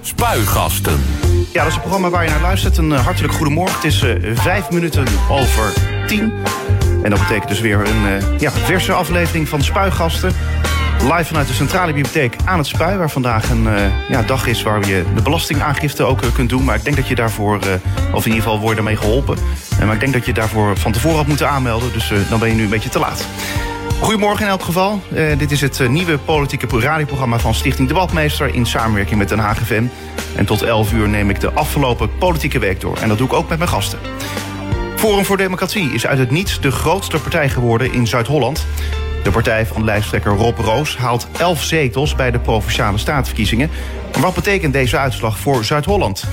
Spuigasten. 0.00 1.00
Ja, 1.52 1.58
dat 1.58 1.66
is 1.66 1.72
het 1.72 1.80
programma 1.80 2.10
waar 2.10 2.24
je 2.24 2.30
naar 2.30 2.40
luistert. 2.40 2.76
Een 2.76 2.90
uh, 2.90 3.04
hartelijk 3.04 3.34
goedemorgen. 3.34 3.74
Het 3.74 3.84
is 3.84 4.02
uh, 4.02 4.36
vijf 4.36 4.70
minuten 4.70 5.06
over 5.30 5.72
tien. 6.06 6.32
En 7.02 7.10
dat 7.10 7.18
betekent 7.18 7.48
dus 7.48 7.60
weer 7.60 7.88
een 7.88 8.02
uh, 8.06 8.38
ja, 8.38 8.50
verse 8.50 8.92
aflevering 8.92 9.48
van 9.48 9.62
Spuigasten. 9.62 10.32
Live 11.02 11.24
vanuit 11.24 11.46
de 11.46 11.54
Centrale 11.54 11.92
Bibliotheek 11.92 12.36
aan 12.44 12.58
het 12.58 12.66
Spui. 12.66 12.96
Waar 12.96 13.10
vandaag 13.10 13.50
een 13.50 13.68
ja, 14.08 14.22
dag 14.22 14.46
is 14.46 14.62
waar 14.62 14.86
je 14.86 15.04
de 15.14 15.22
belastingaangifte 15.22 16.02
ook 16.02 16.20
kunt 16.34 16.48
doen. 16.48 16.64
Maar 16.64 16.76
ik 16.76 16.84
denk 16.84 16.96
dat 16.96 17.08
je 17.08 17.14
daarvoor, 17.14 17.58
of 18.12 18.26
in 18.26 18.32
ieder 18.32 18.42
geval 18.42 18.60
word 18.60 18.72
je 18.72 18.78
ermee 18.78 18.96
geholpen. 18.96 19.38
maar 19.84 19.94
ik 19.94 20.00
denk 20.00 20.12
dat 20.12 20.26
je 20.26 20.32
daarvoor 20.32 20.76
van 20.76 20.92
tevoren 20.92 21.16
had 21.16 21.26
moeten 21.26 21.48
aanmelden. 21.50 21.92
Dus 21.92 22.12
dan 22.28 22.38
ben 22.38 22.48
je 22.48 22.54
nu 22.54 22.62
een 22.62 22.68
beetje 22.68 22.88
te 22.88 22.98
laat. 22.98 23.26
Goedemorgen 24.00 24.44
in 24.44 24.50
elk 24.50 24.62
geval. 24.62 25.00
Uh, 25.12 25.38
dit 25.38 25.50
is 25.50 25.60
het 25.60 25.78
uh, 25.78 25.88
nieuwe 25.88 26.18
politieke 26.18 26.80
radioprogramma 26.80 27.38
van 27.38 27.54
Stichting 27.54 27.88
Debatmeester... 27.88 28.54
in 28.54 28.66
samenwerking 28.66 29.18
met 29.18 29.28
Den 29.28 29.38
Haag. 29.38 29.70
En 29.70 30.44
tot 30.44 30.62
11 30.62 30.92
uur 30.92 31.08
neem 31.08 31.30
ik 31.30 31.40
de 31.40 31.52
afgelopen 31.52 32.18
politieke 32.18 32.58
week 32.58 32.80
door. 32.80 32.96
En 32.96 33.08
dat 33.08 33.18
doe 33.18 33.26
ik 33.26 33.32
ook 33.32 33.48
met 33.48 33.58
mijn 33.58 33.70
gasten. 33.70 33.98
Forum 34.96 35.24
voor 35.24 35.36
Democratie 35.36 35.92
is 35.92 36.06
uit 36.06 36.18
het 36.18 36.30
niets 36.30 36.60
de 36.60 36.70
grootste 36.70 37.18
partij 37.18 37.48
geworden 37.48 37.92
in 37.92 38.06
Zuid-Holland. 38.06 38.66
De 39.22 39.30
partij 39.30 39.66
van 39.66 39.84
lijsttrekker 39.84 40.32
Rob 40.32 40.58
Roos 40.58 40.96
haalt 40.96 41.28
11 41.38 41.62
zetels 41.62 42.14
bij 42.14 42.30
de 42.30 42.38
Provinciale 42.38 42.98
Staatsverkiezingen. 42.98 43.70
Maar 44.12 44.22
wat 44.22 44.34
betekent 44.34 44.72
deze 44.72 44.98
uitslag 44.98 45.38
voor 45.38 45.64
Zuid-Holland? 45.64 46.24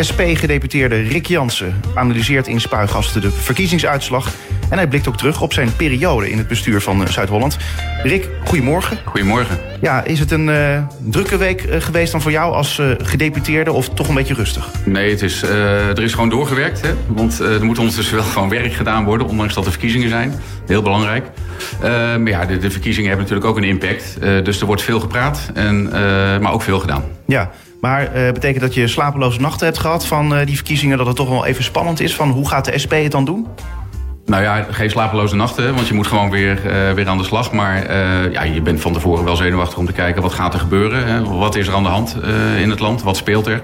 SP-gedeputeerde 0.00 1.00
Rick 1.02 1.26
Jansen 1.26 1.80
analyseert 1.94 2.46
in 2.46 2.60
Spuigasten 2.60 3.20
de 3.20 3.30
verkiezingsuitslag... 3.30 4.32
en 4.68 4.76
hij 4.76 4.88
blikt 4.88 5.08
ook 5.08 5.16
terug 5.16 5.40
op 5.40 5.52
zijn 5.52 5.76
periode 5.76 6.30
in 6.30 6.38
het 6.38 6.48
bestuur 6.48 6.80
van 6.80 7.02
eh, 7.02 7.08
Zuid-Holland. 7.08 7.56
Rick, 8.02 8.28
goedemorgen. 8.44 8.98
Goedemorgen. 9.04 9.58
Ja, 9.80 10.04
is 10.04 10.18
het 10.18 10.30
een 10.30 10.48
uh, 10.48 10.82
drukke 10.98 11.36
week 11.36 11.62
uh, 11.62 11.80
geweest 11.80 12.12
dan 12.12 12.20
voor 12.20 12.30
jou 12.30 12.54
als 12.54 12.78
uh, 12.78 12.90
gedeputeerde... 13.02 13.72
of 13.72 13.88
toch 13.88 14.08
een 14.08 14.14
beetje 14.14 14.34
rustig? 14.34 14.70
Nee, 14.84 15.10
het 15.10 15.22
is, 15.22 15.42
er 15.42 16.02
is 16.02 16.12
gewoon 16.12 16.28
doorgewerkt. 16.28 16.80
Hè? 16.80 16.90
Want 17.06 17.38
er 17.38 17.64
moet 17.64 17.78
ondertussen 17.78 18.16
wel 18.16 18.24
gewoon 18.24 18.48
werk 18.48 18.72
gedaan 18.72 19.04
worden... 19.04 19.26
ondanks 19.26 19.54
dat 19.54 19.64
er 19.64 19.70
verkiezingen 19.70 20.08
zijn. 20.08 20.34
Heel 20.66 20.82
belangrijk. 20.82 21.26
maar 21.80 22.28
ja, 22.28 22.46
de, 22.46 22.58
de, 22.58 22.70
verkiezingen 22.70 23.08
hebben 23.08 23.26
natuurlijk 23.28 23.50
ook 23.50 23.62
een 23.62 23.68
impact. 23.68 24.16
dus 24.20 24.60
er 24.60 24.66
wordt 24.66 24.82
veel 24.82 25.00
gepraat, 25.00 25.50
en, 25.54 25.88
maar 26.42 26.52
ook 26.52 26.62
veel 26.62 26.78
gedaan. 26.78 27.04
Ja, 27.26 27.50
maar 27.86 28.16
uh, 28.16 28.32
betekent 28.32 28.60
dat 28.60 28.74
je 28.74 28.88
slapeloze 28.88 29.40
nachten 29.40 29.66
hebt 29.66 29.78
gehad 29.78 30.06
van 30.06 30.32
uh, 30.32 30.46
die 30.46 30.54
verkiezingen... 30.54 30.98
dat 30.98 31.06
het 31.06 31.16
toch 31.16 31.28
wel 31.28 31.46
even 31.46 31.64
spannend 31.64 32.00
is 32.00 32.14
van 32.14 32.30
hoe 32.30 32.48
gaat 32.48 32.64
de 32.64 32.78
SP 32.84 32.92
het 32.92 33.12
dan 33.12 33.24
doen? 33.24 33.46
Nou 34.24 34.42
ja, 34.42 34.66
geen 34.70 34.90
slapeloze 34.90 35.36
nachten, 35.36 35.74
want 35.74 35.88
je 35.88 35.94
moet 35.94 36.06
gewoon 36.06 36.30
weer, 36.30 36.58
uh, 36.66 36.92
weer 36.92 37.08
aan 37.08 37.18
de 37.18 37.24
slag. 37.24 37.52
Maar 37.52 37.92
ja, 38.32 38.42
je 38.42 38.60
bent 38.60 38.80
van 38.80 38.92
tevoren 38.92 39.24
wel 39.24 39.36
zenuwachtig 39.36 39.78
om 39.78 39.86
te 39.86 39.92
kijken 39.92 40.22
wat 40.22 40.32
gaat 40.32 40.54
er 40.54 40.60
gebeuren. 40.60 41.06
Hè? 41.06 41.24
Wat 41.24 41.54
is 41.54 41.66
er 41.66 41.74
aan 41.74 41.82
de 41.82 41.88
hand 41.88 42.16
in 42.58 42.70
het 42.70 42.80
land? 42.80 43.02
Wat 43.02 43.16
speelt 43.16 43.46
er? 43.46 43.60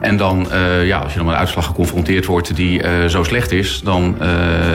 En 0.00 0.16
dan, 0.16 0.46
ja, 0.84 0.98
als 0.98 1.12
je 1.12 1.16
dan 1.16 1.26
met 1.26 1.34
een 1.34 1.40
uitslag 1.40 1.66
geconfronteerd 1.66 2.26
wordt 2.26 2.56
die 2.56 2.82
zo 3.08 3.22
slecht 3.22 3.52
is... 3.52 3.80
Dan, 3.84 4.16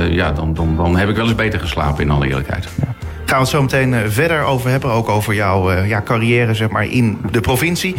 ja, 0.09 0.31
dan, 0.31 0.53
dan, 0.53 0.75
dan 0.75 0.97
heb 0.97 1.09
ik 1.09 1.15
wel 1.15 1.25
eens 1.25 1.35
beter 1.35 1.59
geslapen, 1.59 2.03
in 2.03 2.11
alle 2.11 2.27
eerlijkheid. 2.27 2.67
Ja. 2.81 2.95
Gaan 3.25 3.39
we 3.39 3.45
het 3.45 3.47
zo 3.55 3.61
meteen 3.61 4.11
verder 4.11 4.43
over 4.43 4.69
hebben. 4.69 4.91
Ook 4.91 5.09
over 5.09 5.33
jouw 5.33 5.71
ja, 5.71 6.01
carrière 6.01 6.53
zeg 6.53 6.69
maar, 6.69 6.85
in 6.85 7.17
de 7.31 7.41
provincie. 7.41 7.95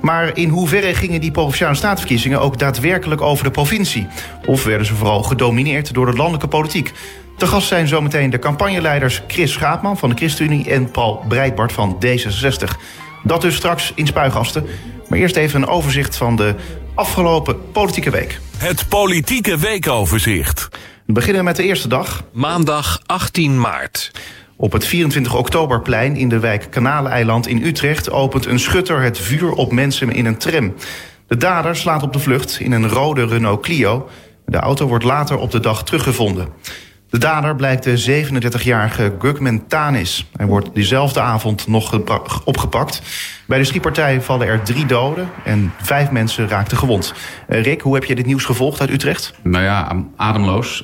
Maar 0.00 0.36
in 0.36 0.48
hoeverre 0.48 0.94
gingen 0.94 1.20
die 1.20 1.30
provinciale 1.30 1.74
staatsverkiezingen 1.74 2.40
ook 2.40 2.58
daadwerkelijk 2.58 3.20
over 3.20 3.44
de 3.44 3.50
provincie? 3.50 4.06
Of 4.46 4.64
werden 4.64 4.86
ze 4.86 4.94
vooral 4.94 5.22
gedomineerd 5.22 5.94
door 5.94 6.06
de 6.06 6.16
landelijke 6.16 6.48
politiek? 6.48 6.92
Te 7.36 7.46
gast 7.46 7.68
zijn 7.68 7.88
zometeen 7.88 8.30
de 8.30 8.38
campagneleiders 8.38 9.22
Chris 9.26 9.52
Schaapman 9.52 9.98
van 9.98 10.08
de 10.08 10.16
ChristenUnie 10.16 10.70
en 10.70 10.90
Paul 10.90 11.24
Breitbart 11.28 11.72
van 11.72 12.04
D66. 12.06 12.80
Dat 13.22 13.40
dus 13.40 13.56
straks 13.56 13.92
in 13.94 14.06
Spuigasten. 14.06 14.66
Maar 15.08 15.18
eerst 15.18 15.36
even 15.36 15.62
een 15.62 15.68
overzicht 15.68 16.16
van 16.16 16.36
de 16.36 16.54
afgelopen 16.94 17.70
politieke 17.72 18.10
week. 18.10 18.40
Het 18.56 18.88
politieke 18.88 19.58
weekoverzicht. 19.58 20.68
We 21.06 21.12
beginnen 21.12 21.44
met 21.44 21.56
de 21.56 21.62
eerste 21.62 21.88
dag. 21.88 22.24
Maandag 22.32 23.00
18 23.06 23.60
maart. 23.60 24.10
Op 24.58 24.72
het 24.72 24.84
24 24.84 25.34
oktoberplein 25.34 26.16
in 26.16 26.28
de 26.28 26.38
wijk 26.38 26.66
Kanaleiland 26.70 27.46
in 27.46 27.62
Utrecht 27.62 28.10
opent 28.10 28.46
een 28.46 28.58
schutter 28.58 29.02
het 29.02 29.18
vuur 29.18 29.52
op 29.52 29.72
mensen 29.72 30.12
in 30.12 30.26
een 30.26 30.36
tram. 30.36 30.74
De 31.26 31.36
dader 31.36 31.76
slaat 31.76 32.02
op 32.02 32.12
de 32.12 32.18
vlucht 32.18 32.60
in 32.60 32.72
een 32.72 32.88
rode 32.88 33.26
Renault 33.26 33.62
Clio. 33.62 34.08
De 34.46 34.56
auto 34.56 34.86
wordt 34.86 35.04
later 35.04 35.38
op 35.38 35.50
de 35.50 35.60
dag 35.60 35.84
teruggevonden. 35.84 36.48
De 37.10 37.18
dader 37.18 37.56
blijkt 37.56 37.84
de 37.84 38.24
37-jarige 38.24 39.12
Gugman 39.18 39.66
Tanis. 39.66 40.26
Hij 40.36 40.46
wordt 40.46 40.74
diezelfde 40.74 41.20
avond 41.20 41.66
nog 41.66 42.00
opgepakt. 42.44 43.02
Bij 43.46 43.58
de 43.58 43.64
schietpartij 43.64 44.20
vallen 44.20 44.46
er 44.46 44.62
drie 44.62 44.86
doden 44.86 45.28
en 45.44 45.72
vijf 45.82 46.10
mensen 46.10 46.48
raakten 46.48 46.76
gewond. 46.76 47.14
Uh, 47.48 47.62
Rick, 47.62 47.80
hoe 47.80 47.94
heb 47.94 48.04
je 48.04 48.14
dit 48.14 48.26
nieuws 48.26 48.44
gevolgd 48.44 48.80
uit 48.80 48.90
Utrecht? 48.90 49.34
Nou 49.42 49.64
ja, 49.64 50.04
ademloos. 50.16 50.82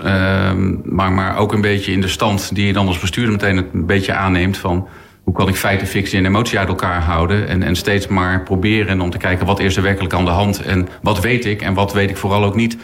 Maar, 0.85 1.13
maar 1.13 1.37
ook 1.37 1.53
een 1.53 1.61
beetje 1.61 1.93
in 1.93 2.01
de 2.01 2.09
stand 2.09 2.55
die 2.55 2.67
je 2.67 2.73
dan 2.73 2.87
als 2.87 2.99
bestuurder 2.99 3.33
meteen 3.33 3.57
een 3.57 3.87
beetje 3.87 4.15
aanneemt 4.15 4.57
van... 4.57 4.89
Hoe 5.23 5.35
kan 5.35 5.49
ik 5.49 5.57
feiten, 5.57 5.87
fictie 5.87 6.19
en 6.19 6.27
emotie 6.27 6.59
uit 6.59 6.69
elkaar 6.69 7.03
houden? 7.03 7.49
En, 7.49 7.63
en 7.63 7.77
steeds 7.77 8.07
maar 8.07 8.43
proberen 8.43 9.01
om 9.01 9.11
te 9.11 9.19
kijken 9.19 9.47
wat 9.47 9.61
is 9.61 9.77
er 9.77 9.83
werkelijk 9.83 10.15
aan 10.15 10.25
de 10.25 10.31
hand... 10.31 10.63
en 10.63 10.89
wat 11.03 11.21
weet 11.21 11.45
ik 11.45 11.63
en 11.63 11.75
wat 11.75 11.93
weet 11.93 12.11
ik 12.11 12.17
vooral 12.17 12.45
ook 12.45 12.55
niet... 12.55 12.77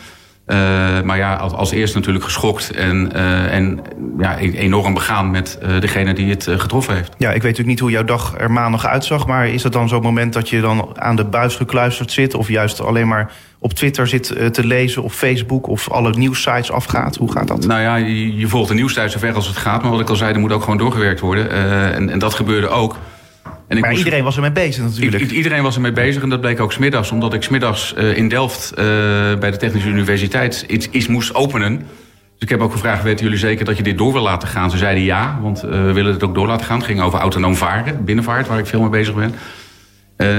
Uh, 0.48 0.56
maar 1.00 1.16
ja, 1.16 1.34
als, 1.34 1.52
als 1.52 1.70
eerst 1.70 1.94
natuurlijk 1.94 2.24
geschokt 2.24 2.70
en, 2.70 3.10
uh, 3.16 3.54
en 3.54 3.80
ja, 4.18 4.40
e-, 4.40 4.50
enorm 4.50 4.94
begaan 4.94 5.30
met 5.30 5.58
uh, 5.62 5.80
degene 5.80 6.14
die 6.14 6.30
het 6.30 6.48
getroffen 6.50 6.94
heeft. 6.94 7.12
Ja, 7.18 7.28
ik 7.28 7.34
weet 7.34 7.42
natuurlijk 7.42 7.68
niet 7.68 7.80
hoe 7.80 7.90
jouw 7.90 8.04
dag 8.04 8.34
er 8.38 8.50
maandag 8.50 8.86
uitzag... 8.86 9.26
maar 9.26 9.48
is 9.48 9.62
dat 9.62 9.72
dan 9.72 9.88
zo'n 9.88 10.02
moment 10.02 10.32
dat 10.32 10.48
je 10.48 10.60
dan 10.60 10.88
aan 10.94 11.16
de 11.16 11.24
buis 11.24 11.56
gekluisterd 11.56 12.12
zit... 12.12 12.34
of 12.34 12.48
juist 12.48 12.80
alleen 12.80 13.08
maar 13.08 13.32
op 13.58 13.72
Twitter 13.72 14.06
zit 14.06 14.52
te 14.52 14.66
lezen 14.66 15.02
of 15.02 15.14
Facebook... 15.14 15.66
of 15.66 15.90
alle 15.90 16.10
nieuwssites 16.10 16.70
afgaat? 16.70 17.16
Hoe 17.16 17.32
gaat 17.32 17.48
dat? 17.48 17.66
Nou 17.66 17.80
ja, 17.80 17.96
je, 17.96 18.36
je 18.36 18.48
volgt 18.48 18.68
de 18.68 18.74
nieuwssites 18.74 19.12
zover 19.12 19.34
als 19.34 19.46
het 19.46 19.56
gaat... 19.56 19.82
maar 19.82 19.90
wat 19.90 20.00
ik 20.00 20.08
al 20.08 20.16
zei, 20.16 20.32
er 20.32 20.40
moet 20.40 20.52
ook 20.52 20.62
gewoon 20.62 20.78
doorgewerkt 20.78 21.20
worden. 21.20 21.50
en, 21.94 22.10
en 22.10 22.18
dat 22.18 22.34
gebeurde 22.34 22.68
ook... 22.68 22.96
En 23.68 23.80
maar 23.80 23.94
iedereen 23.94 24.24
was 24.24 24.34
ermee 24.36 24.52
bezig 24.52 24.84
natuurlijk. 24.84 25.30
iedereen 25.30 25.62
was 25.62 25.74
ermee 25.74 25.92
bezig 25.92 26.22
en 26.22 26.28
dat 26.28 26.40
bleek 26.40 26.60
ook 26.60 26.72
smiddags. 26.72 27.10
Omdat 27.10 27.34
ik 27.34 27.42
smiddags 27.42 27.94
uh, 27.98 28.16
in 28.16 28.28
Delft 28.28 28.70
uh, 28.72 28.84
bij 29.38 29.50
de 29.50 29.56
Technische 29.56 29.88
Universiteit 29.88 30.64
iets, 30.68 30.90
iets, 30.90 31.06
moest 31.06 31.34
openen. 31.34 31.76
Dus 31.76 31.86
ik 32.38 32.48
heb 32.48 32.60
ook 32.60 32.72
gevraagd, 32.72 33.02
weten 33.02 33.24
jullie 33.24 33.38
zeker 33.38 33.64
dat 33.64 33.76
je 33.76 33.82
dit 33.82 33.98
door 33.98 34.12
wil 34.12 34.22
laten 34.22 34.48
gaan? 34.48 34.70
Ze 34.70 34.76
zeiden 34.76 35.04
ja, 35.04 35.38
want 35.42 35.64
uh, 35.64 35.70
we 35.70 35.92
willen 35.92 36.12
het 36.12 36.22
ook 36.22 36.34
door 36.34 36.46
laten 36.46 36.66
gaan. 36.66 36.76
Het 36.76 36.86
ging 36.86 37.00
over 37.00 37.18
autonoom 37.18 37.56
varen, 37.56 38.04
binnenvaart, 38.04 38.46
waar 38.46 38.58
ik 38.58 38.66
veel 38.66 38.80
mee 38.80 38.90
bezig 38.90 39.14
ben. 39.14 39.34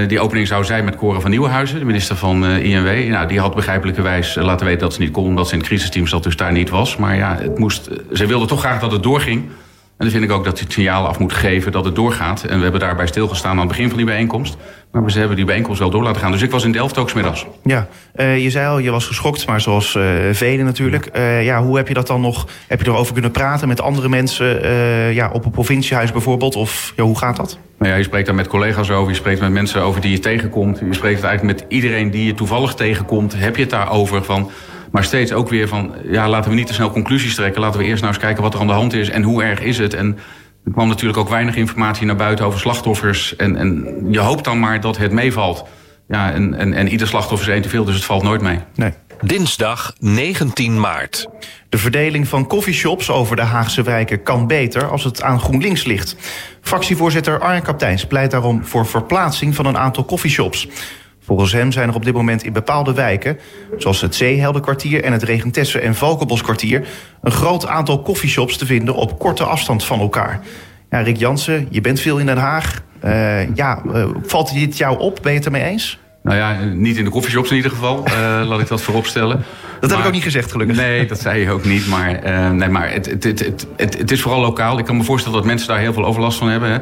die 0.08 0.20
opening 0.20 0.48
zou 0.48 0.66
zijn 0.66 0.86
met 0.86 0.96
Cora 0.96 1.20
van 1.20 1.30
Nieuwenhuizen, 1.30 1.80
de 1.80 1.86
minister 1.86 2.16
van 2.16 2.46
INW. 2.46 3.10
Nou, 3.10 3.28
die 3.28 3.40
had 3.40 3.56
begrijpelijkerwijs 3.56 4.36
laten 4.36 4.66
weten 4.66 4.82
dat 4.82 4.94
ze 4.94 5.02
niet 5.02 5.12
kon... 5.12 5.26
omdat 5.26 5.48
ze 5.48 5.54
in 5.54 5.60
het 5.60 5.68
crisisteam 5.68 6.08
zat, 6.08 6.24
dus 6.24 6.36
daar 6.36 6.52
niet 6.52 6.70
was. 6.70 6.98
Maar 6.98 7.16
ja, 7.16 7.38
het 7.42 7.58
moest, 7.58 7.90
ze 8.14 8.26
wilde 8.26 8.46
toch 8.46 8.60
graag 8.60 8.80
dat 8.80 8.92
het 8.92 9.04
doorging... 9.04 9.50
En 10.00 10.06
dan 10.06 10.14
vind 10.14 10.30
ik 10.30 10.38
ook 10.38 10.44
dat 10.44 10.54
hij 10.54 10.64
het 10.64 10.74
signaal 10.74 11.08
af 11.08 11.20
moet 11.20 11.34
geven 11.34 11.72
dat 11.72 11.86
het 11.86 11.96
doorgaat. 11.96 12.44
En 12.44 12.58
we 12.58 12.64
hebben 12.64 12.80
daarbij 12.80 13.08
stilgestaan 13.08 13.52
aan 13.52 13.58
het 13.58 13.68
begin 13.68 13.88
van 13.88 13.98
die 13.98 14.06
bijeenkomst. 14.06 14.58
Maar 14.92 15.06
we 15.06 15.12
hebben 15.12 15.36
die 15.36 15.46
bijeenkomst 15.46 15.80
wel 15.80 15.90
door 15.90 16.04
laten 16.04 16.22
gaan. 16.22 16.32
Dus 16.32 16.42
ik 16.42 16.52
was 16.52 16.64
in 16.64 16.72
Delft 16.72 16.98
ook 16.98 17.10
smiddags. 17.10 17.46
Ja, 17.64 17.88
uh, 18.16 18.44
je 18.44 18.50
zei 18.50 18.68
al, 18.68 18.80
je 18.80 18.92
was 18.92 19.06
geschokt, 19.06 19.48
maar 19.48 19.62
zoals 19.62 19.96
uh, 19.96 20.04
velen 20.32 20.66
natuurlijk. 20.66 21.10
Uh, 21.16 21.44
ja, 21.46 21.64
hoe 21.64 21.78
heb 21.78 21.88
je 21.88 21.94
dat 21.94 22.08
dan 22.08 22.22
nog, 22.22 22.48
heb 22.68 22.82
je 22.82 22.88
erover 22.88 23.14
kunnen 23.14 23.32
praten 23.32 23.68
met 23.68 23.82
andere 23.82 24.10
mensen... 24.10 24.74
ja, 25.14 25.30
op 25.34 25.46
een 25.46 25.52
provinciehuis 25.52 26.12
bijvoorbeeld? 26.12 26.56
Of 26.56 26.94
ja, 26.96 27.04
hoe 27.04 27.18
gaat 27.18 27.36
dat? 27.36 27.58
Nou 27.78 27.92
ja, 27.92 27.98
je 27.98 28.04
spreekt 28.04 28.26
daar 28.26 28.36
met 28.36 28.48
collega's 28.48 28.90
over, 28.90 29.10
je 29.10 29.18
spreekt 29.18 29.42
met 29.42 29.52
mensen 29.52 29.82
over 29.82 30.02
die 30.02 30.12
je 30.12 30.20
tegenkomt. 30.20 30.80
Je 30.80 30.94
spreekt 30.94 31.24
eigenlijk 31.24 31.60
met 31.60 31.70
iedereen 31.70 32.12
die 32.12 32.26
je 32.26 32.34
toevallig 32.34 32.74
tegenkomt. 32.74 33.34
Heb 33.38 33.56
je 33.56 33.62
het 33.62 33.72
daarover 33.72 34.24
van... 34.24 34.52
Maar 34.92 35.04
steeds 35.04 35.32
ook 35.32 35.50
weer 35.50 35.68
van, 35.68 35.94
ja, 36.04 36.30
laten 36.30 36.50
we 36.50 36.58
niet 36.58 36.68
te 36.68 36.74
snel 36.74 36.92
conclusies 36.92 37.36
trekken. 37.36 37.62
Laten 37.62 37.80
we 37.80 37.86
eerst 37.86 38.02
nou 38.02 38.14
eens 38.14 38.24
kijken 38.24 38.44
wat 38.44 38.54
er 38.54 38.60
aan 38.60 38.68
de 38.68 38.74
hand 38.74 38.94
is 38.94 39.10
en 39.10 39.24
hoe 39.24 39.44
erg 39.44 39.62
is 39.62 39.78
het. 39.78 39.94
En 39.94 40.18
er 40.66 40.72
kwam 40.72 40.88
natuurlijk 40.88 41.20
ook 41.20 41.30
weinig 41.30 41.56
informatie 41.56 42.06
naar 42.06 42.16
buiten 42.16 42.46
over 42.46 42.60
slachtoffers. 42.60 43.36
En, 43.36 43.56
en 43.56 44.06
je 44.10 44.20
hoopt 44.20 44.44
dan 44.44 44.60
maar 44.60 44.82
dat 44.82 44.98
het 44.98 45.12
meevalt. 45.12 45.66
Ja, 46.08 46.32
en, 46.32 46.54
en, 46.54 46.74
en 46.74 46.88
ieder 46.88 47.08
slachtoffer 47.08 47.48
is 47.48 47.54
één 47.54 47.62
te 47.62 47.70
veel, 47.70 47.86
dus 47.86 47.96
het 47.96 48.04
valt 48.04 48.24
nooit 48.24 48.42
mee. 48.42 48.60
Nee. 48.76 48.94
Dinsdag 49.22 49.94
19 50.00 50.80
maart. 50.80 51.28
De 51.70 51.78
verdeling 51.78 52.28
van 52.28 52.48
coffeeshops 52.48 53.10
over 53.12 53.36
de 53.36 53.42
Haagse 53.42 53.82
wijken 53.82 54.24
kan 54.24 54.48
beter 54.48 54.90
als 54.90 55.04
het 55.04 55.22
aan 55.22 55.40
GroenLinks 55.40 55.84
ligt. 55.84 56.16
Fractievoorzitter 56.62 57.40
Arjen 57.40 57.62
Kapteins 57.62 58.06
pleit 58.06 58.32
daarom 58.32 58.66
voor 58.66 58.86
verplaatsing 58.86 59.56
van 59.56 59.66
een 59.66 59.78
aantal 59.78 60.06
coffeeshops. 60.06 60.68
Volgens 61.30 61.52
hem 61.52 61.72
zijn 61.72 61.90
er 61.90 61.96
op 61.96 62.06
dit 62.06 62.14
moment 62.14 62.44
in 62.44 62.54
bepaalde 62.54 62.94
wijken, 62.94 63.40
zoals 63.78 64.02
het 64.02 64.16
Zeeheldenkwartier 64.16 65.04
en 65.04 65.12
het 65.12 65.24
Regentesse 65.24 65.80
en 65.80 65.96
Valkenboskwartier, 65.96 66.88
een 67.22 67.32
groot 67.32 67.68
aantal 67.68 68.02
koffieshops 68.02 68.58
te 68.58 68.66
vinden 68.66 68.96
op 68.96 69.20
korte 69.20 69.44
afstand 69.44 69.84
van 69.84 70.00
elkaar. 70.00 70.40
Ja, 70.90 71.00
Rick 71.00 71.18
Jansen, 71.18 71.68
je 71.70 71.82
bent 71.82 72.00
veel 72.00 72.18
in 72.18 72.26
Den 72.26 72.38
Haag. 72.38 72.82
Uh, 73.06 73.56
ja, 73.56 73.82
uh, 73.86 74.06
valt 74.24 74.54
dit 74.54 74.78
jou 74.78 75.00
op? 75.00 75.20
Ben 75.22 75.32
je 75.32 75.38
het 75.38 75.46
ermee 75.46 75.64
eens? 75.64 76.00
Nou 76.24 76.38
ja, 76.38 76.64
niet 76.64 76.98
in 76.98 77.04
de 77.04 77.10
koffieshops 77.10 77.50
in 77.50 77.56
ieder 77.56 77.72
geval. 77.72 78.04
Uh, 78.08 78.14
laat 78.50 78.60
ik 78.60 78.68
dat 78.68 78.82
vooropstellen. 78.82 79.44
Dat 79.80 79.90
heb 79.90 80.00
ik 80.00 80.06
ook 80.06 80.12
niet 80.12 80.24
gezegd, 80.24 80.52
gelukkig. 80.52 80.78
Nee, 80.78 81.06
dat 81.06 81.20
zei 81.20 81.42
je 81.42 81.52
ook 81.52 81.66
niet. 81.66 81.88
Maar, 81.88 82.20
nee, 82.54 82.70
maar 82.70 82.92
het, 82.92 83.06
het, 83.06 83.24
het, 83.24 83.68
het, 83.76 83.98
het, 83.98 84.12
is 84.12 84.22
vooral 84.22 84.42
lokaal. 84.42 84.80
Ik 84.80 84.86
kan 84.86 84.98
me 84.98 85.04
voorstellen 85.04 85.38
dat 85.38 85.48
mensen 85.48 85.68
daar 85.68 85.80
heel 85.80 85.94
veel 85.94 86.06
overlast 86.06 86.38
van 86.38 86.50
hebben. 86.50 86.70
Hè. 86.72 86.78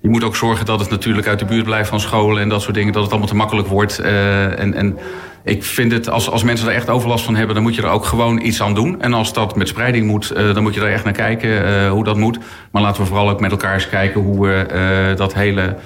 Je 0.00 0.08
moet 0.08 0.24
ook 0.24 0.36
zorgen 0.36 0.66
dat 0.66 0.80
het 0.80 0.90
natuurlijk 0.90 1.26
uit 1.26 1.38
de 1.38 1.44
buurt 1.44 1.64
blijft 1.64 1.88
van 1.88 2.00
scholen 2.00 2.42
en 2.42 2.48
dat 2.48 2.62
soort 2.62 2.74
dingen. 2.74 2.92
Dat 2.92 3.02
het 3.02 3.10
allemaal 3.10 3.28
te 3.28 3.36
makkelijk 3.36 3.68
wordt. 3.68 4.00
Uh, 4.00 4.58
en, 4.58 4.74
en 4.74 4.98
ik 5.44 5.64
vind 5.64 5.92
het, 5.92 6.10
als, 6.10 6.30
als 6.30 6.42
mensen 6.42 6.68
er 6.68 6.74
echt 6.74 6.88
overlast 6.88 7.24
van 7.24 7.36
hebben, 7.36 7.54
dan 7.54 7.64
moet 7.64 7.74
je 7.74 7.82
er 7.82 7.88
ook 7.88 8.04
gewoon 8.04 8.40
iets 8.40 8.62
aan 8.62 8.74
doen. 8.74 9.02
En 9.02 9.12
als 9.12 9.32
dat 9.32 9.56
met 9.56 9.68
spreiding 9.68 10.06
moet, 10.06 10.32
uh, 10.36 10.54
dan 10.54 10.62
moet 10.62 10.74
je 10.74 10.80
er 10.80 10.92
echt 10.92 11.04
naar 11.04 11.12
kijken 11.12 11.50
uh, 11.50 11.90
hoe 11.90 12.04
dat 12.04 12.16
moet. 12.16 12.38
Maar 12.70 12.82
laten 12.82 13.02
we 13.02 13.08
vooral 13.08 13.30
ook 13.30 13.40
met 13.40 13.50
elkaar 13.50 13.74
eens 13.74 13.88
kijken 13.88 14.20
hoe 14.20 14.46
we 14.46 15.14
dat 15.16 15.34
hele 15.34 15.76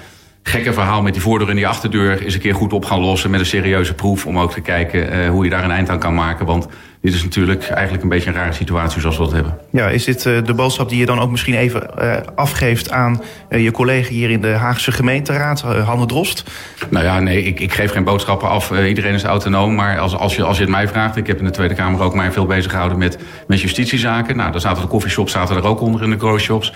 gekke 0.43 0.73
verhaal 0.73 1.01
met 1.01 1.13
die 1.13 1.21
voordeur 1.21 1.49
en 1.49 1.55
die 1.55 1.67
achterdeur 1.67 2.23
eens 2.23 2.33
een 2.33 2.39
keer 2.39 2.55
goed 2.55 2.73
op 2.73 2.85
gaan 2.85 2.99
lossen 2.99 3.29
met 3.29 3.39
een 3.39 3.45
serieuze 3.45 3.93
proef. 3.93 4.25
Om 4.25 4.39
ook 4.39 4.51
te 4.51 4.61
kijken 4.61 5.27
hoe 5.27 5.43
je 5.43 5.49
daar 5.49 5.63
een 5.63 5.71
eind 5.71 5.89
aan 5.89 5.99
kan 5.99 6.13
maken. 6.13 6.45
Want 6.45 6.67
dit 7.01 7.13
is 7.13 7.23
natuurlijk 7.23 7.69
eigenlijk 7.69 8.03
een 8.03 8.09
beetje 8.09 8.29
een 8.29 8.35
rare 8.35 8.53
situatie 8.53 9.01
zoals 9.01 9.17
we 9.17 9.23
dat 9.23 9.33
hebben. 9.33 9.57
Ja, 9.69 9.87
is 9.87 10.03
dit 10.03 10.25
uh, 10.25 10.43
de 10.43 10.53
boodschap 10.53 10.89
die 10.89 10.99
je 10.99 11.05
dan 11.05 11.19
ook 11.19 11.31
misschien 11.31 11.53
even 11.53 11.89
uh, 11.99 12.15
afgeeft 12.35 12.91
aan 12.91 13.21
uh, 13.49 13.63
je 13.63 13.71
collega 13.71 14.09
hier 14.09 14.29
in 14.29 14.41
de 14.41 14.47
Haagse 14.47 14.91
gemeenteraad, 14.91 15.61
Hanne 15.61 16.05
Drost? 16.05 16.43
Nou 16.89 17.05
ja, 17.05 17.19
nee, 17.19 17.43
ik, 17.43 17.59
ik 17.59 17.73
geef 17.73 17.91
geen 17.91 18.03
boodschappen 18.03 18.49
af. 18.49 18.71
iedereen 18.71 19.13
is 19.13 19.23
autonoom. 19.23 19.75
Maar 19.75 19.99
als, 19.99 20.15
als, 20.15 20.35
je, 20.35 20.43
als 20.43 20.57
je 20.57 20.63
het 20.63 20.71
mij 20.71 20.87
vraagt, 20.87 21.15
ik 21.15 21.27
heb 21.27 21.39
in 21.39 21.45
de 21.45 21.51
Tweede 21.51 21.73
Kamer 21.73 22.01
ook 22.01 22.15
mij 22.15 22.31
veel 22.31 22.45
bezig 22.45 22.71
gehouden 22.71 22.97
met, 22.97 23.17
met 23.47 23.61
justitiezaken. 23.61 24.35
Nou, 24.35 24.51
daar 24.51 24.61
zaten 24.61 24.81
de 24.81 24.87
koffieshops 24.87 25.31
zaten 25.31 25.55
er 25.55 25.65
ook 25.65 25.81
onder 25.81 26.03
in 26.03 26.09
de 26.09 26.19
growshops. 26.19 26.73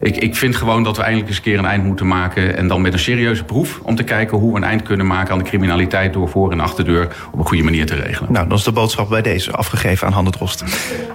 Ik, 0.00 0.16
ik 0.16 0.36
vind 0.36 0.56
gewoon 0.56 0.82
dat 0.82 0.96
we 0.96 1.02
eindelijk 1.02 1.28
eens 1.28 1.36
een 1.36 1.44
keer 1.44 1.58
een 1.58 1.64
eind 1.64 1.84
moeten 1.84 2.06
maken. 2.06 2.56
En 2.56 2.68
dan 2.68 2.80
met 2.80 2.92
een 2.92 2.98
serieuze 2.98 3.44
proef 3.44 3.80
om 3.82 3.96
te 3.96 4.02
kijken 4.02 4.38
hoe 4.38 4.50
we 4.50 4.56
een 4.56 4.64
eind 4.64 4.82
kunnen 4.82 5.06
maken 5.06 5.32
aan 5.32 5.38
de 5.38 5.44
criminaliteit 5.44 6.12
door 6.12 6.28
voor- 6.28 6.52
en 6.52 6.60
achterdeur 6.60 7.16
op 7.32 7.38
een 7.38 7.46
goede 7.46 7.62
manier 7.62 7.86
te 7.86 7.94
regelen. 7.94 8.32
Nou, 8.32 8.48
dat 8.48 8.58
is 8.58 8.64
de 8.64 8.72
boodschap 8.72 9.08
bij 9.08 9.22
deze 9.22 9.52
afgegeven 9.52 10.06
aan 10.06 10.12
Hande 10.12 10.30
Drost. 10.30 10.64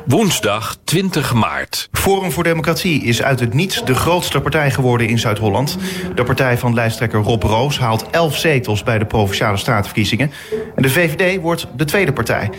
Woensdag 0.06 0.78
20 0.84 1.34
maart. 1.34 1.90
Forum 1.92 2.32
voor 2.32 2.44
Democratie 2.44 3.04
is 3.04 3.24
uit 3.24 3.40
het 3.40 3.54
niets 3.54 3.86
de 3.86 3.96
grootste 3.96 4.42
partij 4.42 4.72
geworden 4.72 5.08
in 5.08 5.20
Zuid-Holland. 5.20 5.78
De 6.16 6.24
partij 6.24 6.58
van 6.58 6.74
lijsttrekker 6.74 7.20
Rob 7.20 7.44
Roos 7.44 7.80
haalt 7.80 8.10
11 8.10 8.38
zetels 8.38 8.84
bij 8.84 9.00
de 9.00 9.06
Provinciale 9.06 9.58
Statenverkiezingen. 9.58 10.32
En 10.76 10.82
de 10.82 10.90
VVD 10.90 11.42
wordt 11.42 11.68
de 11.76 11.86
tweede 11.86 12.14
partij. 12.14 12.50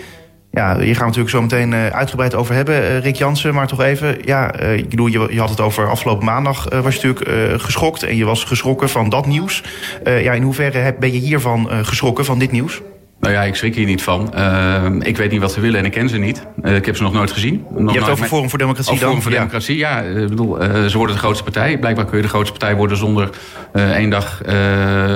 Ja, 0.56 0.78
hier 0.78 0.96
gaan 0.96 1.10
we 1.10 1.16
natuurlijk 1.16 1.30
zo 1.30 1.42
meteen 1.42 1.72
uh, 1.72 1.86
uitgebreid 1.86 2.34
over 2.34 2.54
hebben, 2.54 2.82
uh, 2.82 2.98
Rick 2.98 3.16
Jansen. 3.16 3.54
Maar 3.54 3.66
toch 3.66 3.80
even, 3.80 4.16
ja, 4.24 4.60
uh, 4.62 4.76
ik 4.76 4.88
bedoel, 4.88 5.06
je, 5.06 5.26
je, 5.30 5.40
had 5.40 5.48
het 5.48 5.60
over 5.60 5.88
afgelopen 5.88 6.24
maandag, 6.24 6.68
was 6.82 6.94
je 6.94 7.06
natuurlijk 7.06 7.62
geschokt. 7.62 8.02
En 8.02 8.16
je 8.16 8.24
was 8.24 8.44
geschrokken 8.44 8.88
van 8.88 9.08
dat 9.08 9.26
nieuws. 9.26 9.62
ja, 10.04 10.32
in 10.32 10.42
hoeverre 10.42 10.94
ben 10.98 11.12
je 11.12 11.18
hiervan 11.18 11.68
geschrokken, 11.70 12.24
van 12.24 12.38
dit 12.38 12.52
nieuws? 12.52 12.82
Nou 13.20 13.34
ja, 13.34 13.42
ik 13.42 13.54
schrik 13.54 13.74
hier 13.74 13.86
niet 13.86 14.02
van. 14.02 14.32
Uh, 14.34 14.86
ik 14.98 15.16
weet 15.16 15.30
niet 15.30 15.40
wat 15.40 15.52
ze 15.52 15.60
willen 15.60 15.78
en 15.78 15.84
ik 15.84 15.92
ken 15.92 16.08
ze 16.08 16.16
niet. 16.16 16.46
Uh, 16.62 16.76
ik 16.76 16.86
heb 16.86 16.96
ze 16.96 17.02
nog 17.02 17.12
nooit 17.12 17.32
gezien. 17.32 17.64
Nog 17.70 17.92
je 17.92 17.98
hebt 17.98 18.00
het 18.00 18.08
over 18.08 18.26
Forum 18.26 18.50
voor 18.50 18.58
Democratie 18.58 18.98
dan? 18.98 19.08
Forum 19.08 19.22
voor 19.22 19.30
ja. 19.30 19.36
Democratie, 19.36 19.76
ja. 19.76 20.00
Ik 20.00 20.28
bedoel, 20.28 20.62
uh, 20.62 20.84
ze 20.84 20.96
worden 20.96 21.16
de 21.16 21.22
grootste 21.22 21.44
partij. 21.44 21.78
Blijkbaar 21.78 22.04
kun 22.04 22.16
je 22.16 22.22
de 22.22 22.28
grootste 22.28 22.58
partij 22.58 22.76
worden 22.76 22.96
zonder 22.96 23.30
één 23.72 24.10
dag 24.10 24.40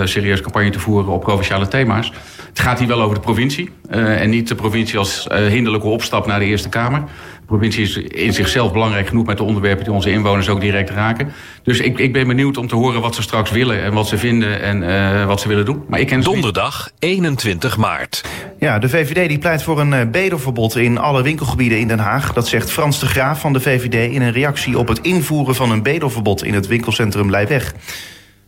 serieus 0.05 0.41
campagne 0.41 0.71
te 0.71 0.79
voeren 0.79 1.13
op 1.13 1.21
provinciale 1.21 1.69
thema's. 1.69 2.13
Het 2.49 2.61
gaat 2.61 2.79
hier 2.79 2.89
wel 2.89 3.03
over 3.03 3.15
de 3.15 3.21
provincie. 3.21 3.71
en 3.89 4.31
niet 4.31 4.49
de 4.49 4.55
provincie 4.55 4.99
als 4.99 5.27
hinderlijke 5.49 5.87
opstap 5.87 6.27
naar 6.27 6.39
de 6.39 6.45
Eerste 6.45 6.69
Kamer. 6.69 7.03
De 7.51 7.57
provincie 7.57 7.85
is 7.85 7.97
in 7.97 8.33
zichzelf 8.33 8.73
belangrijk 8.73 9.09
genoeg 9.09 9.27
met 9.27 9.37
de 9.37 9.43
onderwerpen 9.43 9.85
die 9.85 9.93
onze 9.93 10.11
inwoners 10.11 10.49
ook 10.49 10.61
direct 10.61 10.91
raken. 10.91 11.33
Dus 11.63 11.81
ik, 11.81 11.99
ik 11.99 12.13
ben 12.13 12.27
benieuwd 12.27 12.57
om 12.57 12.67
te 12.67 12.75
horen 12.75 13.01
wat 13.01 13.15
ze 13.15 13.23
straks 13.23 13.51
willen 13.51 13.83
en 13.83 13.93
wat 13.93 14.09
ze 14.09 14.19
vinden 14.19 14.63
en 14.63 14.83
uh, 14.83 15.27
wat 15.27 15.41
ze 15.41 15.49
willen 15.49 15.65
doen. 15.65 15.85
Maar 15.89 16.01
ik 16.01 16.07
ken 16.07 16.21
Donderdag 16.21 16.91
21 16.99 17.77
maart. 17.77 18.25
Ja, 18.59 18.79
de 18.79 18.89
VVD 18.89 19.29
die 19.29 19.39
pleit 19.39 19.63
voor 19.63 19.81
een 19.81 19.93
uh, 19.93 20.01
bedelverbod 20.11 20.77
in 20.77 20.99
alle 20.99 21.23
winkelgebieden 21.23 21.79
in 21.79 21.89
Den 21.89 21.99
Haag. 21.99 22.33
Dat 22.33 22.49
zegt 22.49 22.71
Frans 22.71 23.01
de 23.01 23.07
Graaf 23.07 23.41
van 23.41 23.53
de 23.53 23.61
VVD 23.61 24.13
in 24.13 24.23
een 24.23 24.33
reactie 24.33 24.79
op 24.79 24.89
het 24.89 25.01
invoeren 25.01 25.55
van 25.55 25.71
een 25.71 25.83
bedelverbod 25.83 26.45
in 26.45 26.55
het 26.55 26.67
winkelcentrum 26.67 27.31
Leijweg. 27.31 27.75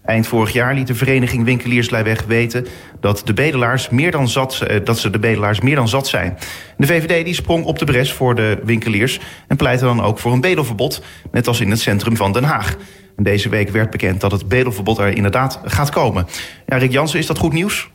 Eind 0.05 0.27
vorig 0.27 0.53
jaar 0.53 0.75
liet 0.75 0.87
de 0.87 0.95
vereniging 0.95 1.45
Winkeliersleiweg 1.45 2.25
weten 2.27 2.67
dat, 3.01 3.23
de 3.25 3.35
bedelaars 3.35 3.89
meer 3.89 4.11
dan 4.11 4.29
zat, 4.29 4.67
dat 4.85 4.99
ze 4.99 5.11
de 5.11 5.19
bedelaars 5.19 5.61
meer 5.61 5.75
dan 5.75 5.89
zat 5.89 6.07
zijn. 6.09 6.39
De 6.77 6.87
VVD 6.87 7.25
die 7.25 7.35
sprong 7.35 7.65
op 7.65 7.79
de 7.79 7.85
bres 7.85 8.13
voor 8.13 8.35
de 8.35 8.59
winkeliers 8.65 9.21
en 9.49 9.57
pleitte 9.57 9.85
dan 9.85 10.03
ook 10.03 10.19
voor 10.19 10.33
een 10.33 10.41
bedelverbod, 10.41 11.03
net 11.33 11.47
als 11.49 11.61
in 11.61 11.71
het 11.71 11.81
centrum 11.81 12.17
van 12.17 12.33
Den 12.33 12.45
Haag. 12.45 12.77
En 13.17 13.25
deze 13.25 13.49
week 13.49 13.69
werd 13.69 13.91
bekend 13.91 14.21
dat 14.21 14.33
het 14.33 14.49
bedelverbod 14.49 14.99
er 14.99 15.17
inderdaad 15.17 15.61
gaat 15.65 15.91
komen. 15.91 16.27
Ja, 16.67 16.77
Rick 16.77 16.93
Jansen, 16.93 17.19
is 17.19 17.27
dat 17.27 17.39
goed 17.39 17.53
nieuws? 17.53 17.91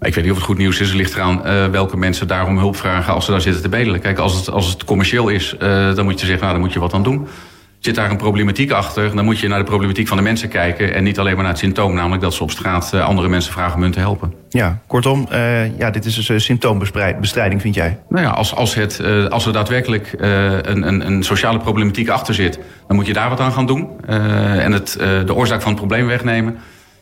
Ik 0.00 0.14
weet 0.14 0.24
niet 0.24 0.32
of 0.32 0.38
het 0.38 0.46
goed 0.46 0.58
nieuws 0.58 0.80
is. 0.80 0.86
Het 0.86 0.96
ligt 0.96 1.14
eraan 1.14 1.40
uh, 1.46 1.66
welke 1.66 1.96
mensen 1.96 2.28
daarom 2.28 2.58
hulp 2.58 2.76
vragen 2.76 3.14
als 3.14 3.24
ze 3.24 3.30
daar 3.30 3.40
zitten 3.40 3.62
te 3.62 3.68
bedelen. 3.68 4.00
Kijk, 4.00 4.18
als 4.18 4.36
het, 4.36 4.50
als 4.50 4.68
het 4.68 4.84
commercieel 4.84 5.28
is, 5.28 5.54
uh, 5.54 5.94
dan 5.94 6.04
moet 6.04 6.20
je 6.20 6.26
zeggen, 6.26 6.40
nou, 6.40 6.52
dan 6.52 6.62
moet 6.62 6.72
je 6.72 6.80
wat 6.80 6.92
aan 6.92 7.02
doen 7.02 7.28
zit 7.84 7.94
daar 7.94 8.10
een 8.10 8.16
problematiek 8.16 8.70
achter... 8.70 9.14
dan 9.14 9.24
moet 9.24 9.38
je 9.38 9.48
naar 9.48 9.58
de 9.58 9.64
problematiek 9.64 10.08
van 10.08 10.16
de 10.16 10.22
mensen 10.22 10.48
kijken... 10.48 10.94
en 10.94 11.04
niet 11.04 11.18
alleen 11.18 11.34
maar 11.34 11.42
naar 11.42 11.52
het 11.52 11.60
symptoom, 11.60 11.94
namelijk 11.94 12.22
dat 12.22 12.34
ze 12.34 12.42
op 12.42 12.50
straat 12.50 12.90
uh, 12.94 13.04
andere 13.04 13.28
mensen 13.28 13.52
vragen 13.52 13.74
om 13.74 13.82
hun 13.82 13.90
te 13.90 13.98
helpen. 13.98 14.34
Ja, 14.48 14.78
kortom, 14.86 15.26
uh, 15.32 15.78
ja, 15.78 15.90
dit 15.90 16.04
is 16.04 16.14
dus 16.14 16.28
uh, 16.28 16.38
symptoombestrijding, 16.38 17.60
vind 17.60 17.74
jij? 17.74 17.98
Nou 18.08 18.24
ja, 18.24 18.30
als, 18.30 18.54
als, 18.54 18.74
het, 18.74 19.02
als 19.30 19.46
er 19.46 19.52
daadwerkelijk 19.52 20.14
een, 20.18 20.86
een, 20.88 21.06
een, 21.06 21.22
sociale 21.22 21.58
problematiek 21.58 22.08
achter 22.08 22.34
zit... 22.34 22.58
dan 22.86 22.96
moet 22.96 23.06
je 23.06 23.12
daar 23.12 23.28
wat 23.28 23.40
aan 23.40 23.52
gaan 23.52 23.66
doen 23.66 24.04
en 24.06 24.72
het, 24.72 24.96
de 25.26 25.34
oorzaak 25.34 25.62
van 25.62 25.70
het 25.70 25.80
probleem 25.80 26.06
wegnemen... 26.06 26.56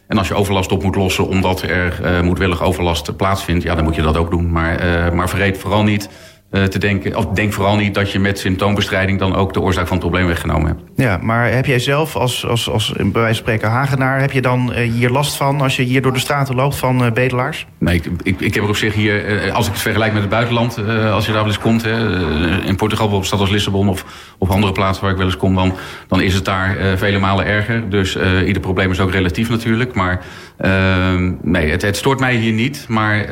En 0.07 0.19
als 0.19 0.29
je 0.29 0.35
overlast 0.35 0.73
op 0.73 0.83
moet 0.83 0.97
lossen 0.97 1.29
omdat 1.29 1.63
er 1.63 2.25
moedwillig 2.25 2.63
overlast 2.63 3.17
plaatsvindt... 3.17 3.63
ja, 3.63 3.75
dan 3.75 3.85
moet 3.85 3.95
je 3.95 4.03
dat 4.03 4.17
ook 4.17 4.31
doen. 4.31 4.51
Maar, 4.51 4.81
maar 5.15 5.29
vergeet 5.29 5.59
vooral 5.59 5.83
niet 5.83 6.09
te 6.53 6.79
denken. 6.79 7.17
Of 7.17 7.27
denk 7.27 7.53
vooral 7.53 7.77
niet 7.77 7.95
dat 7.95 8.13
je 8.13 8.19
met 8.19 8.39
symptoombestrijding 8.39 9.19
dan 9.19 9.35
ook 9.35 9.53
de 9.53 9.61
oorzaak 9.61 9.87
van 9.87 9.97
het 9.97 10.07
probleem 10.07 10.27
weggenomen 10.27 10.67
hebt. 10.67 10.81
Ja, 10.97 11.19
maar 11.23 11.53
heb 11.53 11.67
jij 11.67 11.79
zelf 11.79 12.17
als, 12.17 12.47
als, 12.47 12.71
als 12.71 12.93
bij 12.93 13.11
wijze 13.13 13.27
van 13.27 13.35
spreken 13.35 13.69
Hagenaar, 13.69 14.21
heb 14.21 14.33
je 14.33 14.43
dan 14.43 14.73
uh, 14.73 14.93
hier 14.93 15.11
last 15.11 15.37
van 15.37 15.61
als 15.61 15.77
je 15.77 15.83
hier 15.83 16.03
door 16.03 16.13
de 16.13 16.19
straten 16.19 16.55
loopt 16.55 16.77
van 16.77 17.05
uh, 17.05 17.13
bedelaars? 17.13 17.67
Nee, 17.79 17.95
ik, 17.95 18.05
ik, 18.23 18.41
ik, 18.41 18.55
heb 18.55 18.63
er 18.63 18.69
op 18.69 18.77
zich 18.77 18.95
hier, 18.95 19.51
als 19.53 19.67
ik 19.67 19.73
het 19.73 19.83
vergelijk 19.83 20.13
met 20.13 20.23
het 20.23 20.31
buitenland, 20.31 20.79
als 21.13 21.27
je 21.27 21.33
daar 21.33 21.41
wel 21.41 21.53
eens 21.53 21.59
komt, 21.59 21.85
in 21.85 22.77
Portugal, 22.77 22.87
bijvoorbeeld 22.87 23.27
stad 23.27 23.41
als 23.41 23.51
Lissabon 23.51 23.89
of 23.89 24.05
op 24.39 24.51
andere 24.51 24.73
plaatsen 24.73 25.03
waar 25.03 25.13
ik 25.13 25.19
wel 25.19 25.27
eens 25.27 25.37
kom, 25.37 25.55
dan, 25.55 25.75
dan 26.09 26.21
is 26.21 26.35
het 26.35 26.45
daar 26.45 26.77
vele 26.97 27.19
malen 27.19 27.47
erger. 27.47 27.91
Dus 27.91 28.17
ieder 28.47 28.63
probleem 28.63 28.91
is 28.91 29.01
ook 29.01 29.11
relatief 29.11 29.49
natuurlijk. 29.49 29.95
Maar 29.95 30.25
ehm, 30.59 31.33
nee, 31.43 31.71
het, 31.71 31.83
het 31.83 31.97
stoort 31.97 32.21
mij 32.21 32.35
hier 32.35 32.53
niet. 32.53 32.85
Maar, 32.89 33.27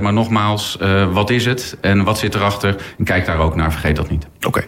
maar 0.00 0.12
nogmaals, 0.12 0.78
wat 1.12 1.30
is 1.30 1.44
het 1.44 1.76
en 1.80 2.04
wat 2.04 2.18
zit 2.18 2.34
erachter? 2.34 2.63
En 2.98 3.04
kijk 3.04 3.26
daar 3.26 3.38
ook 3.38 3.56
naar, 3.56 3.72
vergeet 3.72 3.96
dat 3.96 4.10
niet. 4.10 4.26
Oké. 4.36 4.46
Okay. 4.46 4.66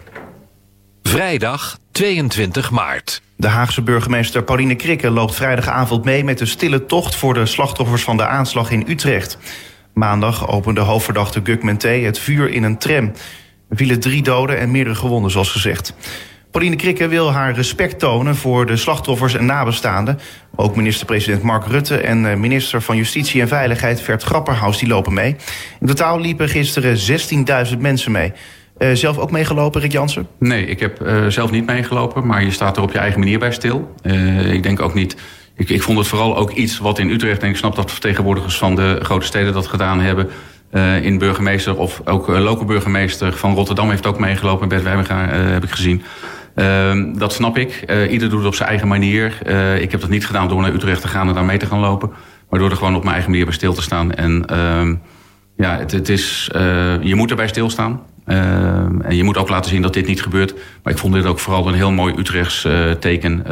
Vrijdag 1.02 1.78
22 1.92 2.70
maart. 2.70 3.22
De 3.36 3.48
Haagse 3.48 3.82
burgemeester 3.82 4.42
Pauline 4.42 4.74
Krikke 4.74 5.10
loopt 5.10 5.34
vrijdagavond 5.34 6.04
mee 6.04 6.24
met 6.24 6.38
de 6.38 6.46
stille 6.46 6.86
tocht 6.86 7.16
voor 7.16 7.34
de 7.34 7.46
slachtoffers 7.46 8.02
van 8.02 8.16
de 8.16 8.26
aanslag 8.26 8.70
in 8.70 8.84
Utrecht. 8.88 9.38
Maandag 9.94 10.48
opende 10.48 10.80
hoofdverdachte 10.80 11.40
Guk 11.44 11.62
Menté 11.62 11.88
het 11.88 12.18
vuur 12.18 12.50
in 12.50 12.62
een 12.62 12.78
tram. 12.78 13.12
Er 13.68 13.76
vielen 13.76 14.00
drie 14.00 14.22
doden 14.22 14.58
en 14.58 14.70
meerdere 14.70 14.96
gewonden, 14.96 15.30
zoals 15.30 15.50
gezegd. 15.50 15.94
Pauline 16.56 16.76
Krikke 16.76 17.08
wil 17.08 17.32
haar 17.32 17.54
respect 17.54 17.98
tonen 17.98 18.36
voor 18.36 18.66
de 18.66 18.76
slachtoffers 18.76 19.34
en 19.34 19.46
nabestaanden. 19.46 20.18
Ook 20.54 20.76
minister-president 20.76 21.42
Mark 21.42 21.66
Rutte 21.66 21.96
en 21.96 22.40
minister 22.40 22.82
van 22.82 22.96
Justitie 22.96 23.40
en 23.40 23.48
Veiligheid 23.48 24.00
Vert 24.00 24.22
Grapperhaus 24.22 24.78
die 24.78 24.88
lopen 24.88 25.14
mee. 25.14 25.36
In 25.80 25.86
totaal 25.86 26.20
liepen 26.20 26.48
gisteren 26.48 26.96
16.000 27.72 27.78
mensen 27.78 28.12
mee. 28.12 28.32
Uh, 28.78 28.92
zelf 28.92 29.18
ook 29.18 29.30
meegelopen, 29.30 29.80
Rick 29.80 29.92
Jansen? 29.92 30.28
Nee, 30.38 30.66
ik 30.66 30.80
heb 30.80 31.02
uh, 31.02 31.26
zelf 31.26 31.50
niet 31.50 31.66
meegelopen, 31.66 32.26
maar 32.26 32.44
je 32.44 32.50
staat 32.50 32.76
er 32.76 32.82
op 32.82 32.92
je 32.92 32.98
eigen 32.98 33.18
manier 33.18 33.38
bij 33.38 33.52
stil. 33.52 33.94
Ik 34.50 34.62
denk 34.62 34.80
ook 34.80 34.94
niet. 34.94 35.16
Ik, 35.56 35.68
ik 35.68 35.82
vond 35.82 35.98
het 35.98 36.06
vooral 36.06 36.36
ook 36.36 36.50
iets 36.50 36.78
wat 36.78 36.98
in 36.98 37.10
Utrecht, 37.10 37.42
en 37.42 37.48
ik 37.48 37.56
snap 37.56 37.76
dat 37.76 37.90
vertegenwoordigers 37.90 38.58
van 38.58 38.74
de 38.74 38.98
grote 39.02 39.26
steden 39.26 39.52
dat 39.52 39.66
gedaan 39.66 40.00
hebben. 40.00 40.30
in 41.02 41.18
burgemeester 41.18 41.76
of 41.76 42.00
ook 42.04 42.26
lokale 42.26 42.64
burgemeester 42.64 43.32
van 43.32 43.54
Rotterdam 43.54 43.90
heeft 43.90 44.06
ook 44.06 44.18
meegelopen. 44.18 44.68
Bert 44.68 44.82
Wijmega 44.82 45.28
heb 45.28 45.64
ik 45.64 45.70
gezien. 45.70 46.02
Uh, 46.56 47.04
dat 47.18 47.32
snap 47.32 47.58
ik. 47.58 47.84
Uh, 47.86 48.12
ieder 48.12 48.28
doet 48.28 48.38
het 48.38 48.48
op 48.48 48.54
zijn 48.54 48.68
eigen 48.68 48.88
manier. 48.88 49.38
Uh, 49.46 49.80
ik 49.80 49.90
heb 49.90 50.00
dat 50.00 50.10
niet 50.10 50.26
gedaan 50.26 50.48
door 50.48 50.60
naar 50.60 50.74
Utrecht 50.74 51.00
te 51.00 51.08
gaan 51.08 51.28
en 51.28 51.34
daar 51.34 51.44
mee 51.44 51.58
te 51.58 51.66
gaan 51.66 51.78
lopen. 51.78 52.10
Maar 52.50 52.60
door 52.60 52.70
er 52.70 52.76
gewoon 52.76 52.94
op 52.94 53.00
mijn 53.00 53.12
eigen 53.12 53.30
manier 53.30 53.46
bij 53.46 53.54
stil 53.54 53.74
te 53.74 53.82
staan. 53.82 54.14
En 54.14 54.44
ja, 55.56 55.78
het, 55.78 55.92
het 55.92 56.08
is, 56.08 56.50
je 57.00 57.12
moet 57.14 57.30
erbij 57.30 57.48
stilstaan. 57.48 58.02
en 58.24 59.16
je 59.16 59.24
moet 59.24 59.36
ook 59.36 59.48
laten 59.48 59.70
zien 59.70 59.82
dat 59.82 59.94
dit 59.94 60.06
niet 60.06 60.22
gebeurt. 60.22 60.54
Maar 60.82 60.92
ik 60.92 60.98
vond 60.98 61.14
dit 61.14 61.26
ook 61.26 61.38
vooral 61.38 61.68
een 61.68 61.74
heel 61.74 61.90
mooi 61.90 62.14
Utrechts 62.18 62.66
teken. 63.00 63.44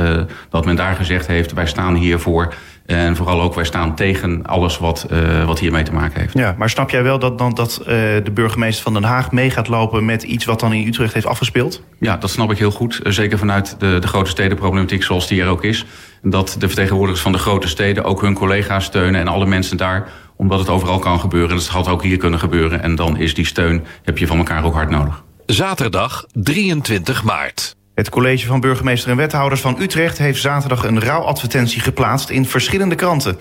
dat 0.51 0.65
men 0.65 0.77
daar 0.77 0.95
gezegd 0.95 1.27
heeft, 1.27 1.53
wij 1.53 1.67
staan 1.67 1.95
hiervoor. 1.95 2.55
En 2.87 3.17
vooral 3.17 3.43
ook, 3.43 3.55
wij 3.55 3.65
staan 3.65 3.95
tegen 3.95 4.47
alles 4.47 4.79
wat, 4.79 5.07
uh, 5.11 5.45
wat 5.47 5.59
hiermee 5.59 5.83
te 5.83 5.93
maken 5.93 6.21
heeft. 6.21 6.39
Ja, 6.39 6.55
maar 6.59 6.71
snap 6.71 6.91
jij 6.91 7.03
wel 7.03 7.19
dat, 7.19 7.39
dan, 7.39 7.55
dat 7.55 7.79
uh, 7.81 7.87
de 7.87 8.31
burgemeester 8.35 8.83
van 8.83 8.93
Den 8.93 9.05
Haag 9.05 9.33
mee 9.33 9.51
gaat 9.51 9.69
lopen 9.69 10.05
met 10.05 10.23
iets 10.23 10.45
wat 10.45 10.61
dan 10.61 10.73
in 10.73 10.87
Utrecht 10.87 11.15
heeft 11.15 11.27
afgespeeld? 11.27 11.83
Ja, 11.99 12.17
dat 12.17 12.31
snap 12.31 12.51
ik 12.51 12.59
heel 12.59 12.71
goed. 12.71 13.01
Zeker 13.03 13.39
vanuit 13.39 13.77
de, 13.79 13.99
de 14.01 14.07
grote 14.07 14.31
stedenproblematiek 14.31 15.03
zoals 15.03 15.29
die 15.29 15.43
er 15.43 15.49
ook 15.49 15.65
is. 15.65 15.87
Dat 16.23 16.57
de 16.59 16.67
vertegenwoordigers 16.67 17.23
van 17.23 17.33
de 17.33 17.39
grote 17.39 17.69
steden 17.69 18.05
ook 18.05 18.21
hun 18.21 18.35
collega's 18.35 18.85
steunen 18.85 19.21
en 19.21 19.29
alle 19.29 19.47
mensen 19.47 19.77
daar. 19.77 20.09
Omdat 20.37 20.59
het 20.59 20.69
overal 20.69 20.99
kan 20.99 21.21
gebeuren. 21.21 21.51
En 21.51 21.57
dat 21.57 21.69
had 21.69 21.89
ook 21.89 22.03
hier 22.03 22.17
kunnen 22.17 22.39
gebeuren. 22.39 22.83
En 22.83 22.95
dan 22.95 23.17
is 23.17 23.35
die 23.35 23.47
steun, 23.47 23.85
heb 24.03 24.19
je 24.19 24.27
van 24.27 24.39
elkaar 24.39 24.65
ook 24.65 24.75
hard 24.75 24.91
nodig. 24.91 25.23
Zaterdag 25.47 26.25
23 26.33 27.23
maart. 27.23 27.77
Het 27.95 28.09
college 28.09 28.47
van 28.47 28.61
burgemeester 28.61 29.11
en 29.11 29.17
wethouders 29.17 29.61
van 29.61 29.77
Utrecht 29.81 30.19
heeft 30.19 30.41
zaterdag 30.41 30.85
een 30.85 31.01
rouwadvertentie 31.01 31.81
geplaatst 31.81 32.31
in 32.31 32.47
verschillende 32.47 32.95
kranten. 32.95 33.39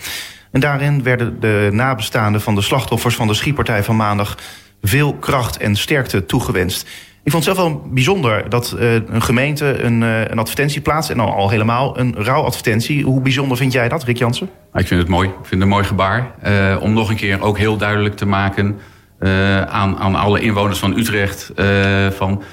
En 0.51 0.60
daarin 0.60 1.03
werden 1.03 1.39
de 1.39 1.69
nabestaanden 1.72 2.41
van 2.41 2.55
de 2.55 2.62
slachtoffers 2.62 3.15
van 3.15 3.27
de 3.27 3.33
schietpartij 3.33 3.83
van 3.83 3.95
maandag 3.95 4.38
veel 4.81 5.13
kracht 5.13 5.57
en 5.57 5.75
sterkte 5.75 6.25
toegewenst. 6.25 6.88
Ik 7.24 7.31
vond 7.31 7.45
het 7.45 7.55
zelf 7.55 7.67
wel 7.67 7.81
bijzonder 7.93 8.50
dat 8.50 8.75
uh, 8.79 8.93
een 8.93 9.22
gemeente 9.22 9.83
een, 9.83 10.01
uh, 10.01 10.22
een 10.22 10.39
advertentie 10.39 10.81
plaatst... 10.81 11.10
en 11.10 11.19
al, 11.19 11.33
al 11.33 11.50
helemaal 11.50 12.00
een 12.00 12.15
rouwadvertentie. 12.17 13.03
Hoe 13.03 13.22
bijzonder 13.22 13.57
vind 13.57 13.72
jij 13.72 13.89
dat, 13.89 14.03
Rick 14.03 14.17
Jansen? 14.17 14.50
Ik 14.74 14.88
vind 14.88 15.01
het 15.01 15.10
mooi. 15.10 15.27
Ik 15.27 15.33
vind 15.36 15.50
het 15.50 15.62
een 15.62 15.67
mooi 15.67 15.83
gebaar. 15.83 16.31
Uh, 16.45 16.77
om 16.81 16.93
nog 16.93 17.10
een 17.10 17.15
keer 17.15 17.41
ook 17.41 17.57
heel 17.57 17.77
duidelijk 17.77 18.15
te 18.15 18.25
maken... 18.25 18.79
aan, 19.67 19.98
aan 19.98 20.15
alle 20.15 20.39
inwoners 20.39 20.79
van 20.79 20.98
Utrecht... 20.98 21.51
van 22.15 22.43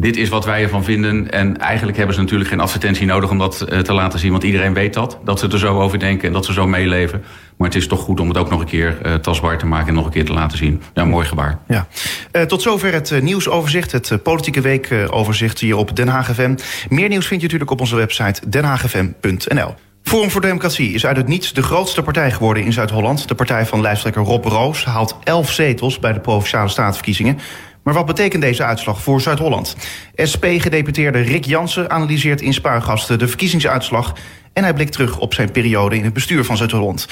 dit 0.00 0.16
is 0.16 0.28
wat 0.28 0.44
wij 0.44 0.62
ervan 0.62 0.84
vinden. 0.84 1.30
En 1.30 1.58
eigenlijk 1.58 1.96
hebben 1.96 2.14
ze 2.14 2.20
natuurlijk 2.20 2.50
geen 2.50 2.60
advertentie 2.60 3.06
nodig 3.06 3.30
om 3.30 3.38
dat 3.38 3.66
uh, 3.68 3.78
te 3.78 3.92
laten 3.92 4.18
zien. 4.18 4.30
Want 4.30 4.42
iedereen 4.42 4.74
weet 4.74 4.94
dat. 4.94 5.18
Dat 5.24 5.38
ze 5.38 5.48
er 5.48 5.58
zo 5.58 5.80
over 5.80 5.98
denken 5.98 6.26
en 6.26 6.32
dat 6.32 6.44
ze 6.44 6.52
zo 6.52 6.66
meeleven. 6.66 7.24
Maar 7.56 7.68
het 7.68 7.76
is 7.76 7.86
toch 7.86 8.00
goed 8.00 8.20
om 8.20 8.28
het 8.28 8.36
ook 8.36 8.50
nog 8.50 8.60
een 8.60 8.66
keer 8.66 8.98
uh, 9.06 9.14
tastbaar 9.14 9.58
te 9.58 9.66
maken 9.66 9.88
en 9.88 9.94
nog 9.94 10.04
een 10.04 10.10
keer 10.10 10.24
te 10.24 10.32
laten 10.32 10.58
zien. 10.58 10.82
Ja, 10.94 11.04
mooi 11.04 11.26
gebaar. 11.26 11.58
Ja. 11.68 11.86
Uh, 12.32 12.42
tot 12.42 12.62
zover 12.62 12.92
het 12.92 13.22
nieuwsoverzicht, 13.22 13.92
het 13.92 14.22
politieke 14.22 14.60
weekoverzicht 14.60 15.58
hier 15.58 15.76
op 15.76 15.96
Den 15.96 16.08
Haag 16.08 16.34
FM. 16.34 16.54
Meer 16.88 17.08
nieuws 17.08 17.26
vind 17.26 17.40
je 17.40 17.46
natuurlijk 17.46 17.70
op 17.70 17.80
onze 17.80 17.96
website 17.96 18.48
denhaagfm.nl. 18.48 19.74
Forum 20.02 20.30
voor 20.30 20.40
Democratie 20.40 20.92
is 20.92 21.06
uit 21.06 21.16
het 21.16 21.26
niets 21.26 21.52
de 21.52 21.62
grootste 21.62 22.02
partij 22.02 22.30
geworden 22.30 22.64
in 22.64 22.72
Zuid-Holland. 22.72 23.28
De 23.28 23.34
partij 23.34 23.66
van 23.66 23.80
lijsttrekker 23.80 24.22
Rob 24.22 24.44
Roos 24.44 24.84
haalt 24.84 25.16
11 25.24 25.50
zetels 25.52 25.98
bij 25.98 26.12
de 26.12 26.20
Provinciale 26.20 26.68
Statenverkiezingen. 26.68 27.38
Maar 27.82 27.94
wat 27.94 28.06
betekent 28.06 28.42
deze 28.42 28.64
uitslag 28.64 29.02
voor 29.02 29.20
Zuid-Holland? 29.20 29.76
SP-gedeputeerde 30.14 31.20
Rick 31.20 31.44
Jansen 31.44 31.90
analyseert 31.90 32.40
in 32.40 32.52
Spuigasten 32.52 33.18
de 33.18 33.28
verkiezingsuitslag... 33.28 34.14
en 34.52 34.62
hij 34.62 34.74
blikt 34.74 34.92
terug 34.92 35.18
op 35.18 35.34
zijn 35.34 35.50
periode 35.50 35.96
in 35.96 36.04
het 36.04 36.12
bestuur 36.12 36.44
van 36.44 36.56
Zuid-Holland. 36.56 37.08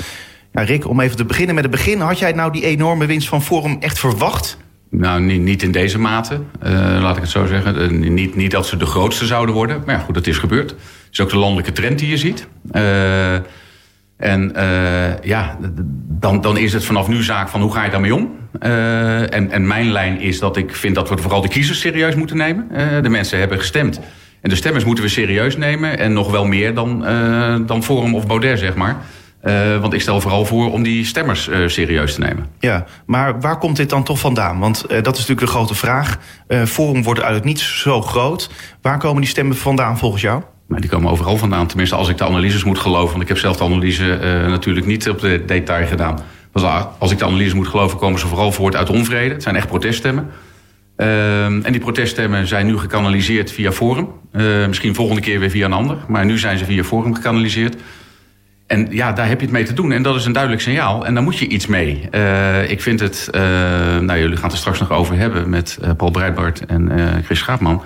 Ja, 0.52 0.62
Rick, 0.62 0.88
om 0.88 1.00
even 1.00 1.16
te 1.16 1.24
beginnen 1.24 1.54
met 1.54 1.64
het 1.64 1.72
begin... 1.72 2.00
had 2.00 2.18
jij 2.18 2.32
nou 2.32 2.52
die 2.52 2.64
enorme 2.64 3.06
winst 3.06 3.28
van 3.28 3.42
Forum 3.42 3.76
echt 3.80 3.98
verwacht? 3.98 4.58
Nou, 4.90 5.20
niet, 5.20 5.40
niet 5.40 5.62
in 5.62 5.72
deze 5.72 5.98
mate, 5.98 6.40
uh, 6.62 6.70
laat 7.00 7.16
ik 7.16 7.22
het 7.22 7.30
zo 7.30 7.46
zeggen. 7.46 7.94
Uh, 7.94 8.10
niet, 8.10 8.36
niet 8.36 8.50
dat 8.50 8.66
ze 8.66 8.76
de 8.76 8.86
grootste 8.86 9.26
zouden 9.26 9.54
worden, 9.54 9.82
maar 9.86 9.94
ja, 9.94 10.00
goed, 10.00 10.14
dat 10.14 10.26
is 10.26 10.38
gebeurd. 10.38 10.70
Het 10.70 10.78
is 11.10 11.20
ook 11.20 11.30
de 11.30 11.36
landelijke 11.36 11.72
trend 11.72 11.98
die 11.98 12.08
je 12.08 12.16
ziet. 12.16 12.46
Uh, 12.72 13.36
en 14.18 14.52
uh, 14.56 15.22
ja, 15.22 15.58
dan, 16.08 16.40
dan 16.40 16.56
is 16.56 16.72
het 16.72 16.84
vanaf 16.84 17.08
nu 17.08 17.22
zaak 17.22 17.48
van 17.48 17.60
hoe 17.60 17.72
ga 17.72 17.84
je 17.84 17.90
daarmee 17.90 18.14
om? 18.14 18.36
Uh, 18.62 19.34
en, 19.34 19.50
en 19.50 19.66
mijn 19.66 19.92
lijn 19.92 20.20
is 20.20 20.38
dat 20.38 20.56
ik 20.56 20.74
vind 20.74 20.94
dat 20.94 21.08
we 21.08 21.18
vooral 21.18 21.40
de 21.40 21.48
kiezers 21.48 21.80
serieus 21.80 22.14
moeten 22.14 22.36
nemen. 22.36 22.68
Uh, 22.72 23.02
de 23.02 23.08
mensen 23.08 23.38
hebben 23.38 23.58
gestemd. 23.58 24.00
En 24.40 24.50
de 24.50 24.56
stemmers 24.56 24.84
moeten 24.84 25.04
we 25.04 25.10
serieus 25.10 25.56
nemen. 25.56 25.98
En 25.98 26.12
nog 26.12 26.30
wel 26.30 26.44
meer 26.44 26.74
dan, 26.74 27.04
dan 27.66 27.82
Forum 27.82 28.14
of 28.14 28.26
Baudet, 28.26 28.58
zeg 28.58 28.74
maar. 28.74 28.96
want 29.80 29.92
ik 29.92 30.00
stel 30.00 30.20
vooral 30.20 30.44
voor 30.44 30.72
om 30.72 30.82
die 30.82 31.04
stemmers 31.04 31.50
serieus 31.66 32.14
te 32.14 32.20
nemen. 32.20 32.46
Ja, 32.58 32.84
maar 33.06 33.40
waar 33.40 33.58
komt 33.58 33.76
dit 33.76 33.90
dan 33.90 34.02
toch 34.02 34.18
vandaan? 34.18 34.58
Want 34.58 34.80
dat 34.88 34.98
is 34.98 35.04
natuurlijk 35.04 35.40
de 35.40 35.46
grote 35.46 35.74
vraag. 35.74 36.18
Forum 36.64 37.02
wordt 37.02 37.20
uit 37.20 37.34
het 37.34 37.44
niets 37.44 37.80
zo 37.80 38.02
groot. 38.02 38.50
Waar 38.82 38.98
komen 38.98 39.20
die 39.20 39.30
stemmen 39.30 39.56
vandaan 39.56 39.98
volgens 39.98 40.22
jou? 40.22 40.42
Maar 40.68 40.80
die 40.80 40.90
komen 40.90 41.10
overal 41.10 41.36
vandaan. 41.36 41.66
Tenminste, 41.66 41.96
als 41.96 42.08
ik 42.08 42.16
de 42.16 42.24
analyses 42.24 42.64
moet 42.64 42.78
geloven. 42.78 43.10
Want 43.10 43.22
ik 43.22 43.28
heb 43.28 43.38
zelf 43.38 43.56
de 43.56 43.64
analyse 43.64 44.18
uh, 44.22 44.50
natuurlijk 44.50 44.86
niet 44.86 45.08
op 45.08 45.20
de 45.20 45.42
detail 45.46 45.86
gedaan. 45.86 46.18
als 46.98 47.12
ik 47.12 47.18
de 47.18 47.24
analyse 47.24 47.56
moet 47.56 47.68
geloven, 47.68 47.98
komen 47.98 48.20
ze 48.20 48.26
vooral 48.26 48.52
voort 48.52 48.76
uit 48.76 48.90
onvrede. 48.90 49.34
Het 49.34 49.42
zijn 49.42 49.56
echt 49.56 49.68
proteststemmen. 49.68 50.30
Uh, 50.96 51.44
en 51.44 51.72
die 51.72 51.80
proteststemmen 51.80 52.46
zijn 52.46 52.66
nu 52.66 52.78
gekanaliseerd 52.78 53.52
via 53.52 53.72
Forum. 53.72 54.08
Uh, 54.32 54.66
misschien 54.66 54.94
volgende 54.94 55.20
keer 55.20 55.40
weer 55.40 55.50
via 55.50 55.64
een 55.64 55.72
ander. 55.72 55.96
Maar 56.08 56.24
nu 56.24 56.38
zijn 56.38 56.58
ze 56.58 56.64
via 56.64 56.84
Forum 56.84 57.14
gekanaliseerd. 57.14 57.76
En 58.66 58.86
ja, 58.90 59.12
daar 59.12 59.28
heb 59.28 59.38
je 59.38 59.46
het 59.46 59.54
mee 59.54 59.64
te 59.64 59.72
doen. 59.72 59.92
En 59.92 60.02
dat 60.02 60.16
is 60.16 60.24
een 60.24 60.32
duidelijk 60.32 60.62
signaal. 60.62 61.06
En 61.06 61.14
daar 61.14 61.22
moet 61.22 61.38
je 61.38 61.48
iets 61.48 61.66
mee. 61.66 62.08
Uh, 62.14 62.70
ik 62.70 62.80
vind 62.82 63.00
het... 63.00 63.28
nou, 64.00 64.18
jullie 64.18 64.36
gaan 64.36 64.44
het 64.44 64.52
er 64.52 64.58
straks 64.58 64.80
nog 64.80 64.90
over 64.90 65.16
hebben... 65.16 65.48
met 65.48 65.78
Paul 65.96 66.10
Breitbart 66.10 66.66
en 66.66 66.90
Chris 67.24 67.38
Schaapman... 67.38 67.82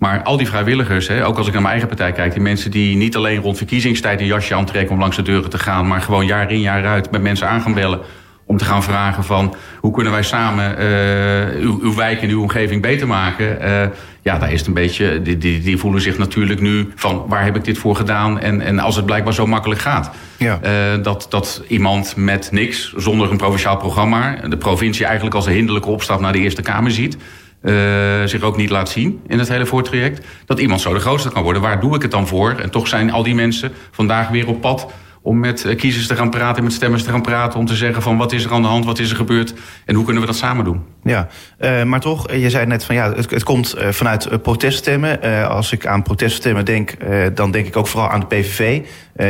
Maar 0.00 0.22
al 0.22 0.36
die 0.36 0.48
vrijwilligers, 0.48 1.08
hè, 1.08 1.26
ook 1.26 1.36
als 1.36 1.46
ik 1.46 1.52
naar 1.52 1.62
mijn 1.62 1.72
eigen 1.72 1.96
partij 1.96 2.12
kijk... 2.12 2.32
die 2.32 2.42
mensen 2.42 2.70
die 2.70 2.96
niet 2.96 3.16
alleen 3.16 3.40
rond 3.40 3.56
verkiezingstijd 3.56 4.20
een 4.20 4.26
jasje 4.26 4.54
aantrekken... 4.54 4.94
om 4.94 5.00
langs 5.00 5.16
de 5.16 5.22
deuren 5.22 5.50
te 5.50 5.58
gaan, 5.58 5.86
maar 5.86 6.00
gewoon 6.00 6.26
jaar 6.26 6.50
in 6.50 6.60
jaar 6.60 6.86
uit... 6.86 7.10
met 7.10 7.22
mensen 7.22 7.48
aan 7.48 7.60
gaan 7.60 7.74
bellen 7.74 8.00
om 8.46 8.56
te 8.56 8.64
gaan 8.64 8.82
vragen 8.82 9.24
van... 9.24 9.54
hoe 9.80 9.92
kunnen 9.92 10.12
wij 10.12 10.22
samen 10.22 10.82
uh, 10.82 11.62
uw, 11.62 11.78
uw, 11.82 11.94
wijk 11.94 12.22
en 12.22 12.28
uw 12.28 12.40
omgeving 12.40 12.82
beter 12.82 13.06
maken... 13.06 13.58
Uh, 13.62 13.82
ja, 14.22 14.38
daar 14.38 14.52
is 14.52 14.58
het 14.58 14.68
een 14.68 14.74
beetje... 14.74 15.22
Die, 15.22 15.38
die, 15.38 15.60
die, 15.60 15.78
voelen 15.78 16.00
zich 16.00 16.18
natuurlijk 16.18 16.60
nu 16.60 16.92
van... 16.94 17.24
waar 17.28 17.44
heb 17.44 17.56
ik 17.56 17.64
dit 17.64 17.78
voor 17.78 17.96
gedaan? 17.96 18.40
En, 18.40 18.60
en 18.60 18.78
als 18.78 18.96
het 18.96 19.06
blijkbaar 19.06 19.34
zo 19.34 19.46
makkelijk 19.46 19.80
gaat. 19.80 20.10
Ja. 20.36 20.60
Uh, 20.64 21.02
dat, 21.02 21.26
dat 21.28 21.62
iemand 21.68 22.16
met 22.16 22.48
niks, 22.52 22.92
zonder 22.96 23.30
een 23.30 23.36
provinciaal 23.36 23.76
programma... 23.76 24.36
de 24.48 24.56
provincie 24.56 25.04
eigenlijk 25.04 25.34
als 25.34 25.46
een 25.46 25.52
hinderlijke 25.52 25.88
opstap 25.90 26.20
naar 26.20 26.32
de 26.32 26.38
Eerste 26.38 26.62
Kamer 26.62 26.90
ziet... 26.90 27.16
Uh, 27.62 28.24
zich 28.24 28.42
ook 28.42 28.56
niet 28.56 28.70
laat 28.70 28.88
zien 28.88 29.20
in 29.26 29.38
het 29.38 29.48
hele 29.48 29.66
voortraject. 29.66 30.26
Dat 30.44 30.58
iemand 30.58 30.80
zo 30.80 30.94
de 30.94 31.00
grootste 31.00 31.30
kan 31.30 31.42
worden. 31.42 31.62
Waar 31.62 31.80
doe 31.80 31.94
ik 31.94 32.02
het 32.02 32.10
dan 32.10 32.26
voor? 32.26 32.50
En 32.50 32.70
toch 32.70 32.88
zijn 32.88 33.10
al 33.10 33.22
die 33.22 33.34
mensen 33.34 33.72
vandaag 33.90 34.28
weer 34.28 34.48
op 34.48 34.60
pad 34.60 34.92
om 35.22 35.38
met 35.38 35.64
eh, 35.64 35.76
kiezers 35.76 36.06
te 36.06 36.16
gaan 36.16 36.30
praten, 36.30 36.62
met 36.62 36.72
stemmers 36.72 37.02
te 37.02 37.10
gaan 37.10 37.22
praten... 37.22 37.58
om 37.58 37.66
te 37.66 37.74
zeggen 37.74 38.02
van 38.02 38.16
wat 38.16 38.32
is 38.32 38.44
er 38.44 38.52
aan 38.52 38.62
de 38.62 38.68
hand, 38.68 38.84
wat 38.84 38.98
is 38.98 39.10
er 39.10 39.16
gebeurd... 39.16 39.54
en 39.86 39.94
hoe 39.94 40.04
kunnen 40.04 40.22
we 40.22 40.28
dat 40.28 40.36
samen 40.36 40.64
doen. 40.64 40.82
Ja, 41.04 41.28
uh, 41.60 41.82
maar 41.82 42.00
toch, 42.00 42.32
je 42.32 42.50
zei 42.50 42.66
net 42.66 42.84
van 42.84 42.94
ja, 42.94 43.12
het, 43.12 43.42
komt 43.42 43.74
vanuit 43.78 44.42
proteststemmen. 44.42 45.20
Als 45.48 45.72
ik 45.72 45.86
aan 45.86 46.02
proteststemmen 46.02 46.64
denk, 46.64 46.96
dan 47.34 47.50
denk 47.50 47.66
ik 47.66 47.76
ook 47.76 47.86
vooral 47.86 48.08
aan 48.08 48.20
de 48.20 48.26
PVV. 48.26 48.82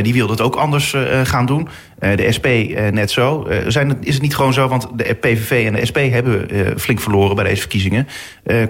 die 0.03 0.13
wilde 0.13 0.33
het 0.33 0.41
ook 0.41 0.55
anders 0.55 0.95
gaan 1.25 1.47
doen. 1.47 1.69
de 1.99 2.27
SP 2.37 2.47
net 2.91 3.11
zo. 3.11 3.47
zijn 3.67 3.97
is 4.01 4.15
het 4.15 4.23
niet 4.23 4.37
gewoon 4.37 4.53
zo, 4.53 4.69
want 4.69 4.89
de 4.97 5.15
PVV 5.15 5.67
en 5.67 5.73
de 5.73 5.87
SP 5.91 5.97
hebben 5.97 6.49
flink 6.81 7.01
verloren 7.01 7.37
bij 7.37 7.45
deze 7.45 7.61
verkiezingen. 7.61 8.07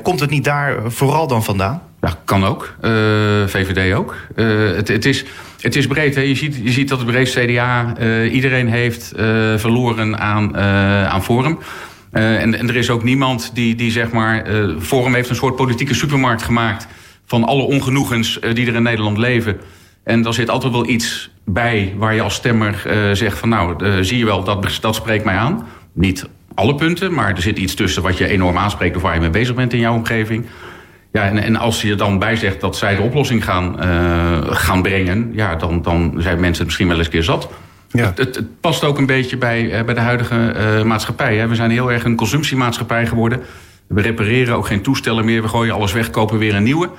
komt 0.03 0.21
het 0.21 0.31
niet 0.31 0.45
daar 0.45 0.77
vooral 0.87 1.27
dan 1.27 1.45
vandaan? 1.45 1.83
Ja, 2.01 2.19
kan 2.25 2.45
ook. 2.45 2.75
VVD 3.47 3.95
ook. 3.95 4.17
het, 4.35 4.89
het 4.89 5.05
is... 5.05 5.25
Het 5.61 5.77
is 5.77 5.87
breed. 5.87 6.15
Hè? 6.15 6.21
Je, 6.21 6.35
ziet, 6.35 6.61
je 6.63 6.71
ziet 6.71 6.89
dat 6.89 6.99
het 6.99 7.07
breed 7.07 7.31
CDA 7.31 7.95
uh, 8.01 8.35
iedereen 8.35 8.69
heeft 8.69 9.13
verloren 9.57 10.19
aan, 10.19 10.57
aan 11.09 11.23
Forum. 11.23 11.59
En, 12.11 12.59
en, 12.59 12.69
er 12.69 12.77
is 12.77 12.91
ook 12.91 13.03
niemand 13.03 13.51
die, 13.55 13.75
die 13.75 13.91
zeg 13.91 14.11
maar... 14.11 14.47
Forum 14.79 15.15
heeft 15.15 15.29
een 15.29 15.37
soort 15.37 15.57
politieke 15.57 15.95
supermarkt 15.95 16.43
gemaakt... 16.43 16.87
van 17.27 17.45
alle 17.45 17.63
ongenoegens 17.63 18.39
die 18.53 18.67
er 18.67 18.75
in 18.75 18.83
Nederland 18.83 19.19
leven. 19.19 19.61
En 20.05 20.23
daar 20.23 20.35
zit 20.35 20.51
altijd 20.51 20.73
wel 20.73 20.89
iets 20.89 21.31
bij 21.45 21.95
waar 21.97 22.15
je 22.15 22.23
als 22.23 22.35
stemmer 22.35 22.83
zegt 23.13 23.39
van... 23.39 23.49
nou, 23.49 24.05
zie 24.05 24.19
je 24.19 24.25
wel, 24.25 24.45
dat, 24.45 24.79
dat 24.81 24.95
spreekt 24.95 25.25
mij 25.25 25.37
aan. 25.37 25.67
Niet 25.93 26.27
alle 26.55 26.75
punten, 26.75 27.15
maar 27.15 27.31
er 27.35 27.43
zit 27.43 27.59
iets 27.59 27.75
tussen 27.75 28.03
wat 28.03 28.19
je 28.19 28.29
enorm 28.29 28.59
aanspreekt... 28.59 28.97
of 28.97 29.03
waar 29.03 29.15
je 29.15 29.21
mee 29.21 29.31
bezig 29.31 29.55
bent 29.55 29.73
in 29.73 29.81
jouw 29.81 29.95
omgeving... 29.95 30.47
Ja, 31.13 31.25
en, 31.25 31.39
en 31.39 31.57
als 31.57 31.83
je 31.83 31.91
er 31.91 31.97
dan 31.97 32.19
bij 32.19 32.37
zegt 32.37 32.61
dat 32.61 32.77
zij 32.77 32.97
de 32.97 33.03
oplossing 33.03 33.45
gaan, 33.45 33.77
uh, 33.79 34.39
gaan 34.43 34.83
brengen... 34.83 35.31
Ja, 35.33 35.55
dan, 35.55 35.83
dan 35.83 36.15
zijn 36.19 36.41
mensen 36.41 36.65
misschien 36.65 36.89
wel 36.89 36.97
eens 36.97 37.07
een 37.07 37.13
keer 37.13 37.23
zat. 37.23 37.49
Ja. 37.89 38.05
Het, 38.05 38.19
het, 38.19 38.35
het, 38.35 38.61
past 38.61 38.85
ook 38.85 38.99
een 38.99 39.07
beetje 39.07 39.37
bij, 39.37 39.63
uh, 39.63 39.85
bij 39.85 39.95
de 39.95 40.01
huidige 40.01 40.55
uh, 40.57 40.83
maatschappij. 40.83 41.37
Hè. 41.37 41.49
We 41.49 41.55
zijn 41.55 41.71
heel 41.71 41.93
erg 41.93 42.05
een 42.05 42.17
consumptiemaatschappij 42.17 43.07
geworden. 43.07 43.41
We 43.87 44.01
repareren 44.01 44.57
ook 44.57 44.67
geen 44.67 44.83
toestellen 44.83 45.25
meer. 45.25 45.43
We 45.43 45.49
gooien 45.49 45.75
alles 45.75 45.93
weg, 45.93 46.11
kopen 46.11 46.39
weer 46.39 46.55
een 46.55 46.63
nieuwe. 46.63 46.91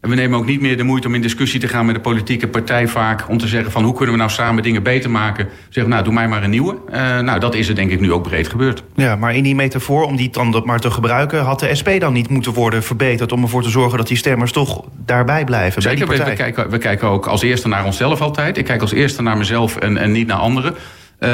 En 0.00 0.10
we 0.10 0.14
nemen 0.14 0.38
ook 0.38 0.46
niet 0.46 0.60
meer 0.60 0.76
de 0.76 0.82
moeite 0.82 1.06
om 1.06 1.14
in 1.14 1.22
discussie 1.22 1.60
te 1.60 1.68
gaan 1.68 1.86
met 1.86 1.94
de 1.94 2.00
politieke 2.00 2.48
partij 2.48 2.88
vaak. 2.88 3.28
Om 3.28 3.38
te 3.38 3.46
zeggen 3.46 3.72
van 3.72 3.84
hoe 3.84 3.94
kunnen 3.94 4.12
we 4.12 4.20
nou 4.20 4.30
samen 4.30 4.62
dingen 4.62 4.82
beter 4.82 5.10
maken. 5.10 5.48
Zeggen 5.68 5.92
nou 5.92 6.04
doe 6.04 6.12
mij 6.12 6.28
maar 6.28 6.42
een 6.42 6.50
nieuwe. 6.50 6.76
Uh, 6.90 7.18
nou 7.18 7.40
dat 7.40 7.54
is 7.54 7.68
er 7.68 7.74
denk 7.74 7.90
ik 7.90 8.00
nu 8.00 8.12
ook 8.12 8.22
breed 8.22 8.48
gebeurd. 8.48 8.82
Ja, 8.94 9.16
maar 9.16 9.34
in 9.34 9.42
die 9.42 9.54
metafoor 9.54 10.04
om 10.04 10.16
die 10.16 10.30
dan 10.30 10.62
maar 10.64 10.80
te 10.80 10.90
gebruiken. 10.90 11.40
Had 11.40 11.60
de 11.60 11.74
SP 11.80 11.88
dan 11.98 12.12
niet 12.12 12.28
moeten 12.28 12.52
worden 12.52 12.82
verbeterd. 12.82 13.32
Om 13.32 13.42
ervoor 13.42 13.62
te 13.62 13.70
zorgen 13.70 13.98
dat 13.98 14.08
die 14.08 14.16
stemmers 14.16 14.52
toch 14.52 14.84
daarbij 15.04 15.44
blijven. 15.44 15.82
Zeker, 15.82 16.06
bij 16.06 16.18
we, 16.18 16.24
we, 16.24 16.32
kijken, 16.32 16.70
we 16.70 16.78
kijken 16.78 17.08
ook 17.08 17.26
als 17.26 17.42
eerste 17.42 17.68
naar 17.68 17.84
onszelf 17.84 18.20
altijd. 18.20 18.58
Ik 18.58 18.64
kijk 18.64 18.80
als 18.80 18.92
eerste 18.92 19.22
naar 19.22 19.36
mezelf 19.36 19.76
en, 19.76 19.96
en 19.96 20.12
niet 20.12 20.26
naar 20.26 20.38
anderen. 20.38 20.74
Uh, 21.20 21.30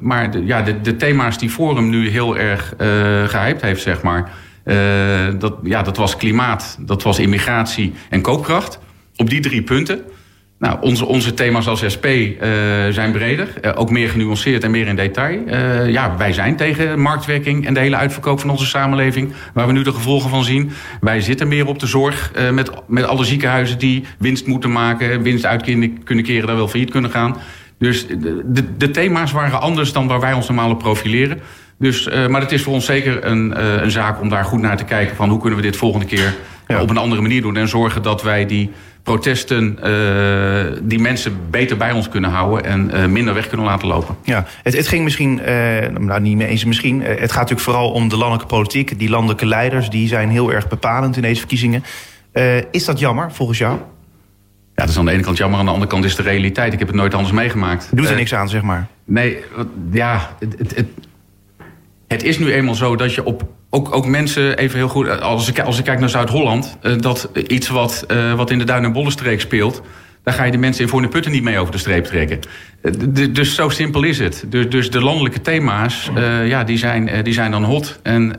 maar 0.00 0.30
de, 0.30 0.44
ja, 0.44 0.62
de, 0.62 0.80
de 0.80 0.96
thema's 0.96 1.38
die 1.38 1.50
Forum 1.50 1.88
nu 1.88 2.08
heel 2.08 2.38
erg 2.38 2.74
uh, 2.78 2.88
gehyped 3.24 3.62
heeft 3.62 3.82
zeg 3.82 4.02
maar... 4.02 4.30
Uh, 4.70 4.76
dat, 5.38 5.54
ja, 5.62 5.82
dat 5.82 5.96
was 5.96 6.16
klimaat, 6.16 6.76
dat 6.80 7.02
was 7.02 7.18
immigratie 7.18 7.92
en 8.08 8.20
koopkracht. 8.20 8.78
Op 9.16 9.30
die 9.30 9.40
drie 9.40 9.62
punten. 9.62 10.00
Nou, 10.58 10.78
onze, 10.80 11.06
onze 11.06 11.34
thema's 11.34 11.66
als 11.66 11.84
SP 11.94 12.06
uh, 12.06 12.38
zijn 12.90 13.12
breder. 13.12 13.48
Uh, 13.64 13.72
ook 13.74 13.90
meer 13.90 14.08
genuanceerd 14.08 14.64
en 14.64 14.70
meer 14.70 14.86
in 14.86 14.96
detail. 14.96 15.40
ja, 15.86 16.16
wij 16.16 16.32
zijn 16.32 16.56
tegen 16.56 17.00
marktwerking 17.00 17.66
en 17.66 17.74
de 17.74 17.80
hele 17.80 17.96
uitverkoop 17.96 18.40
van 18.40 18.50
onze 18.50 18.66
samenleving. 18.66 19.32
Waar 19.54 19.66
we 19.66 19.72
nu 19.72 19.82
de 19.82 19.92
gevolgen 19.92 20.30
van 20.30 20.44
zien. 20.44 20.70
Wij 21.00 21.20
zitten 21.20 21.48
meer 21.48 21.66
op 21.66 21.78
de 21.78 21.86
zorg 21.86 22.32
met, 22.52 22.70
met 22.86 23.04
alle 23.04 23.24
ziekenhuizen 23.24 23.78
die 23.78 24.04
winst 24.18 24.46
moeten 24.46 24.72
maken. 24.72 25.22
Winst 25.22 25.46
uit 25.46 25.62
kunnen 26.04 26.24
keren, 26.24 26.46
daar 26.46 26.56
wel 26.56 26.68
failliet 26.68 26.90
kunnen 26.90 27.10
gaan. 27.10 27.36
Dus 27.78 28.06
de, 28.06 28.42
de, 28.44 28.76
de 28.76 28.90
thema's 28.90 29.32
waren 29.32 29.60
anders 29.60 29.92
dan 29.92 30.06
waar 30.06 30.20
wij 30.20 30.32
ons 30.32 30.46
normaal 30.46 30.70
op 30.70 30.78
profileren. 30.78 31.40
Dus, 31.80 32.06
uh, 32.06 32.26
maar 32.26 32.40
het 32.40 32.52
is 32.52 32.62
voor 32.62 32.72
ons 32.72 32.84
zeker 32.84 33.24
een, 33.24 33.54
uh, 33.56 33.82
een 33.82 33.90
zaak 33.90 34.20
om 34.20 34.28
daar 34.28 34.44
goed 34.44 34.60
naar 34.60 34.76
te 34.76 34.84
kijken... 34.84 35.16
van 35.16 35.28
hoe 35.28 35.40
kunnen 35.40 35.58
we 35.58 35.64
dit 35.64 35.76
volgende 35.76 36.06
keer 36.06 36.34
ja. 36.68 36.80
op 36.80 36.90
een 36.90 36.96
andere 36.96 37.22
manier 37.22 37.42
doen... 37.42 37.56
en 37.56 37.68
zorgen 37.68 38.02
dat 38.02 38.22
wij 38.22 38.46
die 38.46 38.70
protesten, 39.02 39.78
uh, 39.84 40.78
die 40.82 40.98
mensen 40.98 41.36
beter 41.50 41.76
bij 41.76 41.92
ons 41.92 42.08
kunnen 42.08 42.30
houden... 42.30 42.64
en 42.64 43.12
minder 43.12 43.34
weg 43.34 43.48
kunnen 43.48 43.66
laten 43.66 43.88
lopen. 43.88 44.16
Ja, 44.24 44.46
het, 44.62 44.76
het 44.76 44.88
ging 44.88 45.04
misschien, 45.04 45.40
nou 45.98 46.20
niet 46.20 46.36
meer 46.36 46.46
eens 46.46 46.64
misschien... 46.64 47.02
het 47.02 47.18
gaat 47.18 47.34
natuurlijk 47.34 47.60
vooral 47.60 47.90
om 47.90 48.08
de 48.08 48.16
landelijke 48.16 48.54
politiek. 48.54 48.98
Die 48.98 49.10
landelijke 49.10 49.46
leiders 49.46 49.90
die 49.90 50.08
zijn 50.08 50.28
heel 50.28 50.52
erg 50.52 50.68
bepalend 50.68 51.16
in 51.16 51.22
deze 51.22 51.38
verkiezingen. 51.38 51.84
is 52.70 52.84
dat 52.84 52.98
jammer, 52.98 53.32
volgens 53.32 53.58
jou? 53.58 53.72
Ja, 53.72 54.86
dat 54.86 54.88
is 54.88 54.98
aan 54.98 55.04
de 55.04 55.12
ene 55.12 55.22
kant 55.22 55.36
jammer, 55.36 55.58
aan 55.58 55.64
de 55.64 55.70
andere 55.70 55.90
kant 55.90 56.04
is 56.04 56.16
de 56.16 56.22
realiteit. 56.22 56.72
Ik 56.72 56.78
heb 56.78 56.88
het 56.88 56.96
nooit 56.96 57.14
anders 57.14 57.32
meegemaakt. 57.32 57.88
Doet 57.92 58.08
er 58.08 58.16
niks 58.16 58.34
aan, 58.34 58.48
zeg 58.48 58.62
maar? 58.62 58.86
Nee, 59.04 59.44
ja, 59.90 60.30
het, 60.38 60.76
het, 60.76 60.88
het 62.12 62.22
is 62.22 62.38
nu 62.38 62.52
eenmaal 62.52 62.74
zo 62.74 62.96
dat 62.96 63.14
je 63.14 63.24
op 63.24 63.48
ook, 63.70 63.94
ook 63.94 64.06
mensen, 64.06 64.58
even 64.58 64.78
heel 64.78 64.88
goed, 64.88 65.20
als 65.20 65.48
ik, 65.48 65.60
als 65.60 65.78
ik 65.78 65.84
kijk 65.84 66.00
naar 66.00 66.08
Zuid-Holland, 66.08 66.78
uh, 66.82 66.98
dat 66.98 67.30
iets 67.46 67.68
wat, 67.68 68.04
uh, 68.08 68.34
wat 68.34 68.50
in 68.50 68.58
de 68.58 68.64
Duin- 68.64 68.84
en 68.84 68.92
Bollenstreek 68.92 69.40
speelt, 69.40 69.82
daar 70.22 70.34
ga 70.34 70.44
je 70.44 70.50
de 70.50 70.58
mensen 70.58 70.82
in 70.82 70.88
voor 70.88 71.02
de 71.02 71.08
putten 71.08 71.32
niet 71.32 71.42
mee 71.42 71.58
over 71.58 71.72
de 71.72 71.78
streep 71.78 72.04
trekken. 72.04 72.40
Dus 73.30 73.54
zo 73.54 73.68
simpel 73.68 74.02
is 74.02 74.18
het. 74.18 74.44
Dus, 74.48 74.68
dus 74.68 74.90
de 74.90 75.02
landelijke 75.02 75.40
thema's, 75.40 76.10
ja, 76.44 76.64
die, 76.64 76.78
zijn, 76.78 77.22
die 77.22 77.32
zijn 77.32 77.50
dan 77.50 77.64
hot. 77.64 77.98
En, 78.02 78.38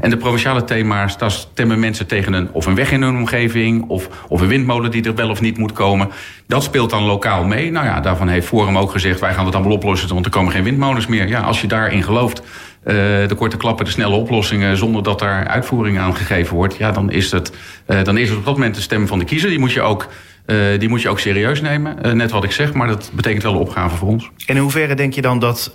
en 0.00 0.10
de 0.10 0.16
provinciale 0.16 0.64
thema's, 0.64 1.18
daar 1.18 1.30
stemmen 1.30 1.80
mensen 1.80 2.06
tegen 2.06 2.32
een, 2.32 2.48
of 2.52 2.66
een 2.66 2.74
weg 2.74 2.92
in 2.92 3.02
hun 3.02 3.16
omgeving, 3.16 3.88
of, 3.88 4.08
of 4.28 4.40
een 4.40 4.48
windmolen 4.48 4.90
die 4.90 5.04
er 5.04 5.14
wel 5.14 5.30
of 5.30 5.40
niet 5.40 5.58
moet 5.58 5.72
komen. 5.72 6.08
Dat 6.46 6.62
speelt 6.62 6.90
dan 6.90 7.02
lokaal 7.02 7.44
mee. 7.44 7.70
Nou 7.70 7.86
ja, 7.86 8.00
daarvan 8.00 8.28
heeft 8.28 8.46
Forum 8.46 8.78
ook 8.78 8.90
gezegd, 8.90 9.20
wij 9.20 9.34
gaan 9.34 9.46
het 9.46 9.54
allemaal 9.54 9.72
oplossen, 9.72 10.08
want 10.08 10.24
er 10.24 10.32
komen 10.32 10.52
geen 10.52 10.64
windmolens 10.64 11.06
meer. 11.06 11.28
Ja, 11.28 11.40
als 11.40 11.60
je 11.60 11.66
daarin 11.66 12.02
gelooft 12.02 12.42
uh, 12.86 12.94
de 13.28 13.34
korte 13.36 13.56
klappen, 13.56 13.84
de 13.84 13.90
snelle 13.90 14.14
oplossingen... 14.14 14.76
zonder 14.76 15.02
dat 15.02 15.18
daar 15.18 15.46
uitvoering 15.46 15.98
aan 15.98 16.16
gegeven 16.16 16.56
wordt... 16.56 16.76
Ja, 16.76 16.90
dan, 16.90 17.10
is 17.10 17.30
het, 17.30 17.52
uh, 17.86 18.02
dan 18.02 18.16
is 18.16 18.28
het 18.28 18.38
op 18.38 18.44
dat 18.44 18.54
moment 18.54 18.74
de 18.74 18.80
stem 18.80 19.06
van 19.06 19.18
de 19.18 19.24
kiezer. 19.24 19.48
Die 19.48 19.58
moet 19.58 19.72
je 19.72 19.80
ook, 19.80 20.08
uh, 20.46 20.78
die 20.78 20.88
moet 20.88 21.02
je 21.02 21.08
ook 21.08 21.18
serieus 21.18 21.60
nemen. 21.60 22.16
net 22.16 22.30
wat 22.30 22.44
ik 22.44 22.52
zeg, 22.52 22.72
maar 22.72 22.86
dat 22.86 23.10
betekent 23.14 23.42
wel 23.42 23.52
een 23.52 23.58
opgave 23.58 23.96
voor 23.96 24.08
ons. 24.08 24.30
En 24.46 24.54
in 24.54 24.62
hoeverre 24.62 24.94
denk 24.94 25.12
je 25.12 25.22
dan 25.22 25.38
dat 25.38 25.70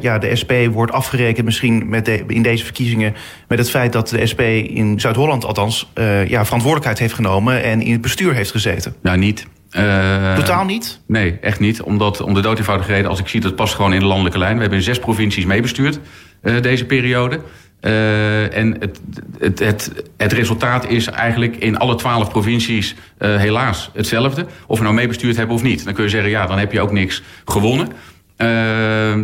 ja, 0.00 0.18
de 0.18 0.36
SP 0.40 0.52
wordt 0.70 0.92
afgerekend... 0.92 1.44
misschien 1.44 1.88
met 1.88 2.04
de, 2.04 2.24
in 2.26 2.42
deze 2.42 2.64
verkiezingen 2.64 3.14
met 3.48 3.58
het 3.58 3.70
feit 3.70 3.92
dat 3.92 4.08
de 4.08 4.26
SP 4.30 4.40
in 4.40 5.00
Zuid-Holland 5.00 5.44
althans... 5.44 5.92
ja, 6.26 6.44
verantwoordelijkheid 6.44 6.98
heeft 6.98 7.14
genomen 7.14 7.62
en 7.62 7.82
in 7.82 7.92
het 7.92 8.00
bestuur 8.00 8.34
heeft 8.34 8.50
gezeten? 8.50 8.94
Nou, 9.02 9.18
niet. 9.18 9.46
Uh, 9.72 10.34
Totaal 10.34 10.64
niet? 10.64 11.00
Nee, 11.06 11.38
echt 11.40 11.60
niet. 11.60 11.82
Omdat, 11.82 12.20
om 12.20 12.34
de 12.34 12.40
dood 12.40 12.58
eenvoudige 12.58 12.92
reden, 12.92 13.10
als 13.10 13.18
ik 13.18 13.28
zie, 13.28 13.40
dat 13.40 13.56
past 13.56 13.74
gewoon 13.74 13.92
in 13.92 14.00
de 14.00 14.06
landelijke 14.06 14.38
lijn. 14.38 14.54
We 14.54 14.60
hebben 14.60 14.78
in 14.78 14.84
zes 14.84 14.98
provincies 14.98 15.44
meebestuurd 15.44 16.00
deze 16.40 16.84
periode. 16.84 17.40
Uh, 17.80 18.56
en 18.56 18.76
het, 18.80 19.00
het, 19.38 19.58
het, 19.58 19.92
het, 20.16 20.32
resultaat 20.32 20.88
is 20.88 21.06
eigenlijk 21.06 21.56
in 21.56 21.78
alle 21.78 21.94
twaalf 21.94 22.28
provincies 22.28 22.94
uh, 23.18 23.36
helaas 23.36 23.90
hetzelfde. 23.94 24.46
Of 24.66 24.78
we 24.78 24.84
nou 24.84 24.94
meebestuurd 24.94 25.36
hebben 25.36 25.54
of 25.56 25.62
niet. 25.62 25.84
Dan 25.84 25.94
kun 25.94 26.04
je 26.04 26.10
zeggen, 26.10 26.30
ja, 26.30 26.46
dan 26.46 26.58
heb 26.58 26.72
je 26.72 26.80
ook 26.80 26.92
niks 26.92 27.22
gewonnen. 27.44 27.88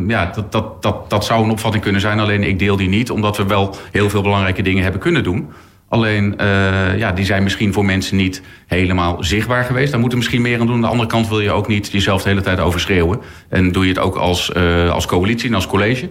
Ja, 0.09 0.31
dat, 0.35 0.53
dat, 0.53 0.83
dat, 0.83 1.11
dat 1.11 1.25
zou 1.25 1.45
een 1.45 1.51
opvatting 1.51 1.83
kunnen 1.83 2.01
zijn. 2.01 2.21
Alleen 2.21 2.43
ik 2.43 2.59
deel 2.59 2.77
die 2.77 2.89
niet, 2.89 3.11
omdat 3.11 3.37
we 3.37 3.47
wel 3.47 3.77
heel 3.93 4.11
veel 4.11 4.23
belangrijke 4.23 4.63
dingen 4.63 4.83
hebben 4.83 5.01
kunnen 5.01 5.23
doen. 5.23 5.49
Alleen, 5.89 6.35
ja, 6.97 7.13
die 7.13 7.25
zijn 7.25 7.43
misschien 7.43 7.73
voor 7.73 7.85
mensen 7.85 8.17
niet 8.17 8.43
helemaal 8.67 9.25
zichtbaar 9.25 9.65
geweest. 9.65 9.91
Daar 9.91 10.01
moeten 10.01 10.19
we 10.19 10.25
misschien 10.25 10.43
meer 10.43 10.61
aan 10.61 10.67
doen. 10.67 10.75
Aan 10.75 10.83
de 10.83 10.89
andere 10.89 11.09
kant 11.09 11.29
wil 11.29 11.41
je 11.41 11.53
ook 11.53 11.69
niet 11.69 11.93
jezelf 11.93 12.23
de 12.23 12.29
hele 12.29 12.41
tijd 12.41 12.61
overschreeuwen. 12.61 13.21
En 13.49 13.73
doe 13.73 13.83
je 13.83 13.89
het 13.89 13.99
ook 13.99 14.17
als, 14.17 14.55
als 14.91 15.07
coalitie 15.07 15.49
en 15.49 15.55
als 15.55 15.67
college. 15.67 16.09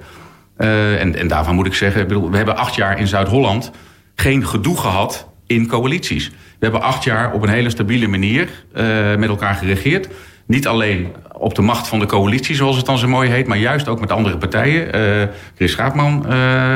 Uh, 0.64 1.02
en, 1.02 1.16
en 1.16 1.28
daarvan 1.28 1.56
moet 1.56 1.66
ik 1.66 1.74
zeggen, 1.74 2.30
we 2.32 2.38
hebben 2.38 2.58
acht 2.58 2.76
jaar 2.76 3.00
in 3.00 3.08
Zuid-Holland 3.08 3.72
geen 4.16 4.48
gedoe 4.48 4.78
gehad 4.78 5.30
in 5.48 5.68
coalities. 5.68 6.30
We 6.30 6.70
hebben 6.70 6.82
acht 6.82 7.04
jaar 7.04 7.34
op 7.34 7.42
een 7.42 7.50
hele 7.50 7.70
stabiele 7.70 8.08
manier 8.08 8.50
uh, 8.76 9.16
met 9.16 9.30
elkaar 9.30 9.56
geregeerd. 9.56 10.08
Niet 10.46 10.68
alleen 10.68 11.14
op 11.38 11.56
de 11.56 11.62
macht 11.62 11.88
van 11.88 12.00
de 12.00 12.06
coalitie, 12.06 12.56
zoals 12.56 12.78
het 12.78 12.86
dan 12.86 12.98
zo 12.98 13.08
mooi 13.08 13.30
heet... 13.30 13.48
maar 13.48 13.58
juist 13.58 13.88
ook 13.88 14.00
met 14.00 14.12
andere 14.12 14.38
partijen. 14.38 14.96
Uh, 14.96 15.28
Chris 15.56 15.72
Schaapman 15.72 16.26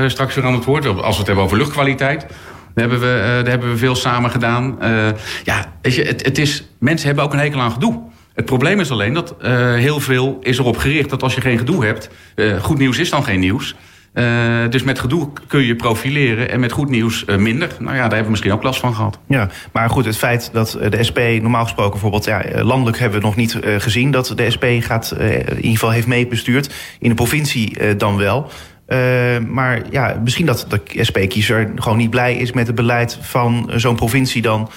straks 0.08 0.36
weer 0.36 0.46
aan 0.46 0.54
het 0.54 0.66
woord, 0.66 0.86
als 0.86 1.14
we 1.14 1.18
het 1.18 1.28
hebben 1.28 1.44
over 1.44 1.58
luchtkwaliteit. 1.58 2.20
Daar 2.74 2.90
hebben 2.90 3.00
we, 3.00 3.50
hebben 3.50 3.70
we 3.70 3.78
veel 3.78 3.96
samen 3.96 4.32
gedaan. 4.32 4.78
ja, 5.44 5.66
je, 5.82 6.02
het, 6.02 6.26
het 6.26 6.38
is, 6.38 6.64
mensen 6.80 7.08
hebben 7.08 7.26
ook 7.26 7.34
een 7.34 7.40
hekel 7.40 7.62
aan 7.62 7.72
gedoe. 7.72 8.02
Het 8.38 8.46
probleem 8.46 8.80
is 8.80 8.92
alleen 8.92 9.14
dat 9.14 9.36
uh, 9.42 9.74
heel 9.74 10.00
veel 10.00 10.38
is 10.42 10.58
erop 10.58 10.78
gericht 10.78 11.10
dat 11.10 11.24
als 11.24 11.36
je 11.36 11.42
geen 11.42 11.58
gedoe 11.58 11.86
hebt, 11.86 12.10
uh, 12.36 12.64
goed 12.64 12.78
nieuws 12.78 12.98
is 12.98 13.10
dan 13.10 13.24
geen 13.24 13.40
nieuws. 13.40 13.76
Uh, 14.14 14.24
dus 14.70 14.84
met 14.84 15.00
gedoe 15.00 15.30
kun 15.48 15.64
je 15.64 15.76
profileren 15.76 16.50
en 16.50 16.60
met 16.60 16.72
goed 16.72 16.90
nieuws 16.90 17.26
minder. 17.26 17.70
Nou 17.80 17.96
ja, 17.96 18.02
daar 18.02 18.02
hebben 18.02 18.24
we 18.24 18.30
misschien 18.30 18.54
ook 18.54 18.64
last 18.64 18.80
van 18.80 18.96
gehad. 18.96 19.20
Ja, 19.28 19.50
maar 19.72 19.90
goed, 19.90 20.06
het 20.06 20.18
feit 20.18 20.50
dat 20.54 20.78
de 20.90 21.04
SP 21.10 21.20
normaal 21.20 21.64
gesproken 21.64 21.92
bijvoorbeeld... 21.92 22.26
Ja, 22.26 22.44
landelijk 22.64 23.00
hebben 23.00 23.20
we 23.20 23.26
nog 23.26 23.36
niet 23.36 23.60
gezien 23.78 24.12
dat 24.12 24.34
de 24.36 24.52
SP 24.56 24.66
gaat, 24.80 25.16
in 25.20 25.56
ieder 25.56 25.72
geval 25.72 25.92
heeft 25.92 26.08
meebestuurd. 26.08 26.74
In 27.00 27.10
de 27.10 27.16
provincie 27.16 27.96
dan 27.96 28.18
wel. 28.18 28.52
Maar 29.48 29.82
ja, 29.92 30.20
misschien 30.24 30.46
dat 30.46 30.66
de 30.70 31.04
SP-kiezer 31.04 31.72
gewoon 31.76 31.98
niet 31.98 32.10
blij 32.10 32.36
is 32.36 32.52
met 32.52 32.68
het 32.68 32.76
beleid 32.76 33.18
van 33.22 33.72
zo'n 33.76 33.96
provincie 33.96 34.42
dan. 34.42 34.70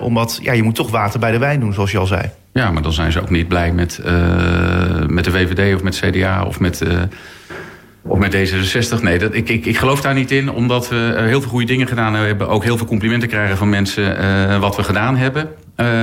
Omdat 0.00 0.38
ja, 0.42 0.52
je 0.52 0.62
moet 0.62 0.74
toch 0.74 0.90
water 0.90 1.20
bij 1.20 1.30
de 1.30 1.38
wijn 1.38 1.60
doen, 1.60 1.72
zoals 1.72 1.90
je 1.90 1.98
al 1.98 2.06
zei. 2.06 2.30
Ja, 2.58 2.70
maar 2.70 2.82
dan 2.82 2.92
zijn 2.92 3.12
ze 3.12 3.20
ook 3.20 3.30
niet 3.30 3.48
blij 3.48 3.72
met, 3.72 4.00
uh, 4.06 5.06
met 5.06 5.24
de 5.24 5.30
VVD 5.30 5.74
of 5.74 5.82
met 5.82 6.00
CDA 6.00 6.44
of 6.44 6.60
met, 6.60 6.80
uh, 6.80 7.02
of 8.02 8.18
met 8.18 8.36
D66. 8.36 9.02
Nee, 9.02 9.18
dat, 9.18 9.34
ik, 9.34 9.48
ik, 9.48 9.66
ik 9.66 9.76
geloof 9.76 10.00
daar 10.00 10.14
niet 10.14 10.30
in, 10.30 10.50
omdat 10.50 10.88
we 10.88 11.14
heel 11.16 11.40
veel 11.40 11.50
goede 11.50 11.66
dingen 11.66 11.86
gedaan 11.86 12.14
hebben. 12.14 12.48
Ook 12.48 12.64
heel 12.64 12.76
veel 12.76 12.86
complimenten 12.86 13.28
krijgen 13.28 13.56
van 13.56 13.68
mensen 13.68 14.60
wat 14.60 14.76
we 14.76 14.82
gedaan 14.82 15.16
hebben. 15.16 15.48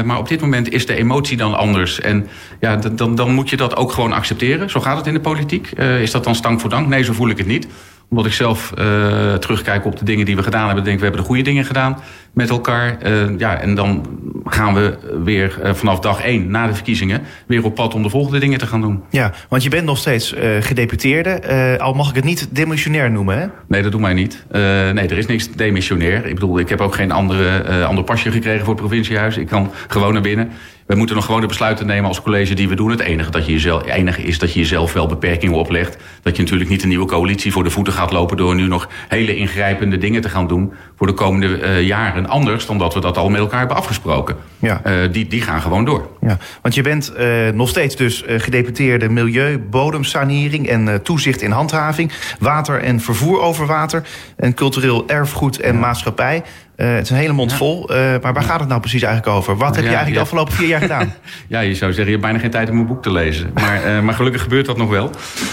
Maar 0.06 0.18
op 0.18 0.28
dit 0.28 0.42
moment 0.42 0.72
is 0.72 0.86
de 0.86 0.96
emotie 0.96 1.38
dan 1.38 1.58
anders. 1.58 2.00
En 2.00 2.28
ja, 2.60 2.76
dan, 2.76 3.16
dan 3.16 3.34
moet 3.34 3.50
je 3.50 3.58
dat 3.58 3.76
ook 3.76 3.92
gewoon 3.92 4.14
accepteren. 4.14 4.70
Zo 4.70 4.80
gaat 4.80 4.98
het 4.98 5.08
in 5.08 5.14
de 5.14 5.20
politiek. 5.20 5.72
Is 6.02 6.12
dat 6.12 6.24
dan 6.24 6.36
stank 6.36 6.60
voor 6.60 6.70
dank? 6.70 6.88
Nee, 6.88 7.04
zo 7.04 7.14
voel 7.14 7.30
ik 7.30 7.38
het 7.38 7.48
niet 7.48 7.68
omdat 8.10 8.26
ik 8.26 8.34
zelf 8.34 8.74
uh, 8.80 9.34
terugkijk 9.34 9.86
op 9.86 9.98
de 10.00 10.06
dingen 10.06 10.26
die 10.26 10.36
we 10.36 10.44
gedaan 10.44 10.66
hebben. 10.66 10.84
Denk 10.84 10.98
we 10.98 11.04
hebben 11.04 11.22
de 11.22 11.28
goede 11.28 11.44
dingen 11.44 11.66
gedaan 11.66 11.98
met 12.34 12.50
elkaar. 12.50 12.98
Uh, 13.06 13.38
ja, 13.38 13.60
en 13.60 13.76
dan 13.76 14.06
gaan 14.46 14.74
we 14.74 14.98
weer 15.24 15.60
uh, 15.64 15.74
vanaf 15.74 16.00
dag 16.00 16.22
één 16.22 16.52
na 16.52 16.68
de 16.68 16.74
verkiezingen 16.74 17.22
weer 17.48 17.64
op 17.64 17.76
pad 17.76 17.94
om 17.94 18.04
de 18.04 18.10
volgende 18.10 18.40
dingen 18.40 18.60
te 18.60 18.68
gaan 18.68 18.82
doen. 18.82 19.04
Ja, 19.10 19.32
want 19.50 19.64
je 19.64 19.70
bent 19.70 19.86
nog 19.86 19.98
steeds 19.98 20.36
gedeputeerde. 20.60 21.78
al 21.80 21.94
mag 21.94 22.10
ik 22.10 22.16
het 22.16 22.24
niet 22.24 22.56
demissionair 22.56 23.12
noemen, 23.12 23.40
hè? 23.40 23.48
Nee, 23.68 23.82
dat 23.82 23.92
doen 23.92 24.02
wij 24.02 24.14
niet. 24.14 24.46
nee, 24.52 25.08
er 25.08 25.18
is 25.18 25.26
niks 25.26 25.52
demissionair. 25.52 26.26
Ik 26.26 26.34
bedoel, 26.34 26.60
ik 26.60 26.70
heb 26.70 26.82
ook 26.82 26.96
geen 26.96 27.12
andere, 27.12 27.84
ander 27.86 28.04
pasje 28.04 28.32
gekregen 28.32 28.66
voor 28.66 28.74
het 28.74 28.84
provinciehuis. 28.84 29.38
Ik 29.38 29.48
kan 29.48 29.72
gewoon 29.88 30.14
naar 30.14 30.22
binnen. 30.22 30.52
We 30.86 30.96
moeten 30.96 31.16
nog 31.16 31.26
gewoon 31.26 31.42
de 31.42 31.48
besluiten 31.48 31.86
nemen 31.86 32.08
als 32.08 32.22
college 32.22 32.54
die 32.54 32.70
we 32.70 32.76
doen. 32.76 32.90
Het 32.90 33.00
enige, 33.00 33.32
dat 33.32 33.46
je 33.46 33.52
jezelf, 33.52 33.86
enige 33.86 34.22
is 34.22 34.40
dat 34.40 34.54
je 34.54 34.60
jezelf 34.60 34.94
wel 34.94 35.08
beperkingen 35.08 35.58
oplegt. 35.58 35.98
Dat 36.22 36.36
je 36.36 36.42
natuurlijk 36.42 36.70
niet 36.70 36.82
een 36.84 36.88
nieuwe 36.88 37.06
coalitie 37.06 37.52
voor 37.52 37.64
de 37.64 37.70
voeten 37.70 37.94
gaat 37.94 38.12
lopen... 38.12 38.38
door 38.38 38.56
nu 38.56 38.68
nog 38.68 38.90
hele 39.08 39.36
ingrijpende 39.36 39.98
dingen 39.98 40.22
te 40.22 40.30
gaan 40.30 40.48
doen 40.48 40.74
voor 40.98 41.08
de 41.08 41.14
komende 41.14 41.60
uh, 41.62 41.82
jaren. 41.82 42.28
Anders 42.28 42.66
dan 42.66 42.78
dat 42.78 42.94
we 42.94 43.00
dat 43.00 43.18
al 43.18 43.30
met 43.30 43.40
elkaar 43.40 43.60
hebben 43.60 43.78
afgesproken. 43.78 44.36
Ja. 44.60 44.82
Uh, 44.86 45.12
die, 45.12 45.28
die 45.28 45.42
gaan 45.42 45.62
gewoon 45.62 45.86
door. 45.86 46.10
Ja, 46.22 46.38
want 46.62 46.76
je 46.76 46.82
bent 46.82 47.14
uh, 47.20 47.50
nog 47.50 47.70
steeds 47.70 47.96
dus 47.96 48.24
gedeputeerde 48.28 49.10
milieu, 49.10 49.60
bodemsanering... 49.60 50.68
en 50.68 51.02
toezicht 51.04 51.42
in 51.42 51.52
handhaving, 51.52 52.12
water 52.40 52.82
en 52.82 53.00
vervoer 53.00 53.42
over 53.42 53.66
water... 53.66 54.04
en 54.36 54.54
cultureel 54.54 55.08
erfgoed 55.08 55.60
en 55.60 55.74
ja. 55.74 55.80
maatschappij... 55.80 56.44
Uh, 56.78 56.94
het 56.94 57.04
is 57.04 57.10
een 57.10 57.16
hele 57.16 57.34
mond 57.34 57.52
ja. 57.52 57.58
vol. 57.58 57.92
Uh, 57.92 57.98
maar 57.98 58.34
waar 58.34 58.44
gaat 58.44 58.60
het 58.60 58.70
nou 58.70 58.80
precies 58.82 59.02
eigenlijk 59.02 59.36
over? 59.38 59.58
Wat 59.58 59.76
heb 59.76 59.84
je 59.84 59.90
eigenlijk 59.90 60.16
de 60.16 60.22
afgelopen 60.22 60.54
vier 60.54 60.68
jaar 60.68 60.82
gedaan? 60.90 61.14
ja, 61.48 61.60
je 61.60 61.76
zou 61.76 61.94
zeggen, 61.94 62.06
je 62.06 62.12
hebt 62.12 62.22
bijna 62.22 62.40
geen 62.40 62.50
tijd 62.50 62.70
om 62.70 62.80
een 62.80 62.88
boek 62.88 63.04
te 63.04 63.12
lezen. 63.12 63.52
Maar, 63.54 63.86
uh, 63.86 64.02
maar 64.02 64.14
gelukkig 64.14 64.42
gebeurt 64.42 64.66
dat 64.66 64.78
nog 64.78 64.90
wel. 64.90 65.12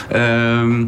Ehm, 0.08 0.84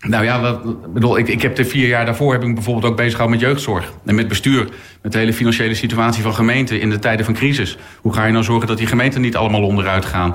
nou 0.00 0.24
ja, 0.24 0.40
wat, 0.40 0.92
bedoel, 0.92 1.18
ik, 1.18 1.28
ik 1.28 1.42
heb 1.42 1.56
de 1.56 1.64
vier 1.64 1.88
jaar 1.88 2.04
daarvoor 2.04 2.32
heb 2.32 2.44
ik 2.44 2.54
bijvoorbeeld 2.54 2.84
ook 2.84 2.96
bezig 2.96 3.12
gehouden 3.12 3.40
met 3.40 3.48
jeugdzorg. 3.48 3.92
En 4.06 4.14
met 4.14 4.28
bestuur. 4.28 4.68
Met 5.02 5.12
de 5.12 5.18
hele 5.18 5.32
financiële 5.32 5.74
situatie 5.74 6.22
van 6.22 6.34
gemeenten 6.34 6.80
in 6.80 6.90
de 6.90 6.98
tijden 6.98 7.24
van 7.24 7.34
crisis. 7.34 7.78
Hoe 8.00 8.12
ga 8.12 8.24
je 8.24 8.32
nou 8.32 8.44
zorgen 8.44 8.66
dat 8.66 8.78
die 8.78 8.86
gemeenten 8.86 9.20
niet 9.20 9.36
allemaal 9.36 9.62
onderuit 9.62 10.04
gaan? 10.04 10.34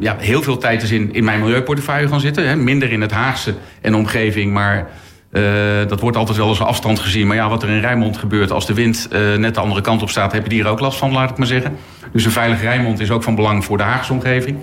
ja, 0.00 0.16
heel 0.18 0.42
veel 0.42 0.58
tijd 0.58 0.82
is 0.82 0.90
in, 0.90 1.14
in 1.14 1.24
mijn 1.24 1.40
milieuportefeuille 1.40 2.08
gaan 2.08 2.20
zitten. 2.20 2.48
Hè. 2.48 2.56
Minder 2.56 2.92
in 2.92 3.00
het 3.00 3.10
Haagse 3.10 3.54
en 3.80 3.94
omgeving, 3.94 4.52
maar 4.52 4.90
uh, 5.32 5.42
dat 5.88 6.00
wordt 6.00 6.16
altijd 6.16 6.38
wel 6.38 6.48
als 6.48 6.60
een 6.60 6.66
afstand 6.66 6.98
gezien. 6.98 7.26
Maar 7.26 7.36
ja, 7.36 7.48
wat 7.48 7.62
er 7.62 7.68
in 7.68 7.80
Rijnmond 7.80 8.16
gebeurt 8.16 8.50
als 8.50 8.66
de 8.66 8.74
wind 8.74 9.08
uh, 9.12 9.36
net 9.36 9.54
de 9.54 9.60
andere 9.60 9.80
kant 9.80 10.02
op 10.02 10.10
staat... 10.10 10.32
heb 10.32 10.46
je 10.46 10.54
hier 10.54 10.66
ook 10.66 10.80
last 10.80 10.98
van, 10.98 11.12
laat 11.12 11.30
ik 11.30 11.36
maar 11.36 11.46
zeggen. 11.46 11.76
Dus 12.12 12.24
een 12.24 12.30
veilig 12.30 12.60
Rijnmond 12.60 13.00
is 13.00 13.10
ook 13.10 13.22
van 13.22 13.34
belang 13.34 13.64
voor 13.64 13.76
de 13.76 13.82
Haagse 13.82 14.12
omgeving. 14.12 14.56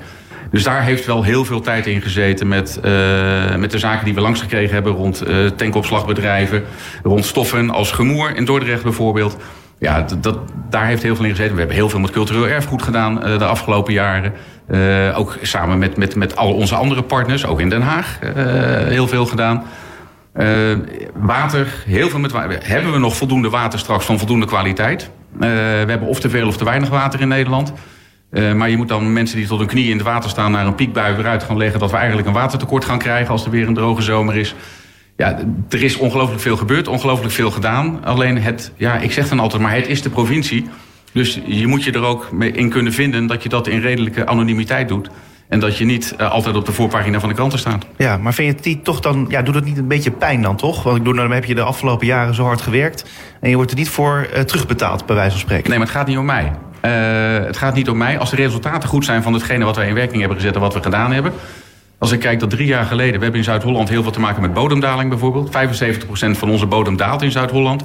Dus 0.52 0.64
daar 0.64 0.84
heeft 0.84 1.06
wel 1.06 1.24
heel 1.24 1.46
veel 1.46 1.62
tijd 1.62 1.88
in 1.88 2.02
gezeten 2.02 2.48
met, 2.48 2.80
uh, 2.86 3.56
met 3.56 3.72
de 3.72 3.78
zaken 3.78 4.06
die 4.06 4.14
we 4.14 4.22
langs 4.22 4.42
gekregen 4.42 4.74
hebben... 4.74 4.94
rond 4.94 5.24
tankopslagbedrijven, 5.56 6.64
rond 7.04 7.26
stoffen 7.26 7.70
als 7.70 7.92
gemoer 7.92 8.36
in 8.36 8.46
Dordrecht 8.46 8.84
bijvoorbeeld. 8.84 9.38
Ja, 9.80 10.06
dat, 10.22 10.38
daar 10.70 10.86
heeft 10.86 11.04
heel 11.04 11.16
veel 11.16 11.26
in 11.26 11.32
gezeten. 11.32 11.54
We 11.54 11.60
hebben 11.60 11.78
heel 11.78 11.90
veel 11.90 12.00
met 12.00 12.12
cultureel 12.12 12.48
erfgoed 12.48 12.84
gedaan 12.84 13.16
de 13.16 13.46
afgelopen 13.46 13.94
jaren. 13.94 14.34
ook 15.16 15.38
samen 15.42 15.78
met, 15.78 15.98
met, 15.98 16.16
met 16.16 16.36
al 16.36 16.54
onze 16.54 16.76
andere 16.76 17.04
partners, 17.04 17.46
ook 17.46 17.60
in 17.60 17.70
Den 17.70 17.82
Haag, 17.82 18.20
heel 18.88 19.08
veel 19.08 19.26
gedaan. 19.26 19.64
Water, 21.14 21.84
heel 21.86 22.10
veel 22.10 22.20
met 22.20 22.32
water. 22.32 22.60
Hebben 22.62 22.92
we 22.92 23.00
nog 23.00 23.16
voldoende 23.16 23.50
water 23.50 23.80
straks 23.80 24.06
van 24.06 24.18
voldoende 24.18 24.46
kwaliteit? 24.46 25.10
we 25.38 25.46
hebben 25.88 26.08
of 26.08 26.20
te 26.20 26.30
veel 26.30 26.48
of 26.48 26.58
te 26.58 26.64
weinig 26.64 26.90
water 26.90 27.22
in 27.22 27.28
Nederland. 27.28 27.74
Uh, 28.32 28.54
maar 28.54 28.70
je 28.70 28.78
moet 28.78 28.88
dan 28.88 29.14
mensen 29.14 29.38
die 29.38 29.48
tot 29.48 29.60
hun 29.60 29.68
knieën 29.68 29.90
in 29.90 29.98
het 29.98 30.06
water 30.06 30.30
staan... 30.30 30.52
naar 30.52 30.66
een 30.66 30.76
piekbui 30.76 31.16
weer 31.16 31.28
uit 31.28 31.44
gaan 31.44 31.58
leggen... 31.58 31.80
dat 31.80 31.92
we 31.92 31.98
eigenlijk 31.98 32.28
een 32.28 32.34
watertekort 32.34 32.86
gaan 32.86 32.98
krijgen 32.98 33.32
als 33.32 33.46
er 33.46 33.52
weer 33.52 33.68
een 33.68 33.74
droge 33.74 34.02
zomer 34.02 34.36
is. 34.36 34.56
Ja, 35.18 35.40
er 35.70 35.84
is 35.84 35.98
ongelooflijk 35.98 36.42
veel 36.42 36.58
gebeurd, 36.58 36.88
ongelooflijk 36.88 37.34
veel 37.34 37.52
gedaan. 37.52 38.06
Alleen 38.06 38.42
het, 38.42 38.72
ja, 38.76 38.98
ik 38.98 39.12
zeg 39.12 39.30
dan 39.30 39.40
altijd, 39.40 39.62
maar 39.62 39.76
het 39.76 39.88
is 39.88 40.02
de 40.02 40.10
provincie. 40.10 40.70
Dus 41.12 41.40
je 41.46 41.68
moet 41.68 41.84
je 41.84 41.92
er 41.92 42.04
ook 42.04 42.32
mee 42.32 42.52
in 42.52 42.70
kunnen 42.70 42.94
vinden 42.94 43.28
dat 43.28 43.44
je 43.44 43.50
dat 43.50 43.68
in 43.68 43.82
redelijke 43.82 44.26
anonimiteit 44.26 44.88
doet. 44.88 45.10
En 45.50 45.60
dat 45.60 45.78
je 45.78 45.86
niet 45.86 46.16
uh, 46.20 46.32
altijd 46.32 46.56
op 46.56 46.66
de 46.66 46.72
voorpagina 46.72 47.20
van 47.20 47.30
de 47.30 47.36
kranten 47.36 47.60
staat. 47.60 47.86
Ja, 47.98 48.18
maar 48.18 48.34
vind 48.34 48.48
je 48.48 48.56
het 48.56 48.66
niet 48.66 48.84
toch 48.84 49.00
dan, 49.00 49.26
ja, 49.30 49.42
doet 49.42 49.56
het 49.56 49.66
niet 49.66 49.78
een 49.78 49.88
beetje 49.88 50.12
pijn 50.12 50.42
dan 50.42 50.56
toch? 50.56 50.84
Want 50.84 50.98
ik 50.98 51.04
bedoel, 51.04 51.22
dan 51.22 51.32
heb 51.32 51.46
je 51.46 51.56
de 51.56 51.62
afgelopen 51.62 52.08
jaren 52.08 52.36
zo 52.36 52.44
hard 52.44 52.62
gewerkt. 52.62 53.06
En 53.42 53.50
je 53.50 53.56
wordt 53.56 53.72
er 53.72 53.78
niet 53.78 53.90
voor 53.90 54.28
uh, 54.34 54.40
terugbetaald, 54.40 55.06
bij 55.06 55.16
wijze 55.16 55.32
van 55.32 55.40
spreken. 55.40 55.70
Nee, 55.70 55.78
maar 55.78 55.88
het 55.88 55.96
gaat 55.96 56.08
niet 56.08 56.18
om 56.18 56.26
mij. 56.26 56.52
Uh, 56.86 57.46
het 57.46 57.58
gaat 57.58 57.76
niet 57.76 57.90
om 57.90 57.98
mij. 57.98 58.20
Als 58.20 58.30
de 58.30 58.36
resultaten 58.36 58.90
goed 58.90 59.06
zijn 59.06 59.24
van 59.24 59.34
hetgene 59.34 59.66
wat 59.66 59.76
wij 59.76 59.88
in 59.88 59.94
werking 59.94 60.20
hebben 60.20 60.38
gezet 60.38 60.56
en 60.56 60.62
wat 60.62 60.74
we 60.74 60.84
gedaan 60.84 61.12
hebben. 61.12 61.34
Als 61.98 62.12
ik 62.12 62.20
kijk 62.20 62.40
dat 62.40 62.50
drie 62.50 62.68
jaar 62.68 62.86
geleden, 62.86 63.14
we 63.14 63.24
hebben 63.24 63.40
in 63.40 63.46
Zuid-Holland 63.46 63.90
heel 63.90 64.04
veel 64.04 64.12
te 64.12 64.20
maken 64.20 64.42
met 64.42 64.54
bodemdaling 64.54 65.10
bijvoorbeeld. 65.10 65.58
75% 65.58 66.10
van 66.12 66.50
onze 66.50 66.66
bodem 66.66 66.98
daalt 66.98 67.22
in 67.22 67.32
Zuid-Holland. 67.32 67.84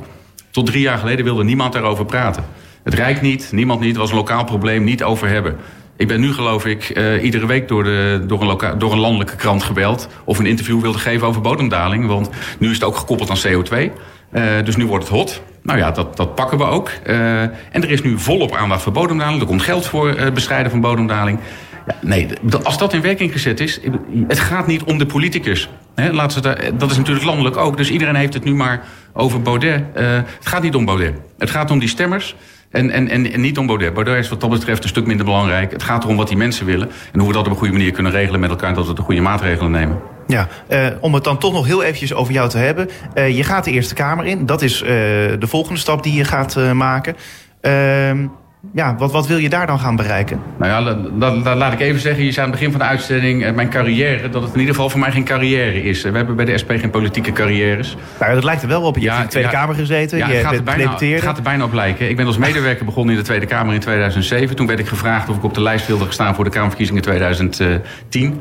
Tot 0.51 0.67
drie 0.67 0.81
jaar 0.81 0.99
geleden 0.99 1.25
wilde 1.25 1.45
niemand 1.45 1.73
daarover 1.73 2.05
praten. 2.05 2.45
Het 2.83 2.95
Rijk 2.95 3.21
niet, 3.21 3.49
niemand 3.53 3.81
niet, 3.81 3.97
was 3.97 4.11
een 4.11 4.17
lokaal 4.17 4.45
probleem, 4.45 4.85
niet 4.85 5.03
over 5.03 5.29
hebben. 5.29 5.57
Ik 5.97 6.09
ben 6.09 6.21
nu 6.21 6.33
geloof 6.33 6.67
ik 6.67 6.93
uh, 6.97 7.25
iedere 7.25 7.47
week 7.47 7.69
door, 7.69 7.85
de, 7.85 8.25
door, 8.27 8.43
een 8.43 8.79
door 8.79 8.93
een 8.93 8.99
landelijke 8.99 9.37
krant 9.37 9.63
gebeld... 9.63 10.09
of 10.25 10.39
een 10.39 10.47
interview 10.47 10.81
wilde 10.81 10.99
geven 10.99 11.27
over 11.27 11.41
bodemdaling. 11.41 12.07
Want 12.07 12.31
nu 12.59 12.69
is 12.69 12.75
het 12.75 12.85
ook 12.85 12.97
gekoppeld 12.97 13.31
aan 13.31 13.37
CO2. 13.37 13.93
Uh, 14.33 14.43
dus 14.65 14.77
nu 14.77 14.87
wordt 14.87 15.09
het 15.09 15.15
hot. 15.15 15.43
Nou 15.63 15.79
ja, 15.79 15.91
dat, 15.91 16.17
dat 16.17 16.35
pakken 16.35 16.59
we 16.59 16.65
ook. 16.65 16.91
Uh, 17.07 17.41
en 17.43 17.53
er 17.73 17.91
is 17.91 18.03
nu 18.03 18.19
volop 18.19 18.55
aandacht 18.55 18.83
voor 18.83 18.93
bodemdaling. 18.93 19.41
Er 19.41 19.47
komt 19.47 19.63
geld 19.63 19.87
voor 19.87 20.09
het 20.09 20.35
bestrijden 20.35 20.71
van 20.71 20.81
bodemdaling. 20.81 21.39
Ja, 21.87 21.97
nee, 22.01 22.29
als 22.63 22.79
dat 22.79 22.93
in 22.93 23.01
werking 23.01 23.33
gezet 23.33 23.61
is... 23.61 23.81
het 24.29 24.39
gaat 24.39 24.67
niet 24.67 24.83
om 24.83 24.99
de 24.99 25.07
politicus. 25.07 25.69
Hè, 25.95 26.13
laat 26.13 26.33
ze 26.33 26.41
dat 26.77 26.91
is 26.91 26.97
natuurlijk 26.97 27.27
landelijk 27.27 27.57
ook. 27.57 27.77
Dus 27.77 27.91
iedereen 27.91 28.15
heeft 28.15 28.35
het 28.35 28.45
nu 28.45 28.55
maar 28.55 28.85
over 29.13 29.43
Baudet. 29.43 29.83
het 29.95 30.27
gaat 30.47 30.63
niet 30.63 30.75
om 30.75 30.85
Baudet. 30.85 31.15
Het 31.39 31.51
gaat 31.51 31.71
om 31.71 31.79
die 31.79 31.89
stemmers... 31.89 32.37
En, 32.75 32.91
en, 32.91 33.09
en, 33.09 33.41
niet 33.41 33.59
om 33.59 33.67
Baudet. 33.67 33.95
Baudet 33.95 34.19
is 34.19 34.29
wat 34.29 34.41
dat 34.41 34.51
betreft 34.51 34.83
een 34.83 34.89
stuk 34.89 35.07
minder 35.07 35.27
belangrijk. 35.27 35.73
Het 35.73 35.83
gaat 35.83 36.05
erom 36.05 36.17
wat 36.17 36.29
die 36.29 36.37
mensen 36.37 36.67
willen. 36.67 36.91
En 37.13 37.19
hoe 37.19 37.29
we 37.29 37.35
dat 37.35 37.45
op 37.45 37.51
een 37.51 37.59
goede 37.59 37.73
manier 37.73 37.91
kunnen 37.93 38.13
regelen 38.13 38.41
met 38.41 38.51
elkaar. 38.51 38.69
En 38.69 38.75
dat 38.75 38.87
we 38.87 38.95
de 38.95 39.03
goede 39.03 39.21
maatregelen 39.21 39.71
nemen. 39.71 40.01
Ja, 40.27 40.49
uh, 40.69 40.87
om 41.01 41.15
het 41.15 41.25
dan 41.25 41.39
toch 41.39 41.53
nog 41.53 41.67
heel 41.67 41.83
eventjes 41.83 42.15
over 42.15 42.33
jou 42.33 42.49
te 42.49 42.59
hebben. 42.59 42.89
Uh, 43.15 43.37
je 43.37 43.45
gaat 43.45 43.65
de 43.65 43.71
Eerste 43.71 43.95
Kamer 43.95 44.25
in. 44.25 44.47
Dat 44.47 44.63
is 44.63 44.83
uh, 44.83 44.89
de 44.89 45.47
volgende 45.47 45.81
stap 45.81 46.03
die 46.03 46.15
je 46.15 46.25
gaat 46.25 46.73
maken. 46.73 47.17
Ehm, 47.61 48.27
ja, 48.73 48.97
wat, 48.97 49.13
wat 49.13 49.27
wil 49.27 49.37
je 49.37 49.49
daar 49.49 49.67
dan 49.67 49.79
gaan 49.79 49.97
bereiken? 49.97 50.41
Nou 50.57 50.71
ja, 50.85 50.97
dat, 51.19 51.57
laat 51.57 51.73
ik 51.73 51.81
even 51.81 52.01
zeggen. 52.01 52.25
Je 52.25 52.33
zei 52.33 52.47
aan 52.47 52.53
het 52.53 52.61
begin 52.61 52.73
van 52.77 52.87
de 52.87 52.87
uitzending, 52.87 53.45
eh, 53.45 53.53
mijn 53.53 53.69
carrière... 53.69 54.29
dat 54.29 54.43
het 54.43 54.53
in 54.53 54.59
ieder 54.59 54.75
geval 54.75 54.91
voor 54.91 55.01
mij 55.01 55.11
geen 55.11 55.25
carrière 55.25 55.83
is. 55.83 56.03
We 56.03 56.17
hebben 56.17 56.37
bij 56.37 56.45
de 56.45 56.59
SP 56.63 56.71
geen 56.71 56.91
politieke 56.91 57.33
carrières. 57.33 57.97
Nou, 58.21 58.35
dat 58.35 58.45
lijkt 58.45 58.63
er 58.63 58.69
wel 58.69 58.83
op. 58.83 58.99
Je 58.99 59.09
hebt 59.09 59.17
in 59.17 59.25
de 59.25 59.31
Tweede 59.31 59.49
Kamer 59.49 59.75
gezeten, 59.75 60.19
ja, 60.19 60.29
je 60.29 60.41
gaat, 60.41 60.53
er 60.53 60.63
bijna, 60.63 60.97
het 60.99 61.23
gaat 61.23 61.37
er 61.37 61.43
bijna 61.43 61.65
op 61.65 61.73
lijken. 61.73 62.09
Ik 62.09 62.17
ben 62.17 62.27
als 62.27 62.39
medewerker 62.39 62.85
begonnen 62.85 63.15
in 63.15 63.21
de 63.21 63.27
Tweede 63.27 63.47
Kamer 63.47 63.75
in 63.75 63.81
2007. 63.81 64.57
Toen 64.57 64.67
werd 64.67 64.79
ik 64.79 64.87
gevraagd 64.87 65.29
of 65.29 65.37
ik 65.37 65.45
op 65.45 65.55
de 65.55 65.63
lijst 65.63 65.87
wilde 65.87 66.07
staan... 66.09 66.35
voor 66.35 66.45
de 66.45 66.51
Kamerverkiezingen 66.51 67.03
2010. 67.03 68.41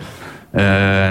Uh, 0.54 0.62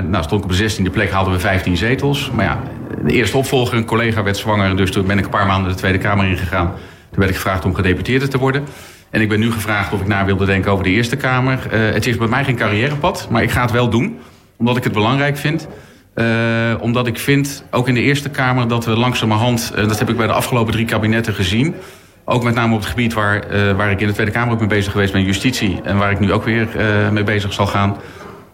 nou, 0.01 0.23
stond 0.23 0.45
ik 0.45 0.51
op 0.51 0.57
de 0.57 0.71
16e 0.71 0.93
plek, 0.93 1.11
hadden 1.11 1.35
we 1.35 1.41
15 1.41 1.77
zetels. 1.77 2.31
Maar 2.35 2.45
ja, 2.45 2.59
de 3.05 3.13
eerste 3.13 3.37
opvolger, 3.37 3.77
een 3.77 3.85
collega 3.85 4.23
werd 4.23 4.37
zwanger... 4.37 4.77
dus 4.77 4.91
toen 4.91 5.07
ben 5.07 5.19
ik 5.19 5.25
een 5.25 5.31
paar 5.31 5.47
maanden 5.47 5.71
de 5.71 5.77
Tweede 5.77 5.99
Kamer 5.99 6.27
ingegaan. 6.27 6.67
Toen 7.11 7.19
werd 7.19 7.31
ik 7.31 7.37
gevraagd 7.37 7.65
om 7.65 7.75
gedeputeerde 7.75 8.29
te 8.29 8.39
worden... 8.39 8.65
En 9.13 9.21
ik 9.21 9.29
ben 9.29 9.41
nu 9.41 9.53
gevraagd 9.53 9.93
of 9.93 10.01
ik 10.01 10.07
na 10.07 10.25
wilde 10.25 10.47
denken 10.47 10.71
over 10.71 10.85
de 10.85 10.91
Eerste 10.91 11.17
Kamer. 11.17 11.59
Uh, 11.73 11.95
het 11.95 12.07
is 12.07 12.17
bij 12.17 12.27
mij 12.27 12.45
geen 12.45 12.57
carrièrepad, 12.57 13.29
maar 13.31 13.43
ik 13.43 13.51
ga 13.51 13.63
het 13.63 13.71
wel 13.71 13.89
doen. 13.89 14.19
Omdat 14.57 14.77
ik 14.77 14.85
het 14.85 14.93
belangrijk 14.93 15.37
vind. 15.37 15.69
Uh, 16.15 16.27
omdat 16.81 17.07
ik 17.07 17.19
vind, 17.19 17.65
ook 17.71 17.89
in 17.89 17.95
de 17.95 18.01
Eerste 18.01 18.29
Kamer, 18.29 18.69
dat 18.69 18.85
we 18.85 18.97
langzamerhand... 18.97 19.73
Uh, 19.77 19.89
dat 19.89 19.99
heb 19.99 20.09
ik 20.09 20.17
bij 20.17 20.27
de 20.27 20.33
afgelopen 20.33 20.73
drie 20.73 20.85
kabinetten 20.85 21.35
gezien... 21.35 21.75
Ook 22.25 22.43
met 22.43 22.55
name 22.55 22.75
op 22.75 22.81
het 22.81 22.89
gebied 22.89 23.13
waar, 23.13 23.45
waar 23.77 23.91
ik 23.91 24.01
in 24.01 24.07
de 24.07 24.13
Tweede 24.13 24.33
Kamer 24.33 24.53
ook 24.53 24.59
mee 24.59 24.69
bezig 24.69 24.93
geweest 24.93 25.13
ben, 25.13 25.23
justitie. 25.23 25.81
En 25.85 25.99
waar 25.99 26.11
ik 26.11 26.21
nu 26.21 26.33
ook 26.33 26.45
weer 26.45 26.69
mee 27.13 27.25
bezig 27.25 27.53
zal 27.53 27.67
gaan 27.67 27.97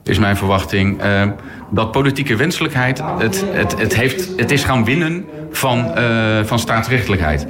is 0.09 0.19
mijn 0.19 0.37
verwachting. 0.37 1.05
Uh, 1.05 1.23
dat 1.71 1.93
politieke 1.93 2.37
wenselijkheid, 2.37 3.03
het, 3.19 3.45
het, 3.53 3.79
het, 3.79 3.97
heeft, 3.97 4.29
het 4.37 4.51
is 4.51 4.65
gaan 4.65 4.85
winnen 4.85 5.25
van, 5.51 5.93
uh, 5.99 6.45
van 6.45 6.59
staatsrechtelijkheid. 6.59 7.47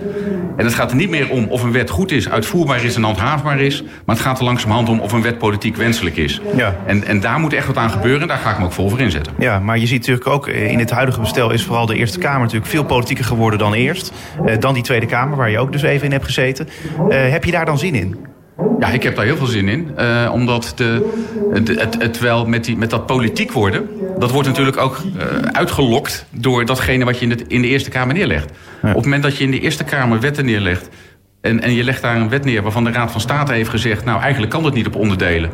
En 0.57 0.65
het 0.65 0.75
gaat 0.75 0.91
er 0.91 0.97
niet 0.97 1.11
meer 1.11 1.31
om 1.31 1.45
of 1.45 1.63
een 1.63 1.73
wet 1.73 1.91
goed 1.91 2.13
is, 2.13 2.29
uitvoerbaar 2.29 2.85
is 2.85 2.97
en 2.97 3.03
handhaafbaar 3.03 3.61
is. 3.61 3.83
Maar 3.83 4.17
het 4.17 4.25
gaat 4.25 4.39
er 4.39 4.45
langzamerhand 4.45 4.89
om 4.89 5.01
of 5.01 5.13
een 5.13 5.23
wet 5.23 5.39
politiek 5.39 5.77
wenselijk 5.77 6.17
is. 6.17 6.41
Ja. 6.57 6.77
En, 6.87 7.05
en 7.05 7.21
daar 7.21 7.41
moet 7.41 7.53
echt 7.53 7.67
wat 7.67 7.77
aan 7.77 7.91
gebeuren 7.91 8.23
en 8.23 8.29
daar 8.29 8.39
ga 8.39 8.51
ik 8.51 8.59
me 8.59 8.65
ook 8.65 8.73
vol 8.73 8.89
voor 8.89 9.01
inzetten. 9.01 9.33
Ja, 9.39 9.59
maar 9.59 9.79
je 9.79 9.87
ziet 9.87 9.99
natuurlijk 9.99 10.27
ook 10.27 10.49
eh, 10.49 10.71
in 10.71 10.79
het 10.79 10.91
huidige 10.91 11.21
bestel 11.21 11.51
is 11.51 11.65
vooral 11.65 11.87
de 11.87 11.97
Eerste 11.97 12.19
Kamer 12.19 12.41
natuurlijk 12.41 12.71
veel 12.71 12.85
politieker 12.85 13.25
geworden 13.25 13.59
dan 13.59 13.73
eerst. 13.73 14.13
Uh, 14.47 14.59
dan 14.59 14.75
die 14.75 14.83
Tweede 14.83 15.07
Kamer, 15.07 15.37
waar 15.37 15.51
je 15.51 15.59
ook 15.59 15.73
dus 15.73 15.83
even 15.83 16.07
in 16.07 16.13
hebt 16.13 16.25
gezeten. 16.25 16.69
Heb 17.09 17.45
je 17.45 17.51
daar 17.51 17.65
dan 17.65 17.79
zin 17.79 17.95
in? 17.95 18.17
Ja, 18.79 18.89
ik 18.89 19.03
heb 19.03 19.17
daar 19.17 19.25
heel 19.25 19.37
veel 19.37 19.47
zin 19.47 19.69
in. 19.69 19.91
Uh, 19.99 20.31
omdat 20.33 20.73
de, 20.77 21.11
het, 21.53 22.03
het 22.03 22.19
wel 22.19 22.47
met, 22.47 22.65
die, 22.65 22.77
met 22.77 22.91
dat 22.91 23.07
politiek 23.07 23.53
worden... 23.53 23.89
dat 24.19 24.31
wordt 24.31 24.49
natuurlijk 24.49 24.77
ook 24.77 24.99
uh, 25.17 25.23
uitgelokt 25.53 26.27
door 26.31 26.65
datgene 26.65 27.05
wat 27.05 27.19
je 27.19 27.25
in, 27.25 27.31
het, 27.31 27.45
in 27.47 27.63
de 27.63 27.69
Eerste 27.69 27.91
Kamer 27.91 28.15
neerlegt. 28.15 28.51
Ja. 28.83 28.89
Op 28.89 28.95
het 28.95 29.05
moment 29.05 29.23
dat 29.23 29.37
je 29.37 29.45
in 29.45 29.51
de 29.51 29.61
Eerste 29.61 29.85
Kamer 29.85 30.21
wetten 30.21 30.45
neerlegt... 30.45 30.89
En, 31.41 31.61
en 31.63 31.73
je 31.73 31.85
legt 31.85 32.03
daar 32.03 32.17
een 32.17 32.29
wet 32.29 32.45
neer 32.45 32.63
waarvan 32.63 32.85
de 32.85 32.91
Raad 32.91 33.11
van 33.11 33.21
State 33.21 33.53
heeft 33.53 33.71
gezegd... 33.71 34.05
nou, 34.05 34.21
eigenlijk 34.21 34.53
kan 34.53 34.63
dat 34.63 34.75
niet 34.75 34.87
op 34.87 34.97
onderdelen. 34.97 35.51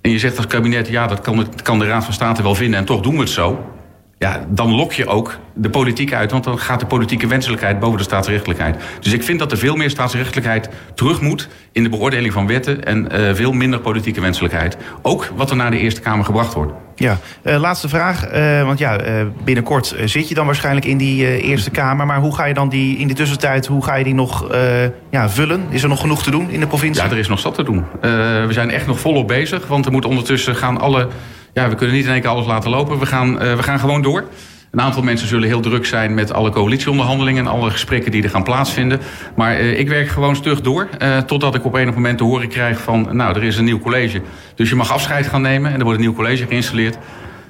En 0.00 0.10
je 0.10 0.18
zegt 0.18 0.36
als 0.36 0.46
kabinet, 0.46 0.88
ja, 0.88 1.06
dat 1.06 1.20
kan, 1.20 1.46
kan 1.62 1.78
de 1.78 1.86
Raad 1.86 2.04
van 2.04 2.12
State 2.12 2.42
wel 2.42 2.54
vinden... 2.54 2.78
en 2.78 2.84
toch 2.84 3.00
doen 3.00 3.14
we 3.14 3.20
het 3.20 3.30
zo 3.30 3.72
ja, 4.24 4.44
dan 4.48 4.74
lok 4.74 4.92
je 4.92 5.06
ook 5.06 5.38
de 5.54 5.70
politiek 5.70 6.12
uit. 6.12 6.30
Want 6.30 6.44
dan 6.44 6.58
gaat 6.58 6.80
de 6.80 6.86
politieke 6.86 7.26
wenselijkheid 7.26 7.78
boven 7.78 7.98
de 7.98 8.04
staatsrechtelijkheid. 8.04 8.76
Dus 9.00 9.12
ik 9.12 9.22
vind 9.22 9.38
dat 9.38 9.52
er 9.52 9.58
veel 9.58 9.76
meer 9.76 9.90
staatsrechtelijkheid 9.90 10.68
terug 10.94 11.20
moet... 11.20 11.48
in 11.72 11.82
de 11.82 11.88
beoordeling 11.88 12.32
van 12.32 12.46
wetten 12.46 12.84
en 12.84 13.08
uh, 13.12 13.34
veel 13.34 13.52
minder 13.52 13.80
politieke 13.80 14.20
wenselijkheid. 14.20 14.76
Ook 15.02 15.32
wat 15.36 15.50
er 15.50 15.56
naar 15.56 15.70
de 15.70 15.78
Eerste 15.78 16.00
Kamer 16.00 16.24
gebracht 16.24 16.54
wordt. 16.54 16.72
Ja, 16.94 17.18
uh, 17.42 17.56
laatste 17.60 17.88
vraag. 17.88 18.32
Uh, 18.32 18.62
want 18.62 18.78
ja, 18.78 19.00
binnenkort 19.44 19.94
zit 20.04 20.28
je 20.28 20.34
dan 20.34 20.46
waarschijnlijk 20.46 20.86
in 20.86 20.96
die 20.96 21.42
Eerste 21.42 21.70
Kamer. 21.70 22.06
Maar 22.06 22.20
hoe 22.20 22.34
ga 22.34 22.44
je 22.44 22.54
dan 22.54 22.68
die 22.68 22.98
in 22.98 23.08
de 23.08 23.14
tussentijd 23.14 23.66
hoe 23.66 23.84
ga 23.84 23.94
je 23.94 24.04
die 24.04 24.14
nog 24.14 24.46
ja, 25.10 25.28
vullen? 25.28 25.64
Is 25.68 25.82
er 25.82 25.88
nog 25.88 26.00
genoeg 26.00 26.22
te 26.22 26.30
doen 26.30 26.50
in 26.50 26.60
de 26.60 26.66
provincie? 26.66 27.04
Ja, 27.04 27.10
er 27.10 27.18
is 27.18 27.28
nog 27.28 27.38
zat 27.38 27.54
te 27.54 27.62
doen. 27.62 27.84
we 28.00 28.48
zijn 28.50 28.70
echt 28.70 28.86
nog 28.86 29.00
volop 29.00 29.28
bezig. 29.28 29.66
Want 29.66 29.86
er 29.86 29.92
moet 29.92 30.04
ondertussen 30.04 30.56
gaan 30.56 30.80
alle 30.80 31.08
ja, 31.54 31.68
we 31.68 31.74
kunnen 31.74 31.94
niet 31.94 32.04
in 32.04 32.10
één 32.10 32.20
keer 32.20 32.30
alles 32.30 32.46
laten 32.46 32.70
lopen. 32.70 32.98
We 32.98 33.06
gaan, 33.06 33.32
uh, 33.32 33.38
we 33.54 33.62
gaan 33.62 33.78
gewoon 33.78 34.02
door. 34.02 34.24
Een 34.70 34.80
aantal 34.80 35.02
mensen 35.02 35.28
zullen 35.28 35.48
heel 35.48 35.60
druk 35.60 35.86
zijn 35.86 36.14
met 36.14 36.32
alle 36.32 36.50
coalitieonderhandelingen 36.50 37.46
en 37.46 37.50
alle 37.50 37.70
gesprekken 37.70 38.10
die 38.10 38.22
er 38.22 38.30
gaan 38.30 38.42
plaatsvinden. 38.42 39.00
Maar 39.36 39.60
uh, 39.60 39.78
ik 39.78 39.88
werk 39.88 40.08
gewoon 40.08 40.36
stug 40.36 40.60
door. 40.60 40.88
Uh, 41.02 41.18
totdat 41.18 41.54
ik 41.54 41.64
op 41.64 41.74
enig 41.74 41.94
moment 41.94 42.18
te 42.18 42.24
horen 42.24 42.48
krijg 42.48 42.80
van, 42.80 43.08
nou, 43.12 43.36
er 43.36 43.44
is 43.44 43.56
een 43.56 43.64
nieuw 43.64 43.78
college. 43.78 44.20
Dus 44.54 44.68
je 44.68 44.74
mag 44.74 44.92
afscheid 44.92 45.26
gaan 45.26 45.42
nemen 45.42 45.72
en 45.72 45.78
er 45.78 45.84
wordt 45.84 45.98
een 45.98 46.04
nieuw 46.04 46.14
college 46.14 46.46
geïnstalleerd. 46.46 46.98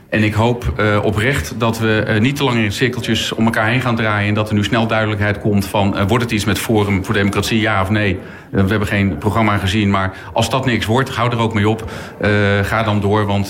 En 0.09 0.23
ik 0.23 0.35
hoop 0.35 0.85
oprecht 1.03 1.55
dat 1.59 1.79
we 1.79 2.17
niet 2.21 2.37
te 2.37 2.45
lang 2.45 2.59
in 2.59 2.73
cirkeltjes 2.73 3.33
om 3.33 3.45
elkaar 3.45 3.69
heen 3.69 3.81
gaan 3.81 3.97
draaien. 3.97 4.29
En 4.29 4.35
dat 4.35 4.49
er 4.49 4.55
nu 4.55 4.65
snel 4.65 4.87
duidelijkheid 4.87 5.41
komt 5.41 5.67
van 5.67 6.07
wordt 6.07 6.25
het 6.25 6.33
iets 6.33 6.45
met 6.45 6.59
Forum 6.59 7.05
voor 7.05 7.15
Democratie, 7.15 7.61
ja 7.61 7.83
of 7.83 7.91
nee. 7.91 8.19
We 8.63 8.69
hebben 8.69 8.89
geen 8.89 9.19
programma 9.19 9.59
gezien, 9.59 9.91
maar 9.91 10.17
als 10.33 10.51
dat 10.51 10.67
niks 10.67 10.87
wordt, 10.87 11.11
hou 11.11 11.31
er 11.31 11.39
ook 11.39 11.55
mee 11.55 11.69
op. 11.69 11.91
ga 12.63 12.83
dan 12.83 13.01
door, 13.01 13.27
want 13.27 13.49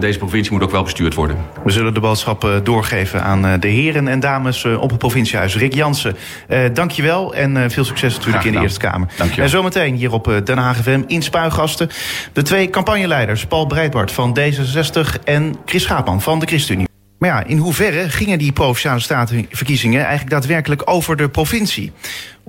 deze 0.00 0.18
provincie 0.18 0.52
moet 0.52 0.62
ook 0.62 0.70
wel 0.70 0.82
bestuurd 0.82 1.14
worden. 1.14 1.36
We 1.64 1.70
zullen 1.70 1.94
de 1.94 2.00
boodschap 2.00 2.60
doorgeven 2.62 3.22
aan 3.22 3.60
de 3.60 3.68
heren 3.68 4.08
en 4.08 4.20
dames 4.20 4.64
op 4.64 4.90
het 4.90 4.98
provinciehuis. 4.98 5.56
Rick 5.56 5.74
Jansen, 5.74 6.16
dankjewel 6.72 7.34
en 7.34 7.70
veel 7.70 7.84
succes 7.84 8.16
natuurlijk 8.16 8.44
in 8.44 8.52
de 8.52 8.60
Eerste 8.60 8.80
Kamer. 8.80 9.08
En 9.36 9.48
zometeen 9.48 9.94
hier 9.94 10.12
op 10.12 10.40
Den 10.44 10.58
Haag 10.58 10.76
FM 10.76 11.02
in 11.06 11.22
Spuigasten 11.22 11.88
de 12.32 12.42
twee 12.42 12.70
campagneleiders 12.70 13.46
Paul 13.46 13.66
Breitbart 13.66 14.12
van 14.12 14.38
D66 14.40 15.22
en 15.24 15.54
Chris 15.64 15.82
Schaap 15.82 16.14
van 16.22 16.38
de 16.38 16.46
ChristenUnie. 16.46 16.84
Maar 17.18 17.28
ja, 17.28 17.44
in 17.44 17.58
hoeverre 17.58 18.10
gingen 18.10 18.38
die 18.38 18.52
provinciale 18.52 19.00
statenverkiezingen 19.00 20.00
eigenlijk 20.00 20.30
daadwerkelijk 20.30 20.82
over 20.84 21.16
de 21.16 21.28
provincie? 21.28 21.92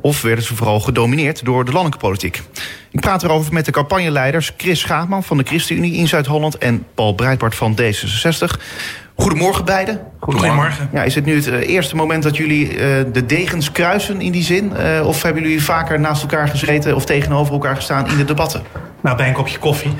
Of 0.02 0.22
werden 0.22 0.44
ze 0.44 0.56
vooral 0.56 0.80
gedomineerd 0.80 1.46
door 1.46 1.66
de 1.66 1.72
landelijke 1.72 2.06
politiek? 2.06 2.42
Ik 2.92 3.00
praat 3.00 3.24
erover 3.24 3.54
met 3.54 3.66
de 3.66 3.72
campagneleiders 3.72 4.54
Chris 4.58 4.80
Schaapman 4.80 5.24
van 5.24 5.38
de 5.38 5.44
ChristenUnie 5.44 5.94
in 5.94 6.08
Zuid-Holland 6.08 6.58
en 6.58 6.86
Paul 6.94 7.14
Breitbart 7.14 7.56
van 7.56 7.78
D66. 7.82 8.62
Goedemorgen 9.16 9.66
beiden. 9.66 10.02
Goedemorgen. 10.20 10.90
Ja, 10.94 11.04
is 11.04 11.16
het 11.16 11.26
nu 11.26 11.36
het 11.36 11.48
eh, 11.48 11.70
eerste 11.70 11.96
moment 11.96 12.24
dat 12.24 12.38
jullie 12.38 12.74
uh, 12.74 12.80
de 13.14 13.26
degens 13.26 13.72
kruisen 13.72 14.22
in 14.22 14.32
die 14.32 14.44
zin? 14.44 14.72
Uh, 14.80 15.08
of 15.08 15.22
hebben 15.22 15.42
jullie 15.42 15.64
vaker 15.64 16.00
naast 16.00 16.22
elkaar 16.22 16.48
gezeten 16.48 16.96
of 16.96 17.06
tegenover 17.06 17.54
elkaar 17.54 17.76
gestaan 17.76 18.08
in 18.08 18.18
de 18.18 18.26
debatten? 18.26 18.64
Nou, 19.02 19.18
bij 19.18 19.28
een 19.28 19.34
kopje 19.34 19.58
koffie. 19.58 19.92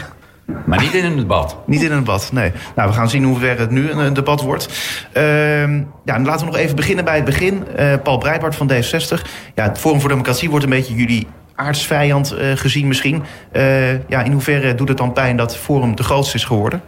Maar 0.66 0.80
niet 0.82 0.94
in 0.94 1.06
een 1.06 1.18
debat. 1.18 1.58
Niet 1.66 1.82
in 1.82 1.92
een 1.92 1.98
debat, 1.98 2.30
nee. 2.32 2.52
Nou, 2.76 2.90
we 2.90 2.96
gaan 2.96 3.10
zien 3.10 3.24
hoe 3.24 3.40
ver 3.40 3.60
het 3.60 3.72
nu 3.72 3.90
een, 3.92 3.98
een 3.98 4.14
debat 4.14 4.42
wordt. 4.42 4.70
Ehm, 5.14 5.82
ja, 6.06 6.20
laten 6.20 6.46
we 6.46 6.52
nog 6.52 6.56
even 6.56 6.76
beginnen 6.76 7.06
bij 7.06 7.16
het 7.16 7.26
begin. 7.26 7.68
Eh, 7.68 7.94
Paul 8.04 8.18
Breitbart 8.18 8.56
van 8.56 8.72
D66. 8.72 9.22
Ja, 9.56 9.64
het 9.64 9.78
Forum 9.78 10.00
voor 10.00 10.10
Democratie 10.10 10.50
wordt 10.50 10.66
een 10.66 10.72
beetje 10.72 10.96
jullie 10.96 11.28
aardsvijand 11.56 12.34
uh, 12.34 12.52
gezien 12.56 12.88
misschien. 12.88 13.24
Uh, 13.52 14.10
ja, 14.10 14.24
in 14.24 14.32
hoeverre 14.32 14.76
doet 14.76 14.88
het 14.88 14.98
dan 14.98 15.14
pijn 15.14 15.38
dat 15.38 15.58
Forum 15.58 15.96
de 15.96 16.04
grootste 16.04 16.36
is 16.36 16.44
geworden? 16.44 16.82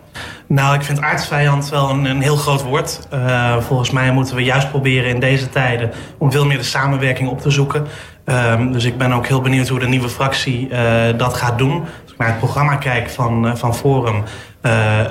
Nou, 0.48 0.76
ik 0.76 0.84
vind 0.84 1.02
aardsvijand 1.02 1.70
wel 1.70 1.90
een, 1.90 2.06
een 2.06 2.22
heel 2.22 2.36
groot 2.36 2.64
woord. 2.64 3.08
Uh, 3.14 3.58
volgens 3.58 3.92
mij 3.92 4.12
moeten 4.12 4.36
we 4.36 4.44
juist 4.44 4.70
proberen 4.70 5.10
in 5.10 5.20
deze 5.20 5.50
tijden... 5.50 5.92
om 6.18 6.32
veel 6.32 6.46
meer 6.46 6.58
de 6.58 6.64
samenwerking 6.64 7.30
op 7.30 7.42
te 7.42 7.50
zoeken. 7.50 7.88
Um, 8.26 8.72
dus 8.72 8.84
ik 8.84 8.98
ben 8.98 9.12
ook 9.12 9.28
heel 9.28 9.42
benieuwd 9.42 9.68
hoe 9.68 9.80
de 9.80 9.88
nieuwe 9.88 10.10
fractie 10.10 10.70
dat 11.18 11.34
gaat 11.34 11.58
doen. 11.58 11.84
Naar 12.20 12.28
het 12.28 12.38
programma 12.38 12.76
kijk 12.76 13.10
van, 13.10 13.58
van 13.58 13.76
Forum... 13.76 14.24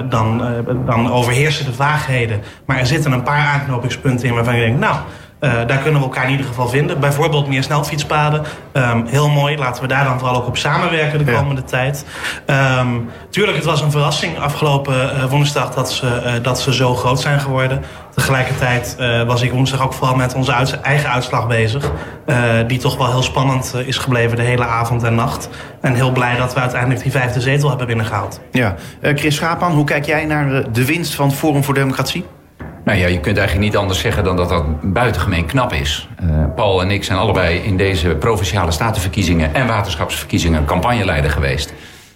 dan, 0.09 0.42
dan 0.87 1.12
overheersen 1.12 1.64
de 1.64 1.73
vaagheden. 1.73 2.42
Maar 2.64 2.79
er 2.79 2.87
zitten 2.87 3.12
een 3.12 3.23
paar 3.23 3.47
aanknopingspunten 3.47 4.29
in 4.29 4.35
waarvan 4.35 4.55
ik 4.55 4.61
denk... 4.61 4.79
nou, 4.79 4.97
uh, 5.40 5.53
daar 5.66 5.79
kunnen 5.79 6.01
we 6.01 6.07
elkaar 6.07 6.24
in 6.24 6.31
ieder 6.31 6.46
geval 6.46 6.68
vinden. 6.68 7.01
Bijvoorbeeld 7.01 7.48
meer 7.48 7.62
snelfietspaden. 7.62 8.42
Um, 8.72 9.07
heel 9.07 9.29
mooi. 9.29 9.59
Laten 9.59 9.83
we 9.83 9.88
daar 9.88 10.05
dan 10.05 10.18
vooral 10.18 10.37
ook 10.37 10.46
op 10.46 10.57
samenwerken 10.57 11.24
de 11.24 11.33
komende 11.33 11.64
tijd. 11.64 12.07
Um, 12.81 13.11
tuurlijk, 13.31 13.57
het 13.57 13.66
was 13.66 13.81
een 13.81 13.90
verrassing 13.90 14.38
afgelopen 14.38 14.94
uh, 14.94 15.24
woensdag 15.24 15.74
dat 15.74 15.92
ze, 15.92 16.07
uh, 16.07 16.33
dat 16.42 16.61
ze 16.61 16.74
zo 16.74 16.94
groot 16.94 17.20
zijn 17.20 17.40
geworden. 17.40 17.85
Tegelijkertijd 18.14 18.96
was 19.27 19.42
ik 19.42 19.53
woensdag 19.53 19.83
ook 19.83 19.92
vooral 19.92 20.16
met 20.16 20.35
onze 20.35 20.53
uit 20.53 20.81
eigen 20.81 21.11
uitslag 21.11 21.46
bezig. 21.46 21.90
die 22.66 22.79
toch 22.79 22.96
wel 22.96 23.11
heel 23.11 23.22
spannend 23.22 23.74
is 23.85 23.98
gebleven 23.98 24.37
de 24.37 24.42
hele 24.42 24.64
avond 24.64 25.03
en 25.03 25.14
nacht. 25.14 25.48
En 25.81 25.94
heel 25.94 26.12
blij 26.12 26.37
dat 26.37 26.55
we 26.55 26.61
uiteindelijk 26.61 27.03
die 27.03 27.12
vijfde 27.12 27.40
zetel 27.40 27.68
hebben 27.68 27.87
binnengehaald. 27.87 28.40
Ja. 28.53 28.74
Chris 29.03 29.35
Schapan, 29.35 29.72
hoe 29.72 29.85
kijk 29.85 30.07
jij 30.07 30.24
naar 30.24 30.72
de 30.72 30.85
winst 30.85 31.14
van 31.14 31.33
Forum 31.33 31.64
voor 31.64 31.74
Democratie? 31.74 32.24
Nou 32.88 33.01
ja, 33.01 33.07
je 33.07 33.20
kunt 33.20 33.37
eigenlijk 33.37 33.66
niet 33.66 33.77
anders 33.77 34.01
zeggen 34.01 34.24
dan 34.24 34.37
dat 34.37 34.48
dat 34.48 34.92
buitengemeen 34.92 35.46
knap 35.46 35.72
is. 35.72 36.09
Uh, 36.22 36.44
Paul 36.55 36.83
en 36.83 36.90
ik 36.90 37.05
zijn 37.05 37.18
allebei 37.18 37.59
in 37.59 37.77
deze 37.77 38.09
provinciale 38.09 38.70
statenverkiezingen 38.70 39.55
en 39.55 39.66
waterschapsverkiezingen 39.66 40.64
campagneleider 40.64 41.31
geweest. 41.31 41.72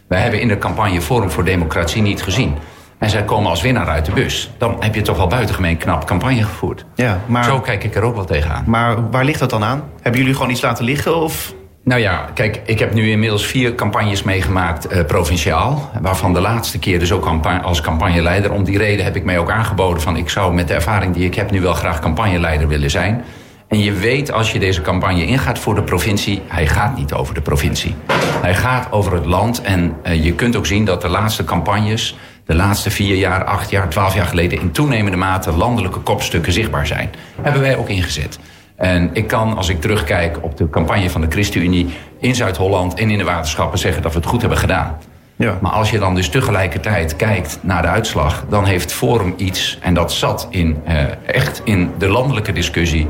Wij 0.06 0.20
hebben 0.20 0.40
in 0.40 0.48
de 0.48 0.58
campagne 0.58 1.00
Forum 1.00 1.30
voor 1.30 1.44
Democratie 1.44 2.02
niet 2.02 2.22
gezien. 2.22 2.54
En 2.98 3.10
zij 3.10 3.24
komen 3.24 3.50
als 3.50 3.62
winnaar 3.62 3.88
uit 3.88 4.04
de 4.04 4.12
bus. 4.12 4.50
Dan 4.58 4.76
heb 4.80 4.94
je 4.94 5.02
toch 5.02 5.16
wel 5.16 5.26
buitengemeen 5.26 5.76
knap 5.76 6.06
campagne 6.06 6.42
gevoerd. 6.42 6.84
Ja, 6.94 7.20
maar, 7.26 7.44
Zo 7.44 7.60
kijk 7.60 7.84
ik 7.84 7.94
er 7.94 8.02
ook 8.02 8.14
wel 8.14 8.24
tegenaan. 8.24 8.64
Maar 8.66 9.10
waar 9.10 9.24
ligt 9.24 9.38
dat 9.38 9.50
dan 9.50 9.64
aan? 9.64 9.82
Hebben 10.00 10.20
jullie 10.20 10.36
gewoon 10.36 10.50
iets 10.50 10.62
laten 10.62 10.84
liggen? 10.84 11.16
Of 11.16 11.54
nou 11.84 12.00
ja, 12.00 12.30
kijk, 12.34 12.60
ik 12.64 12.78
heb 12.78 12.94
nu 12.94 13.10
inmiddels 13.10 13.46
vier 13.46 13.74
campagnes 13.74 14.22
meegemaakt 14.22 14.92
uh, 14.92 15.04
provinciaal. 15.04 15.90
Waarvan 16.00 16.32
de 16.32 16.40
laatste 16.40 16.78
keer 16.78 16.98
dus 16.98 17.12
ook 17.12 17.44
als 17.62 17.80
campagneleider. 17.80 18.52
Om 18.52 18.64
die 18.64 18.78
reden 18.78 19.04
heb 19.04 19.16
ik 19.16 19.24
mij 19.24 19.38
ook 19.38 19.50
aangeboden 19.50 20.02
van... 20.02 20.16
ik 20.16 20.28
zou 20.28 20.54
met 20.54 20.68
de 20.68 20.74
ervaring 20.74 21.14
die 21.14 21.24
ik 21.24 21.34
heb 21.34 21.50
nu 21.50 21.60
wel 21.60 21.74
graag 21.74 22.00
campagneleider 22.00 22.68
willen 22.68 22.90
zijn. 22.90 23.24
En 23.68 23.78
je 23.78 23.92
weet 23.92 24.32
als 24.32 24.52
je 24.52 24.58
deze 24.58 24.82
campagne 24.82 25.26
ingaat 25.26 25.58
voor 25.58 25.74
de 25.74 25.82
provincie... 25.82 26.42
hij 26.46 26.66
gaat 26.66 26.96
niet 26.96 27.12
over 27.12 27.34
de 27.34 27.40
provincie. 27.40 27.94
Hij 28.42 28.54
gaat 28.54 28.92
over 28.92 29.12
het 29.12 29.26
land. 29.26 29.62
En 29.62 29.96
uh, 30.06 30.24
je 30.24 30.34
kunt 30.34 30.56
ook 30.56 30.66
zien 30.66 30.84
dat 30.84 31.00
de 31.00 31.08
laatste 31.08 31.44
campagnes... 31.44 32.16
de 32.44 32.54
laatste 32.54 32.90
vier 32.90 33.16
jaar, 33.16 33.44
acht 33.44 33.70
jaar, 33.70 33.88
twaalf 33.88 34.14
jaar 34.14 34.26
geleden... 34.26 34.60
in 34.60 34.70
toenemende 34.70 35.16
mate 35.16 35.52
landelijke 35.52 36.00
kopstukken 36.00 36.52
zichtbaar 36.52 36.86
zijn. 36.86 37.10
Hebben 37.42 37.62
wij 37.62 37.76
ook 37.76 37.88
ingezet. 37.88 38.38
En 38.82 39.10
ik 39.12 39.26
kan, 39.26 39.56
als 39.56 39.68
ik 39.68 39.80
terugkijk 39.80 40.38
op 40.40 40.56
de 40.56 40.70
campagne 40.70 41.10
van 41.10 41.20
de 41.20 41.26
ChristenUnie... 41.30 41.94
in 42.18 42.34
Zuid-Holland 42.34 42.94
en 42.94 43.10
in 43.10 43.18
de 43.18 43.24
waterschappen 43.24 43.78
zeggen 43.78 44.02
dat 44.02 44.12
we 44.12 44.18
het 44.18 44.28
goed 44.28 44.40
hebben 44.40 44.58
gedaan. 44.58 44.98
Ja. 45.36 45.58
Maar 45.60 45.72
als 45.72 45.90
je 45.90 45.98
dan 45.98 46.14
dus 46.14 46.28
tegelijkertijd 46.28 47.16
kijkt 47.16 47.58
naar 47.60 47.82
de 47.82 47.88
uitslag... 47.88 48.44
dan 48.48 48.64
heeft 48.64 48.92
Forum 48.92 49.34
iets, 49.36 49.78
en 49.80 49.94
dat 49.94 50.12
zat 50.12 50.46
in, 50.50 50.82
uh, 50.88 50.94
echt 51.26 51.60
in 51.64 51.90
de 51.98 52.08
landelijke 52.08 52.52
discussie... 52.52 53.08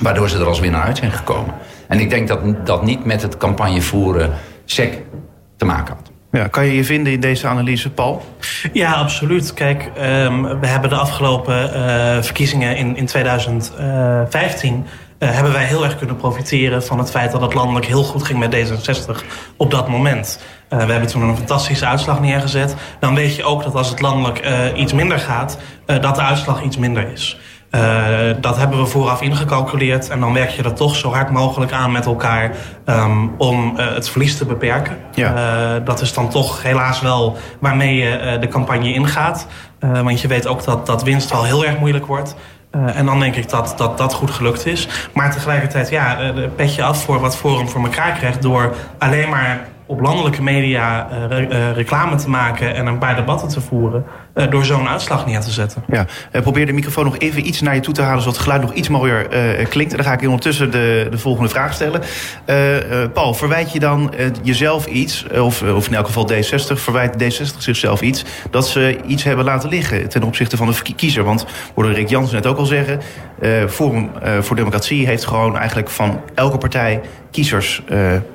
waardoor 0.00 0.28
ze 0.28 0.38
er 0.38 0.46
als 0.46 0.60
winnaar 0.60 0.82
uit 0.82 0.98
zijn 0.98 1.12
gekomen. 1.12 1.54
En 1.88 2.00
ik 2.00 2.10
denk 2.10 2.28
dat 2.28 2.66
dat 2.66 2.84
niet 2.84 3.04
met 3.04 3.22
het 3.22 3.36
campagnevoeren 3.36 4.32
SEC 4.64 5.02
te 5.56 5.64
maken 5.64 5.94
had. 5.94 6.10
Ja, 6.30 6.46
kan 6.46 6.64
je 6.64 6.74
je 6.74 6.84
vinden 6.84 7.12
in 7.12 7.20
deze 7.20 7.46
analyse, 7.46 7.90
Paul? 7.90 8.24
Ja, 8.72 8.92
absoluut. 8.92 9.54
Kijk, 9.54 9.90
um, 9.98 10.60
we 10.60 10.66
hebben 10.66 10.90
de 10.90 10.96
afgelopen 10.96 11.70
uh, 11.74 12.22
verkiezingen 12.22 12.76
in, 12.76 12.96
in 12.96 13.06
2015... 13.06 14.86
Uh, 15.18 15.30
hebben 15.30 15.52
wij 15.52 15.64
heel 15.64 15.84
erg 15.84 15.98
kunnen 15.98 16.16
profiteren 16.16 16.82
van 16.82 16.98
het 16.98 17.10
feit 17.10 17.32
dat 17.32 17.40
het 17.40 17.54
landelijk 17.54 17.86
heel 17.86 18.02
goed 18.02 18.22
ging 18.22 18.38
met 18.38 18.56
D66 18.56 19.24
op 19.56 19.70
dat 19.70 19.88
moment. 19.88 20.40
We 20.68 20.76
hebben 20.76 21.06
toen 21.06 21.22
een 21.22 21.36
fantastische 21.36 21.86
uitslag 21.86 22.20
neergezet. 22.20 22.74
Dan 23.00 23.14
weet 23.14 23.36
je 23.36 23.44
ook 23.44 23.62
dat 23.62 23.74
als 23.74 23.88
het 23.88 24.00
landelijk 24.00 24.40
iets 24.76 24.92
minder 24.92 25.18
gaat, 25.18 25.58
dat 25.86 26.14
de 26.14 26.22
uitslag 26.22 26.62
iets 26.62 26.76
minder 26.76 27.12
is. 27.12 27.38
Uh, 27.70 28.34
dat 28.40 28.56
hebben 28.56 28.78
we 28.78 28.86
vooraf 28.86 29.22
ingecalculeerd. 29.22 30.08
En 30.08 30.20
dan 30.20 30.32
werk 30.32 30.50
je 30.50 30.62
er 30.62 30.72
toch 30.72 30.96
zo 30.96 31.12
hard 31.12 31.30
mogelijk 31.30 31.72
aan 31.72 31.92
met 31.92 32.06
elkaar 32.06 32.56
um, 32.86 33.34
om 33.38 33.74
uh, 33.76 33.94
het 33.94 34.08
verlies 34.08 34.36
te 34.36 34.46
beperken. 34.46 34.96
Ja. 35.14 35.34
Uh, 35.34 35.84
dat 35.84 36.00
is 36.00 36.12
dan 36.12 36.28
toch 36.28 36.62
helaas 36.62 37.00
wel 37.00 37.36
waarmee 37.58 37.96
je 37.96 38.36
de 38.40 38.48
campagne 38.48 38.92
ingaat. 38.92 39.46
want 39.80 40.20
je 40.20 40.28
weet 40.28 40.46
ook 40.46 40.64
dat, 40.64 40.86
dat 40.86 41.02
winst 41.02 41.32
al 41.32 41.44
heel 41.44 41.64
erg 41.64 41.78
moeilijk 41.78 42.06
wordt. 42.06 42.36
en 42.70 43.06
dan 43.06 43.20
denk 43.20 43.36
ik 43.36 43.48
dat, 43.48 43.74
dat 43.76 43.98
dat 43.98 44.14
goed 44.14 44.30
gelukt 44.30 44.66
is. 44.66 44.88
Maar 45.14 45.32
tegelijkertijd, 45.32 45.88
ja, 45.88 46.32
petje 46.56 46.82
af 46.82 47.04
voor 47.04 47.20
wat 47.20 47.36
Forum 47.36 47.68
voor 47.68 47.82
elkaar 47.82 48.12
krijgt... 48.12 48.42
door 48.42 48.74
alleen 48.98 49.28
maar 49.28 49.66
op 49.86 50.00
landelijke 50.00 50.42
media 50.42 51.08
uh, 51.30 51.40
uh, 51.40 51.72
reclame 51.72 52.16
te 52.16 52.28
maken 52.28 52.74
en 52.74 52.86
een 52.86 52.98
paar 52.98 53.16
debatten 53.16 53.48
te 53.48 53.60
voeren, 53.60 54.04
uh, 54.34 54.50
door 54.50 54.64
zo'n 54.64 54.88
uitslag 54.88 55.26
neer 55.26 55.40
te 55.40 55.50
zetten. 55.50 55.84
Ja, 55.88 56.06
probeer 56.30 56.66
de 56.66 56.72
microfoon 56.72 57.04
nog 57.04 57.18
even 57.18 57.46
iets 57.46 57.60
naar 57.60 57.74
je 57.74 57.80
toe 57.80 57.94
te 57.94 58.02
halen, 58.02 58.18
zodat 58.18 58.34
het 58.34 58.42
geluid 58.42 58.62
nog 58.62 58.72
iets 58.72 58.88
mooier 58.88 59.28
klinkt. 59.68 59.90
En 59.90 59.96
dan 59.96 60.06
ga 60.06 60.12
ik 60.12 60.22
ondertussen 60.22 60.70
de, 60.70 61.06
de 61.10 61.18
volgende 61.18 61.48
vraag 61.48 61.74
stellen. 61.74 62.02
Paul, 63.12 63.34
verwijt 63.34 63.72
je 63.72 63.78
dan 63.78 64.14
jezelf 64.42 64.86
iets, 64.86 65.26
of, 65.26 65.62
of 65.62 65.86
in 65.86 65.94
elk 65.94 66.06
geval 66.06 66.30
D60, 66.32 66.72
verwijt 66.72 67.22
D60 67.22 67.58
zichzelf 67.58 68.00
iets, 68.00 68.24
dat 68.50 68.68
ze 68.68 68.98
iets 69.06 69.24
hebben 69.24 69.44
laten 69.44 69.68
liggen 69.68 70.08
ten 70.08 70.22
opzichte 70.22 70.56
van 70.56 70.66
de 70.66 70.94
kiezer? 70.96 71.24
Want, 71.24 71.46
hoorde 71.74 71.92
Rick 71.92 72.08
Jansen 72.08 72.34
net 72.34 72.46
ook 72.46 72.58
al 72.58 72.66
zeggen, 72.66 73.00
Forum 73.68 74.10
voor 74.40 74.56
Democratie 74.56 75.06
heeft 75.06 75.26
gewoon 75.26 75.56
eigenlijk 75.58 75.88
van 75.90 76.20
elke 76.34 76.58
partij 76.58 77.00
kiezers 77.30 77.82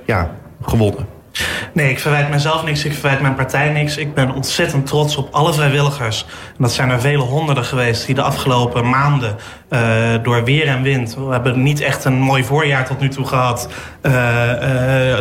ja, 0.05 0.31
gewonnen. 0.61 1.20
Nee, 1.73 1.89
ik 1.89 1.99
verwijt 1.99 2.29
mezelf 2.29 2.63
niks, 2.63 2.85
ik 2.85 2.93
verwijt 2.93 3.21
mijn 3.21 3.35
partij 3.35 3.69
niks. 3.69 3.97
Ik 3.97 4.13
ben 4.13 4.31
ontzettend 4.31 4.85
trots 4.85 5.15
op 5.15 5.33
alle 5.33 5.53
vrijwilligers. 5.53 6.25
En 6.47 6.55
dat 6.57 6.73
zijn 6.73 6.89
er 6.89 7.01
vele 7.01 7.23
honderden 7.23 7.65
geweest 7.65 8.05
die 8.05 8.15
de 8.15 8.21
afgelopen 8.21 8.89
maanden 8.89 9.35
uh, 9.69 9.79
door 10.23 10.43
weer 10.43 10.67
en 10.67 10.81
wind... 10.81 11.15
we 11.15 11.31
hebben 11.31 11.63
niet 11.63 11.81
echt 11.81 12.05
een 12.05 12.19
mooi 12.19 12.43
voorjaar 12.43 12.85
tot 12.85 12.99
nu 12.99 13.09
toe 13.09 13.25
gehad... 13.25 13.69
Uh, 14.01 14.11
uh, 14.11 14.17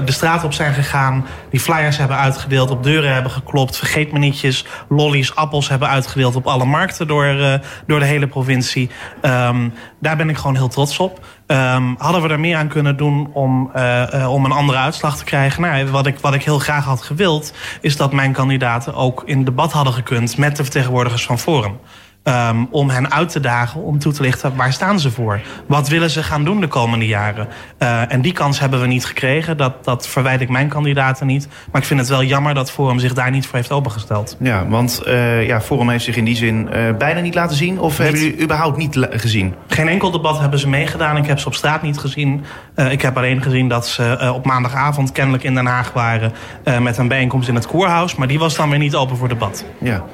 de 0.05 0.13
straat 0.13 0.45
op 0.45 0.53
zijn 0.53 0.75
gegaan, 0.75 1.27
die 1.51 1.61
flyers 1.61 1.97
hebben 1.97 2.17
uitgedeeld... 2.17 2.71
op 2.71 2.83
deuren 2.83 3.13
hebben 3.13 3.33
geklopt, 3.33 3.77
vergeet 3.77 4.13
me 4.13 4.19
nietjes... 4.19 4.67
lollies, 4.89 5.35
appels 5.35 5.69
hebben 5.69 5.89
uitgedeeld 5.89 6.37
op 6.37 6.47
alle 6.47 6.65
markten 6.65 7.07
door, 7.07 7.61
door 7.87 7.99
de 7.99 8.05
hele 8.05 8.27
provincie. 8.27 8.91
Um, 9.23 9.73
daar 9.99 10.17
ben 10.17 10.29
ik 10.29 10.37
gewoon 10.37 10.57
heel 10.57 10.69
trots 10.69 10.99
op. 10.99 11.21
Um, 11.51 11.95
hadden 11.99 12.23
we 12.23 12.29
er 12.29 12.41
meer 12.41 12.57
aan 12.57 12.69
kunnen 12.69 12.97
doen 12.97 13.31
om, 13.33 13.71
uh, 13.77 14.03
uh, 14.15 14.33
om 14.33 14.45
een 14.45 14.53
andere 14.53 14.79
uitslag 14.79 15.17
te 15.17 15.25
krijgen? 15.25 15.63
Nou, 15.63 15.87
wat 15.87 16.07
ik, 16.07 16.19
wat 16.19 16.35
ik 16.35 16.45
heel 16.45 16.59
graag 16.59 16.85
had 16.85 17.03
gewild, 17.03 17.53
is 17.81 17.97
dat 17.97 18.13
mijn 18.13 18.33
kandidaten 18.33 18.95
ook 18.95 19.23
in 19.25 19.45
debat 19.45 19.73
hadden 19.73 19.93
gekund 19.93 20.37
met 20.37 20.57
de 20.57 20.63
vertegenwoordigers 20.63 21.25
van 21.25 21.39
Forum. 21.39 21.79
Um, 22.25 22.69
om 22.71 22.91
hen 22.91 23.13
uit 23.13 23.29
te 23.29 23.41
dagen, 23.41 23.83
om 23.83 23.99
toe 23.99 24.13
te 24.13 24.23
lichten 24.23 24.57
waar 24.57 24.73
staan 24.73 25.01
ze 25.01 25.11
voor. 25.11 25.41
Wat 25.67 25.89
willen 25.89 26.11
ze 26.11 26.23
gaan 26.23 26.45
doen 26.45 26.61
de 26.61 26.67
komende 26.67 27.07
jaren? 27.07 27.49
Uh, 27.79 28.13
en 28.13 28.21
die 28.21 28.33
kans 28.33 28.61
hebben 28.61 28.81
we 28.81 28.87
niet 28.87 29.05
gekregen. 29.05 29.57
Dat, 29.57 29.85
dat 29.85 30.09
verwijt 30.09 30.41
ik 30.41 30.49
mijn 30.49 30.69
kandidaten 30.69 31.27
niet. 31.27 31.49
Maar 31.73 31.81
ik 31.81 31.87
vind 31.87 32.01
het 32.01 32.09
wel 32.09 32.23
jammer 32.23 32.55
dat 32.55 32.71
Forum 32.71 32.99
zich 32.99 33.15
daar 33.15 33.31
niet 33.31 33.47
voor 33.47 33.57
heeft 33.57 33.73
opengesteld. 33.73 34.37
Ja, 34.41 34.67
want 34.67 35.03
uh, 35.07 35.47
ja, 35.47 35.61
Forum 35.61 35.89
heeft 35.89 36.05
zich 36.05 36.17
in 36.17 36.25
die 36.25 36.37
zin 36.37 36.69
uh, 36.75 36.97
bijna 36.99 37.21
niet 37.21 37.35
laten 37.35 37.57
zien. 37.57 37.79
Of 37.79 37.89
niet. 37.89 37.99
hebben 37.99 38.21
jullie 38.21 38.43
überhaupt 38.43 38.77
niet 38.77 39.07
gezien? 39.11 39.55
Geen 39.67 39.89
enkel 39.89 40.11
debat 40.11 40.41
hebben 40.41 40.59
ze 40.59 40.69
meegedaan. 40.69 41.17
Ik 41.17 41.27
heb 41.27 41.39
ze 41.39 41.47
op 41.47 41.55
straat 41.55 41.83
niet 41.83 41.99
gezien. 41.99 42.45
ik 42.91 43.03
heb 43.03 43.17
alleen 43.17 43.43
gezien 43.43 43.69
dat 43.69 43.89
ze 43.89 44.33
op 44.35 44.45
maandagavond 44.45 45.13
kennelijk 45.13 45.45
in 45.45 45.55
Den 45.55 45.67
Haag 45.67 45.93
waren... 45.93 46.33
met 46.81 46.99
een 46.99 47.09
bijeenkomst 47.09 47.49
in 47.49 47.55
het 47.55 47.67
Koerhuis. 47.67 48.15
Maar 48.15 48.29
die 48.29 48.39
was 48.39 48.57
dan 48.57 48.71
weer 48.71 48.79
niet 48.79 48.95
open 48.95 49.17
voor 49.17 49.29
debat. 49.29 49.65
Ja, 49.79 50.05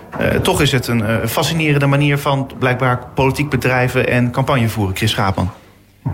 toch 0.43 0.61
is 0.61 0.73
het 0.73 0.87
een 0.87 1.29
fascinerende 1.29 1.87
manier 1.87 1.96
van 2.19 2.51
blijkbaar 2.59 2.99
politiek 3.15 3.49
bedrijven 3.49 4.09
en 4.09 4.31
campagne 4.31 4.69
voeren, 4.69 4.97
Chris 4.97 5.11
Schaapman. 5.11 5.51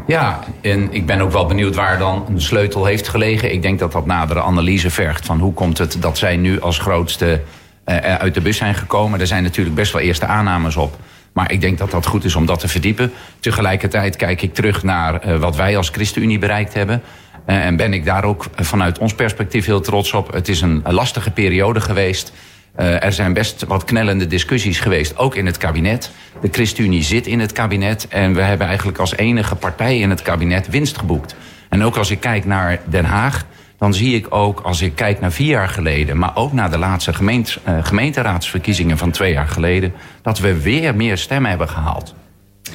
Ja, 0.06 0.38
en 0.60 0.92
ik 0.92 1.06
ben 1.06 1.20
ook 1.20 1.32
wel 1.32 1.46
benieuwd 1.46 1.74
waar 1.74 1.98
dan 1.98 2.24
een 2.28 2.40
sleutel 2.40 2.84
heeft 2.84 3.08
gelegen. 3.08 3.52
Ik 3.52 3.62
denk 3.62 3.78
dat 3.78 3.92
dat 3.92 4.06
nadere 4.06 4.42
analyse 4.42 4.90
vergt 4.90 5.26
van 5.26 5.38
hoe 5.38 5.52
komt 5.52 5.78
het 5.78 5.96
dat 6.00 6.18
zij 6.18 6.36
nu 6.36 6.60
als 6.60 6.78
grootste 6.78 7.40
uh, 7.86 7.96
uit 7.96 8.34
de 8.34 8.40
bus 8.40 8.56
zijn 8.56 8.74
gekomen. 8.74 9.20
Er 9.20 9.26
zijn 9.26 9.42
natuurlijk 9.42 9.76
best 9.76 9.92
wel 9.92 10.02
eerste 10.02 10.26
aannames 10.26 10.76
op. 10.76 10.96
Maar 11.32 11.52
ik 11.52 11.60
denk 11.60 11.78
dat 11.78 11.90
dat 11.90 12.06
goed 12.06 12.24
is 12.24 12.34
om 12.34 12.46
dat 12.46 12.60
te 12.60 12.68
verdiepen. 12.68 13.12
Tegelijkertijd 13.40 14.16
kijk 14.16 14.42
ik 14.42 14.54
terug 14.54 14.82
naar 14.82 15.26
uh, 15.26 15.36
wat 15.36 15.56
wij 15.56 15.76
als 15.76 15.88
ChristenUnie 15.88 16.38
bereikt 16.38 16.74
hebben. 16.74 17.02
En 17.44 17.76
ben 17.76 17.92
ik 17.92 18.04
daar 18.04 18.24
ook 18.24 18.46
vanuit 18.54 18.98
ons 18.98 19.14
perspectief 19.14 19.66
heel 19.66 19.80
trots 19.80 20.12
op. 20.12 20.32
Het 20.32 20.48
is 20.48 20.60
een 20.60 20.82
lastige 20.84 21.30
periode 21.30 21.80
geweest. 21.80 22.32
Uh, 22.80 23.04
er 23.04 23.12
zijn 23.12 23.32
best 23.32 23.64
wat 23.64 23.84
knellende 23.84 24.26
discussies 24.26 24.80
geweest, 24.80 25.18
ook 25.18 25.34
in 25.34 25.46
het 25.46 25.56
kabinet. 25.56 26.10
De 26.40 26.48
ChristenUnie 26.50 27.02
zit 27.02 27.26
in 27.26 27.40
het 27.40 27.52
kabinet 27.52 28.08
en 28.08 28.34
we 28.34 28.40
hebben 28.40 28.66
eigenlijk 28.66 28.98
als 28.98 29.16
enige 29.16 29.54
partij 29.54 29.98
in 29.98 30.10
het 30.10 30.22
kabinet 30.22 30.68
winst 30.68 30.98
geboekt. 30.98 31.34
En 31.68 31.84
ook 31.84 31.96
als 31.96 32.10
ik 32.10 32.20
kijk 32.20 32.44
naar 32.44 32.80
Den 32.84 33.04
Haag, 33.04 33.46
dan 33.78 33.94
zie 33.94 34.14
ik 34.14 34.34
ook 34.34 34.60
als 34.60 34.80
ik 34.80 34.94
kijk 34.94 35.20
naar 35.20 35.32
vier 35.32 35.48
jaar 35.48 35.68
geleden, 35.68 36.18
maar 36.18 36.36
ook 36.36 36.52
naar 36.52 36.70
de 36.70 36.78
laatste 36.78 37.12
uh, 37.20 37.38
gemeenteraadsverkiezingen 37.82 38.98
van 38.98 39.10
twee 39.10 39.32
jaar 39.32 39.48
geleden, 39.48 39.92
dat 40.22 40.38
we 40.38 40.62
weer 40.62 40.94
meer 40.94 41.18
stemmen 41.18 41.50
hebben 41.50 41.68
gehaald. 41.68 42.14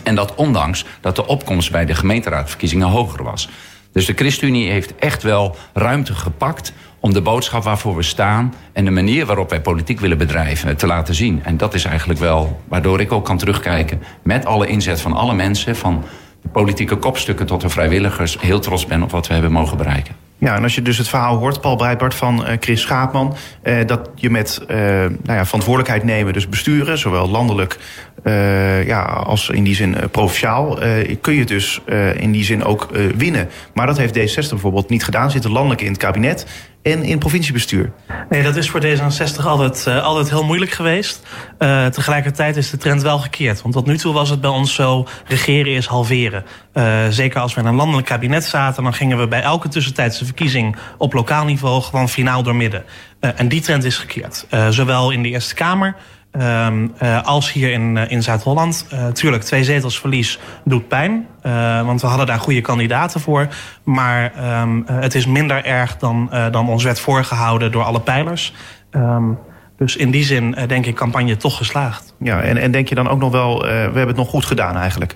En 0.03 0.15
dat 0.15 0.35
ondanks 0.35 0.85
dat 1.01 1.15
de 1.15 1.27
opkomst 1.27 1.71
bij 1.71 1.85
de 1.85 1.95
gemeenteraadverkiezingen 1.95 2.87
hoger 2.87 3.23
was. 3.23 3.49
Dus 3.91 4.05
de 4.05 4.13
ChristenUnie 4.13 4.69
heeft 4.69 4.95
echt 4.95 5.23
wel 5.23 5.55
ruimte 5.73 6.15
gepakt 6.15 6.73
om 7.07 7.13
de 7.13 7.21
boodschap 7.21 7.63
waarvoor 7.63 7.95
we 7.95 8.03
staan 8.03 8.53
en 8.73 8.85
de 8.85 8.91
manier 8.91 9.25
waarop 9.25 9.49
wij 9.49 9.61
politiek 9.61 9.99
willen 9.99 10.17
bedrijven 10.17 10.77
te 10.77 10.87
laten 10.87 11.15
zien. 11.15 11.41
En 11.43 11.57
dat 11.57 11.73
is 11.73 11.85
eigenlijk 11.85 12.19
wel 12.19 12.61
waardoor 12.67 12.99
ik 12.99 13.11
ook 13.11 13.25
kan 13.25 13.37
terugkijken 13.37 14.01
met 14.23 14.45
alle 14.45 14.67
inzet 14.67 15.01
van 15.01 15.13
alle 15.13 15.33
mensen, 15.33 15.75
van 15.75 16.03
de 16.41 16.47
politieke 16.47 16.95
kopstukken 16.95 17.45
tot 17.45 17.61
de 17.61 17.69
vrijwilligers, 17.69 18.37
heel 18.39 18.59
trots 18.59 18.85
ben 18.85 19.03
op 19.03 19.11
wat 19.11 19.27
we 19.27 19.33
hebben 19.33 19.51
mogen 19.51 19.77
bereiken. 19.77 20.15
Ja, 20.37 20.55
en 20.55 20.63
als 20.63 20.75
je 20.75 20.81
dus 20.81 20.97
het 20.97 21.07
verhaal 21.07 21.37
hoort, 21.37 21.61
Paul 21.61 21.75
Breitbart 21.75 22.15
van 22.15 22.47
uh, 22.47 22.53
Chris 22.59 22.81
Schaapman... 22.81 23.35
Uh, 23.63 23.85
dat 23.85 24.09
je 24.15 24.29
met 24.29 24.61
uh, 24.61 24.77
nou 24.77 25.11
ja, 25.25 25.45
verantwoordelijkheid 25.45 26.03
nemen, 26.03 26.33
dus 26.33 26.49
besturen... 26.49 26.97
zowel 26.97 27.29
landelijk 27.29 27.77
ja, 28.85 29.01
als 29.03 29.49
in 29.49 29.63
die 29.63 29.75
zin 29.75 29.95
provinciaal... 30.11 30.77
kun 31.21 31.33
je 31.33 31.45
dus 31.45 31.81
in 32.15 32.31
die 32.31 32.43
zin 32.43 32.63
ook 32.63 32.89
winnen. 33.17 33.49
Maar 33.73 33.85
dat 33.85 33.97
heeft 33.97 34.17
D60 34.17 34.49
bijvoorbeeld 34.49 34.89
niet 34.89 35.03
gedaan. 35.03 35.31
Zitten 35.31 35.51
landelijk 35.51 35.81
in 35.81 35.87
het 35.87 35.97
kabinet 35.97 36.45
en 36.81 37.03
in 37.03 37.17
provinciebestuur. 37.19 37.91
Nee, 38.29 38.43
dat 38.43 38.55
is 38.55 38.69
voor 38.69 38.81
D66 38.83 39.43
altijd, 39.43 39.87
altijd 39.87 40.29
heel 40.29 40.43
moeilijk 40.43 40.71
geweest. 40.71 41.27
Tegelijkertijd 41.91 42.57
is 42.57 42.69
de 42.69 42.77
trend 42.77 43.01
wel 43.01 43.19
gekeerd. 43.19 43.61
Want 43.61 43.73
tot 43.73 43.85
nu 43.85 43.97
toe 43.97 44.13
was 44.13 44.29
het 44.29 44.41
bij 44.41 44.49
ons 44.49 44.73
zo, 44.73 45.07
regeren 45.25 45.73
is 45.73 45.85
halveren. 45.85 46.43
Zeker 47.09 47.41
als 47.41 47.53
we 47.53 47.61
in 47.61 47.67
een 47.67 47.75
landelijk 47.75 48.07
kabinet 48.07 48.45
zaten... 48.45 48.83
dan 48.83 48.93
gingen 48.93 49.17
we 49.17 49.27
bij 49.27 49.41
elke 49.41 49.67
tussentijdse 49.67 50.25
verkiezing 50.25 50.75
op 50.97 51.13
lokaal 51.13 51.45
niveau... 51.45 51.81
gewoon 51.81 52.09
finaal 52.09 52.43
door 52.43 52.55
midden. 52.55 52.83
en 53.19 53.47
die 53.47 53.61
trend 53.61 53.83
is 53.83 53.97
gekeerd. 53.97 54.45
zowel 54.69 55.11
in 55.11 55.23
de 55.23 55.29
Eerste 55.29 55.55
Kamer 55.55 55.95
Um, 56.41 56.93
uh, 57.03 57.23
als 57.23 57.51
hier 57.51 57.71
in, 57.71 57.95
uh, 57.95 58.11
in 58.11 58.23
Zuid-Holland. 58.23 58.87
Uh, 58.93 59.07
tuurlijk, 59.07 59.43
twee 59.43 59.63
zetels 59.63 59.99
verlies 59.99 60.39
doet 60.65 60.87
pijn. 60.87 61.27
want 61.85 62.01
we 62.01 62.07
hadden 62.07 62.25
daar 62.25 62.39
goede 62.39 62.61
kandidaten 62.61 63.19
voor. 63.21 63.47
Maar 63.83 64.31
um, 64.61 64.83
het 64.91 65.15
is 65.15 65.25
minder 65.25 65.65
erg 65.65 65.97
dan, 65.97 66.29
dan 66.51 66.69
ons 66.69 66.83
werd 66.83 66.99
voorgehouden 66.99 67.71
door 67.71 67.83
alle 67.83 68.01
pijlers. 68.01 68.53
Um, 68.91 69.37
dus 69.77 69.95
in 69.95 70.11
die 70.11 70.23
zin 70.23 70.55
denk 70.67 70.85
ik 70.85 70.95
campagne 70.95 71.37
toch 71.37 71.57
geslaagd. 71.57 72.13
Ja, 72.19 72.41
en, 72.41 72.57
en 72.57 72.71
denk 72.71 72.89
je 72.89 72.95
dan 72.95 73.07
ook 73.07 73.19
nog 73.19 73.31
wel, 73.31 73.61
we 73.61 73.67
hebben 73.67 74.07
het 74.07 74.15
nog 74.15 74.29
goed 74.29 74.45
gedaan 74.45 74.77
eigenlijk? 74.77 75.15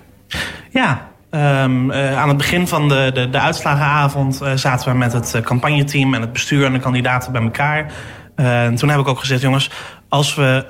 Ja, 0.69 1.09
Um, 1.35 1.91
uh, 1.91 2.17
aan 2.17 2.27
het 2.27 2.37
begin 2.37 2.67
van 2.67 2.89
de, 2.89 3.11
de, 3.13 3.29
de 3.29 3.39
uitslagenavond 3.39 4.41
uh, 4.43 4.51
zaten 4.55 4.91
we 4.91 4.97
met 4.97 5.13
het 5.13 5.39
campagneteam 5.43 6.13
en 6.13 6.21
het 6.21 6.33
bestuur 6.33 6.65
en 6.65 6.73
de 6.73 6.79
kandidaten 6.79 7.31
bij 7.31 7.41
elkaar. 7.41 7.91
Uh, 8.35 8.63
en 8.63 8.75
toen 8.75 8.89
heb 8.89 8.99
ik 8.99 9.07
ook 9.07 9.19
gezegd, 9.19 9.41
jongens, 9.41 9.69
als 10.11 10.35
we, 10.35 10.65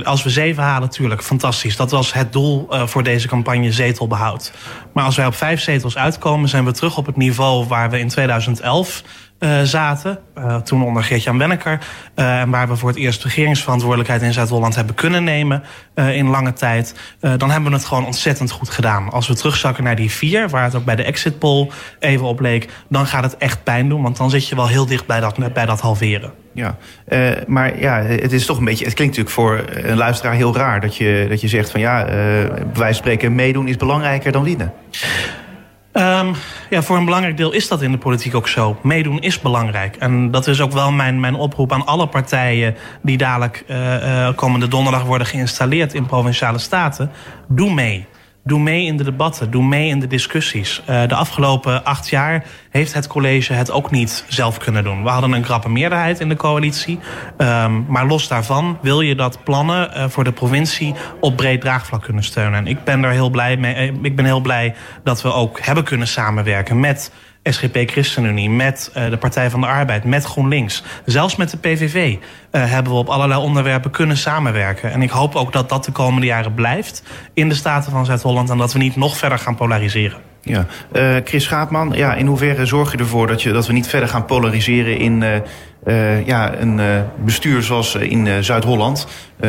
uh, 0.00 0.06
als 0.06 0.22
we 0.22 0.30
zeven 0.30 0.62
halen, 0.62 0.80
natuurlijk, 0.80 1.22
fantastisch. 1.22 1.76
Dat 1.76 1.90
was 1.90 2.12
het 2.12 2.32
doel 2.32 2.66
uh, 2.70 2.86
voor 2.86 3.02
deze 3.02 3.28
campagne 3.28 3.72
zetelbehoud. 3.72 4.52
Maar 4.92 5.04
als 5.04 5.16
wij 5.16 5.26
op 5.26 5.34
vijf 5.34 5.60
zetels 5.60 5.96
uitkomen, 5.96 6.48
zijn 6.48 6.64
we 6.64 6.72
terug 6.72 6.96
op 6.96 7.06
het 7.06 7.16
niveau 7.16 7.66
waar 7.66 7.90
we 7.90 7.98
in 7.98 8.08
2011 8.08 9.02
uh, 9.38 9.62
zaten. 9.62 10.18
Toen 10.64 10.84
onder 10.84 11.04
Geert-Jan 11.04 11.38
Wenneker. 11.38 11.78
En 12.14 12.50
waar 12.50 12.68
we 12.68 12.76
voor 12.76 12.88
het 12.88 12.98
eerst 12.98 13.24
regeringsverantwoordelijkheid 13.24 14.22
in 14.22 14.32
Zuid-Holland 14.32 14.74
hebben 14.74 14.94
kunnen 14.94 15.24
nemen 15.24 15.62
in 15.94 16.28
lange 16.28 16.52
tijd. 16.52 16.94
dan 17.20 17.50
hebben 17.50 17.70
we 17.70 17.76
het 17.76 17.86
gewoon 17.86 18.06
ontzettend 18.06 18.50
goed 18.50 18.70
gedaan. 18.70 19.10
Als 19.10 19.28
we 19.28 19.34
terugzakken 19.34 19.84
naar 19.84 19.96
die 19.96 20.10
vier, 20.10 20.48
waar 20.48 20.64
het 20.64 20.74
ook 20.74 20.84
bij 20.84 20.96
de 20.96 21.02
exit 21.02 21.38
poll 21.38 21.70
even 21.98 22.26
op 22.26 22.40
leek, 22.40 22.68
dan 22.88 23.06
gaat 23.06 23.22
het 23.22 23.36
echt 23.36 23.64
pijn 23.64 23.88
doen. 23.88 24.02
Want 24.02 24.16
dan 24.16 24.30
zit 24.30 24.48
je 24.48 24.54
wel 24.54 24.68
heel 24.68 24.86
dicht 24.86 25.06
bij 25.06 25.20
dat, 25.20 25.52
bij 25.52 25.66
dat 25.66 25.80
halveren. 25.80 26.32
Ja, 26.58 26.76
maar 27.46 27.80
ja, 27.80 28.02
het 28.02 28.32
is 28.32 28.46
toch 28.46 28.58
een 28.58 28.64
beetje. 28.64 28.84
Het 28.84 28.94
klinkt 28.94 29.16
natuurlijk 29.16 29.34
voor 29.34 29.64
een 29.90 29.96
luisteraar 29.96 30.34
heel 30.34 30.56
raar 30.56 30.80
dat 30.80 30.96
je, 30.96 31.26
dat 31.28 31.40
je 31.40 31.48
zegt 31.48 31.70
van 31.70 31.80
ja, 31.80 32.06
wij 32.74 32.92
spreken 32.92 33.34
meedoen 33.34 33.68
is 33.68 33.76
belangrijker 33.76 34.32
dan 34.32 34.44
winnen. 34.44 34.72
Um, 35.92 36.34
ja, 36.70 36.82
voor 36.82 36.96
een 36.96 37.04
belangrijk 37.04 37.36
deel 37.36 37.52
is 37.52 37.68
dat 37.68 37.82
in 37.82 37.92
de 37.92 37.98
politiek 37.98 38.34
ook 38.34 38.48
zo. 38.48 38.78
Meedoen 38.82 39.20
is 39.20 39.40
belangrijk. 39.40 39.96
En 39.96 40.30
dat 40.30 40.46
is 40.46 40.60
ook 40.60 40.72
wel 40.72 40.92
mijn, 40.92 41.20
mijn 41.20 41.34
oproep 41.34 41.72
aan 41.72 41.86
alle 41.86 42.06
partijen... 42.06 42.76
die 43.02 43.16
dadelijk 43.16 43.64
uh, 43.68 43.94
uh, 43.94 44.28
komende 44.34 44.68
donderdag 44.68 45.04
worden 45.04 45.26
geïnstalleerd 45.26 45.94
in 45.94 46.06
Provinciale 46.06 46.58
Staten. 46.58 47.10
Doe 47.48 47.74
mee. 47.74 48.06
Doe 48.48 48.60
mee 48.60 48.84
in 48.84 48.96
de 48.96 49.04
debatten, 49.04 49.50
doe 49.50 49.64
mee 49.64 49.88
in 49.88 50.00
de 50.00 50.06
discussies. 50.06 50.82
Uh, 50.90 51.08
de 51.08 51.14
afgelopen 51.14 51.84
acht 51.84 52.08
jaar 52.08 52.44
heeft 52.70 52.94
het 52.94 53.06
college 53.06 53.52
het 53.52 53.70
ook 53.70 53.90
niet 53.90 54.24
zelf 54.28 54.58
kunnen 54.58 54.84
doen. 54.84 55.02
We 55.02 55.08
hadden 55.08 55.32
een 55.32 55.42
krappe 55.42 55.68
meerderheid 55.68 56.20
in 56.20 56.28
de 56.28 56.36
coalitie. 56.36 56.98
Um, 57.38 57.84
maar 57.88 58.06
los 58.06 58.28
daarvan 58.28 58.78
wil 58.82 59.00
je 59.00 59.14
dat 59.14 59.44
plannen 59.44 59.90
uh, 59.90 60.04
voor 60.08 60.24
de 60.24 60.32
provincie 60.32 60.94
op 61.20 61.36
breed 61.36 61.60
draagvlak 61.60 62.02
kunnen 62.02 62.24
steunen. 62.24 62.58
En 62.58 62.66
ik 62.66 62.84
ben 62.84 63.04
er 63.04 63.10
heel 63.10 63.30
blij 63.30 63.56
mee. 63.56 63.92
Ik 64.02 64.16
ben 64.16 64.24
heel 64.24 64.40
blij 64.40 64.74
dat 65.04 65.22
we 65.22 65.32
ook 65.32 65.60
hebben 65.60 65.84
kunnen 65.84 66.08
samenwerken 66.08 66.80
met 66.80 67.12
SGP 67.52 67.90
ChristenUnie, 67.90 68.50
met 68.50 68.92
uh, 68.96 69.10
de 69.10 69.16
Partij 69.16 69.50
van 69.50 69.60
de 69.60 69.66
Arbeid, 69.66 70.04
met 70.04 70.24
GroenLinks. 70.24 70.82
Zelfs 71.04 71.36
met 71.36 71.50
de 71.50 71.56
PVV 71.56 72.16
uh, 72.16 72.20
hebben 72.50 72.92
we 72.92 72.98
op 72.98 73.08
allerlei 73.08 73.40
onderwerpen 73.40 73.90
kunnen 73.90 74.16
samenwerken. 74.16 74.92
En 74.92 75.02
ik 75.02 75.10
hoop 75.10 75.34
ook 75.34 75.52
dat 75.52 75.68
dat 75.68 75.84
de 75.84 75.92
komende 75.92 76.26
jaren 76.26 76.54
blijft 76.54 77.02
in 77.34 77.48
de 77.48 77.54
Staten 77.54 77.92
van 77.92 78.06
Zuid-Holland... 78.06 78.50
en 78.50 78.58
dat 78.58 78.72
we 78.72 78.78
niet 78.78 78.96
nog 78.96 79.16
verder 79.16 79.38
gaan 79.38 79.54
polariseren. 79.54 80.18
Ja, 80.40 80.66
uh, 80.92 81.16
Chris 81.24 81.44
Schaapman, 81.44 81.92
ja, 81.94 82.14
in 82.14 82.26
hoeverre 82.26 82.66
zorg 82.66 82.92
je 82.92 82.98
ervoor 82.98 83.26
dat, 83.26 83.42
je, 83.42 83.52
dat 83.52 83.66
we 83.66 83.72
niet 83.72 83.88
verder 83.88 84.08
gaan 84.08 84.24
polariseren 84.24 84.98
in 84.98 85.22
uh, 85.84 86.26
ja, 86.26 86.54
een 86.54 86.78
uh, 86.78 87.00
bestuur 87.24 87.62
zoals 87.62 87.94
in 87.94 88.44
Zuid-Holland? 88.44 89.06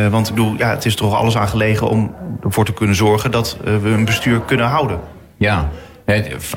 want 0.10 0.30
ik 0.30 0.36
bedoel, 0.36 0.56
ja, 0.58 0.70
het 0.70 0.86
is 0.86 0.96
toch 0.96 1.16
alles 1.16 1.38
aan 1.38 1.48
gelegen 1.48 1.90
om 1.90 2.16
ervoor 2.44 2.66
te 2.66 2.74
kunnen 2.74 2.96
zorgen 2.96 3.32
dat 3.32 3.58
we 3.64 3.90
een 3.90 4.06
bestuur 4.06 4.40
kunnen 4.42 4.68
houden. 4.68 5.00
Ja, 5.38 5.70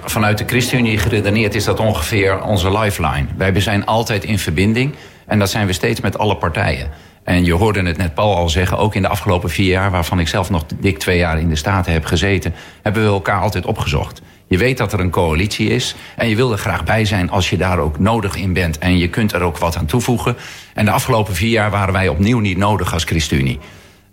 Vanuit 0.04 0.38
de 0.38 0.44
ChristenUnie 0.46 0.98
geredeneerd 0.98 1.54
is 1.54 1.64
dat 1.64 1.80
ongeveer 1.80 2.42
onze 2.42 2.78
lifeline. 2.78 3.26
Wij 3.36 3.60
zijn 3.60 3.86
altijd 3.86 4.24
in 4.24 4.38
verbinding 4.38 4.94
en 5.26 5.38
dat 5.38 5.50
zijn 5.50 5.66
we 5.66 5.72
steeds 5.72 6.00
met 6.00 6.18
alle 6.18 6.36
partijen. 6.36 6.90
En 7.24 7.44
je 7.44 7.52
hoorde 7.52 7.82
het 7.82 7.96
net 7.96 8.14
Paul 8.14 8.36
al 8.36 8.48
zeggen, 8.48 8.78
ook 8.78 8.94
in 8.94 9.02
de 9.02 9.08
afgelopen 9.08 9.50
vier 9.50 9.68
jaar... 9.68 9.90
waarvan 9.90 10.20
ik 10.20 10.28
zelf 10.28 10.50
nog 10.50 10.64
dik 10.80 10.98
twee 10.98 11.18
jaar 11.18 11.38
in 11.38 11.48
de 11.48 11.56
Staten 11.56 11.92
heb 11.92 12.04
gezeten... 12.04 12.54
hebben 12.82 13.02
we 13.02 13.08
elkaar 13.08 13.40
altijd 13.40 13.66
opgezocht. 13.66 14.22
Je 14.46 14.58
weet 14.58 14.78
dat 14.78 14.92
er 14.92 15.00
een 15.00 15.10
coalitie 15.10 15.68
is 15.68 15.94
en 16.16 16.28
je 16.28 16.36
wil 16.36 16.52
er 16.52 16.58
graag 16.58 16.84
bij 16.84 17.04
zijn 17.04 17.30
als 17.30 17.50
je 17.50 17.56
daar 17.56 17.78
ook 17.78 17.98
nodig 17.98 18.36
in 18.36 18.52
bent. 18.52 18.78
En 18.78 18.98
je 18.98 19.08
kunt 19.08 19.32
er 19.32 19.42
ook 19.42 19.58
wat 19.58 19.76
aan 19.76 19.86
toevoegen. 19.86 20.36
En 20.74 20.84
de 20.84 20.90
afgelopen 20.90 21.34
vier 21.34 21.50
jaar 21.50 21.70
waren 21.70 21.92
wij 21.92 22.08
opnieuw 22.08 22.38
niet 22.38 22.56
nodig 22.56 22.92
als 22.92 23.04
ChristenUnie. 23.04 23.58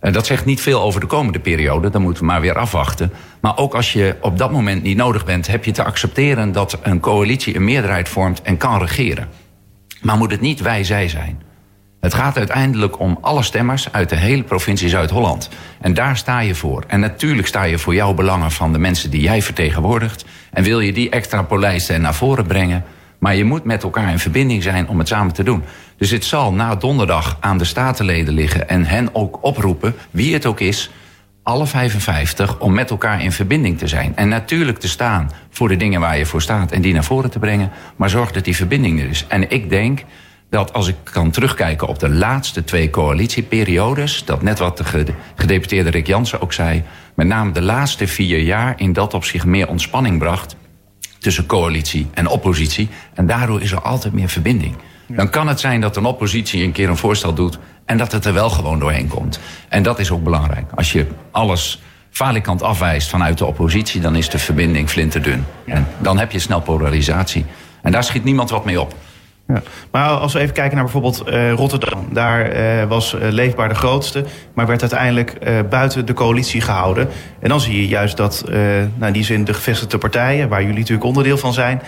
Uh, 0.00 0.12
dat 0.12 0.26
zegt 0.26 0.44
niet 0.44 0.60
veel 0.60 0.80
over 0.80 1.00
de 1.00 1.06
komende 1.06 1.40
periode, 1.40 1.90
dan 1.90 2.02
moeten 2.02 2.22
we 2.22 2.28
maar 2.28 2.40
weer 2.40 2.58
afwachten. 2.58 3.12
Maar 3.40 3.56
ook 3.56 3.74
als 3.74 3.92
je 3.92 4.16
op 4.20 4.38
dat 4.38 4.52
moment 4.52 4.82
niet 4.82 4.96
nodig 4.96 5.24
bent, 5.24 5.46
heb 5.46 5.64
je 5.64 5.70
te 5.70 5.84
accepteren 5.84 6.52
dat 6.52 6.78
een 6.82 7.00
coalitie 7.00 7.56
een 7.56 7.64
meerderheid 7.64 8.08
vormt 8.08 8.42
en 8.42 8.56
kan 8.56 8.78
regeren. 8.78 9.28
Maar 10.02 10.16
moet 10.16 10.30
het 10.30 10.40
niet 10.40 10.60
wij-zij 10.60 11.08
zijn? 11.08 11.42
Het 12.00 12.14
gaat 12.14 12.38
uiteindelijk 12.38 12.98
om 12.98 13.18
alle 13.20 13.42
stemmers 13.42 13.92
uit 13.92 14.08
de 14.08 14.16
hele 14.16 14.42
provincie 14.42 14.88
Zuid-Holland. 14.88 15.48
En 15.80 15.94
daar 15.94 16.16
sta 16.16 16.40
je 16.40 16.54
voor. 16.54 16.84
En 16.86 17.00
natuurlijk 17.00 17.48
sta 17.48 17.62
je 17.62 17.78
voor 17.78 17.94
jouw 17.94 18.14
belangen 18.14 18.50
van 18.50 18.72
de 18.72 18.78
mensen 18.78 19.10
die 19.10 19.20
jij 19.20 19.42
vertegenwoordigt. 19.42 20.24
En 20.52 20.64
wil 20.64 20.80
je 20.80 20.92
die 20.92 21.10
extrapolijsten 21.10 22.00
naar 22.00 22.14
voren 22.14 22.46
brengen. 22.46 22.84
Maar 23.18 23.36
je 23.36 23.44
moet 23.44 23.64
met 23.64 23.82
elkaar 23.82 24.10
in 24.10 24.18
verbinding 24.18 24.62
zijn 24.62 24.88
om 24.88 24.98
het 24.98 25.08
samen 25.08 25.32
te 25.32 25.42
doen. 25.42 25.64
Dus 26.00 26.10
het 26.10 26.24
zal 26.24 26.52
na 26.52 26.74
donderdag 26.74 27.36
aan 27.40 27.58
de 27.58 27.64
statenleden 27.64 28.34
liggen 28.34 28.68
en 28.68 28.84
hen 28.84 29.14
ook 29.14 29.38
oproepen, 29.44 29.94
wie 30.10 30.34
het 30.34 30.46
ook 30.46 30.60
is, 30.60 30.90
alle 31.42 31.66
55, 31.66 32.58
om 32.58 32.74
met 32.74 32.90
elkaar 32.90 33.22
in 33.22 33.32
verbinding 33.32 33.78
te 33.78 33.86
zijn. 33.86 34.16
En 34.16 34.28
natuurlijk 34.28 34.78
te 34.78 34.88
staan 34.88 35.30
voor 35.50 35.68
de 35.68 35.76
dingen 35.76 36.00
waar 36.00 36.18
je 36.18 36.26
voor 36.26 36.42
staat 36.42 36.72
en 36.72 36.82
die 36.82 36.92
naar 36.92 37.04
voren 37.04 37.30
te 37.30 37.38
brengen. 37.38 37.70
Maar 37.96 38.10
zorg 38.10 38.32
dat 38.32 38.44
die 38.44 38.56
verbinding 38.56 39.00
er 39.00 39.08
is. 39.08 39.24
En 39.28 39.50
ik 39.50 39.70
denk 39.70 40.04
dat 40.50 40.72
als 40.72 40.88
ik 40.88 40.96
kan 41.02 41.30
terugkijken 41.30 41.88
op 41.88 41.98
de 41.98 42.10
laatste 42.10 42.64
twee 42.64 42.90
coalitieperiodes... 42.90 44.24
dat 44.24 44.42
net 44.42 44.58
wat 44.58 44.76
de 44.76 45.04
gedeputeerde 45.34 45.90
Rick 45.90 46.06
Jansen 46.06 46.40
ook 46.40 46.52
zei... 46.52 46.82
met 47.14 47.26
name 47.26 47.52
de 47.52 47.62
laatste 47.62 48.06
vier 48.06 48.38
jaar 48.38 48.74
in 48.76 48.92
dat 48.92 49.14
op 49.14 49.24
zich 49.24 49.46
meer 49.46 49.68
ontspanning 49.68 50.18
bracht... 50.18 50.56
tussen 51.18 51.46
coalitie 51.46 52.08
en 52.14 52.26
oppositie. 52.26 52.88
En 53.14 53.26
daardoor 53.26 53.62
is 53.62 53.72
er 53.72 53.80
altijd 53.80 54.14
meer 54.14 54.28
verbinding. 54.28 54.74
Dan 55.16 55.30
kan 55.30 55.48
het 55.48 55.60
zijn 55.60 55.80
dat 55.80 55.96
een 55.96 56.04
oppositie 56.04 56.64
een 56.64 56.72
keer 56.72 56.88
een 56.88 56.96
voorstel 56.96 57.34
doet... 57.34 57.58
en 57.84 57.96
dat 57.96 58.12
het 58.12 58.24
er 58.24 58.32
wel 58.32 58.50
gewoon 58.50 58.78
doorheen 58.78 59.08
komt. 59.08 59.40
En 59.68 59.82
dat 59.82 59.98
is 59.98 60.10
ook 60.10 60.24
belangrijk. 60.24 60.70
Als 60.74 60.92
je 60.92 61.06
alles 61.30 61.82
falikant 62.10 62.62
afwijst 62.62 63.08
vanuit 63.08 63.38
de 63.38 63.46
oppositie... 63.46 64.00
dan 64.00 64.16
is 64.16 64.28
de 64.28 64.38
verbinding 64.38 64.88
flinterdun. 64.88 65.44
En 65.66 65.86
dan 65.98 66.18
heb 66.18 66.32
je 66.32 66.38
snel 66.38 66.60
polarisatie. 66.60 67.44
En 67.82 67.92
daar 67.92 68.04
schiet 68.04 68.24
niemand 68.24 68.50
wat 68.50 68.64
mee 68.64 68.80
op. 68.80 68.94
Ja. 69.54 69.62
Maar 69.90 70.08
als 70.08 70.32
we 70.32 70.38
even 70.38 70.54
kijken 70.54 70.74
naar 70.74 70.84
bijvoorbeeld 70.84 71.22
uh, 71.28 71.52
Rotterdam. 71.52 72.06
Daar 72.12 72.56
uh, 72.56 72.84
was 72.84 73.14
uh, 73.14 73.20
Leefbaar 73.28 73.68
de 73.68 73.74
grootste, 73.74 74.24
maar 74.54 74.66
werd 74.66 74.80
uiteindelijk 74.80 75.38
buiten 75.70 76.06
de 76.06 76.12
coalitie 76.12 76.60
gehouden. 76.60 77.08
En 77.40 77.48
dan 77.48 77.60
zie 77.60 77.80
je 77.80 77.88
juist 77.88 78.16
dat, 78.16 78.44
nou, 78.48 79.06
in 79.06 79.12
die 79.12 79.24
zin, 79.24 79.44
de 79.44 79.54
gevestigde 79.54 79.98
partijen, 79.98 80.48
waar 80.48 80.60
jullie 80.60 80.78
natuurlijk 80.78 81.06
onderdeel 81.06 81.36
van 81.36 81.52
zijn, 81.52 81.82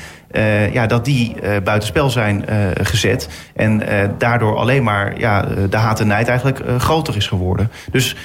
ja, 0.72 0.86
dat 0.86 1.04
die 1.04 1.34
buitenspel 1.64 2.10
zijn 2.10 2.44
gezet. 2.82 3.28
En 3.54 3.82
daardoor 4.18 4.56
alleen 4.56 4.82
maar 4.82 5.18
ja, 5.18 5.46
de 5.70 5.76
haat 5.76 6.00
en 6.00 6.06
nijd 6.06 6.28
eigenlijk 6.28 6.60
groter 6.78 7.16
is 7.16 7.26
geworden. 7.26 7.70
Dus, 7.90 8.16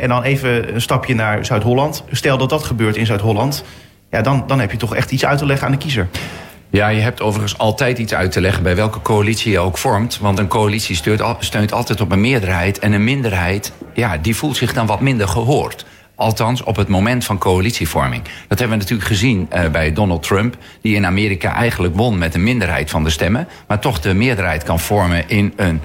en 0.00 0.08
dan 0.08 0.22
even 0.22 0.74
een 0.74 0.80
stapje 0.80 1.14
naar 1.14 1.44
Zuid-Holland. 1.44 2.04
Stel 2.10 2.38
dat 2.38 2.48
dat 2.48 2.64
gebeurt 2.64 2.96
in 2.96 3.06
Zuid-Holland, 3.06 3.64
ja, 4.10 4.22
dan, 4.22 4.44
dan 4.46 4.60
heb 4.60 4.70
je 4.70 4.76
toch 4.76 4.94
echt 4.94 5.10
iets 5.10 5.24
uit 5.24 5.38
te 5.38 5.46
leggen 5.46 5.66
aan 5.66 5.72
de 5.72 5.78
kiezer. 5.78 6.06
Ja, 6.72 6.88
je 6.88 7.00
hebt 7.00 7.20
overigens 7.20 7.58
altijd 7.58 7.98
iets 7.98 8.14
uit 8.14 8.32
te 8.32 8.40
leggen 8.40 8.62
bij 8.62 8.76
welke 8.76 9.02
coalitie 9.02 9.52
je 9.52 9.58
ook 9.58 9.78
vormt. 9.78 10.18
Want 10.18 10.38
een 10.38 10.48
coalitie 10.48 10.96
steunt, 10.96 11.22
steunt 11.38 11.72
altijd 11.72 12.00
op 12.00 12.12
een 12.12 12.20
meerderheid. 12.20 12.78
En 12.78 12.92
een 12.92 13.04
minderheid, 13.04 13.72
ja, 13.94 14.16
die 14.16 14.36
voelt 14.36 14.56
zich 14.56 14.72
dan 14.72 14.86
wat 14.86 15.00
minder 15.00 15.28
gehoord. 15.28 15.84
Althans, 16.14 16.62
op 16.62 16.76
het 16.76 16.88
moment 16.88 17.24
van 17.24 17.38
coalitievorming. 17.38 18.22
Dat 18.48 18.58
hebben 18.58 18.78
we 18.78 18.82
natuurlijk 18.82 19.08
gezien 19.08 19.48
uh, 19.52 19.68
bij 19.68 19.92
Donald 19.92 20.22
Trump, 20.22 20.56
die 20.80 20.94
in 20.94 21.06
Amerika 21.06 21.54
eigenlijk 21.54 21.96
won 21.96 22.18
met 22.18 22.34
een 22.34 22.42
minderheid 22.42 22.90
van 22.90 23.04
de 23.04 23.10
stemmen, 23.10 23.48
maar 23.66 23.78
toch 23.78 24.00
de 24.00 24.14
meerderheid 24.14 24.62
kan 24.62 24.80
vormen 24.80 25.28
in 25.28 25.52
een, 25.56 25.80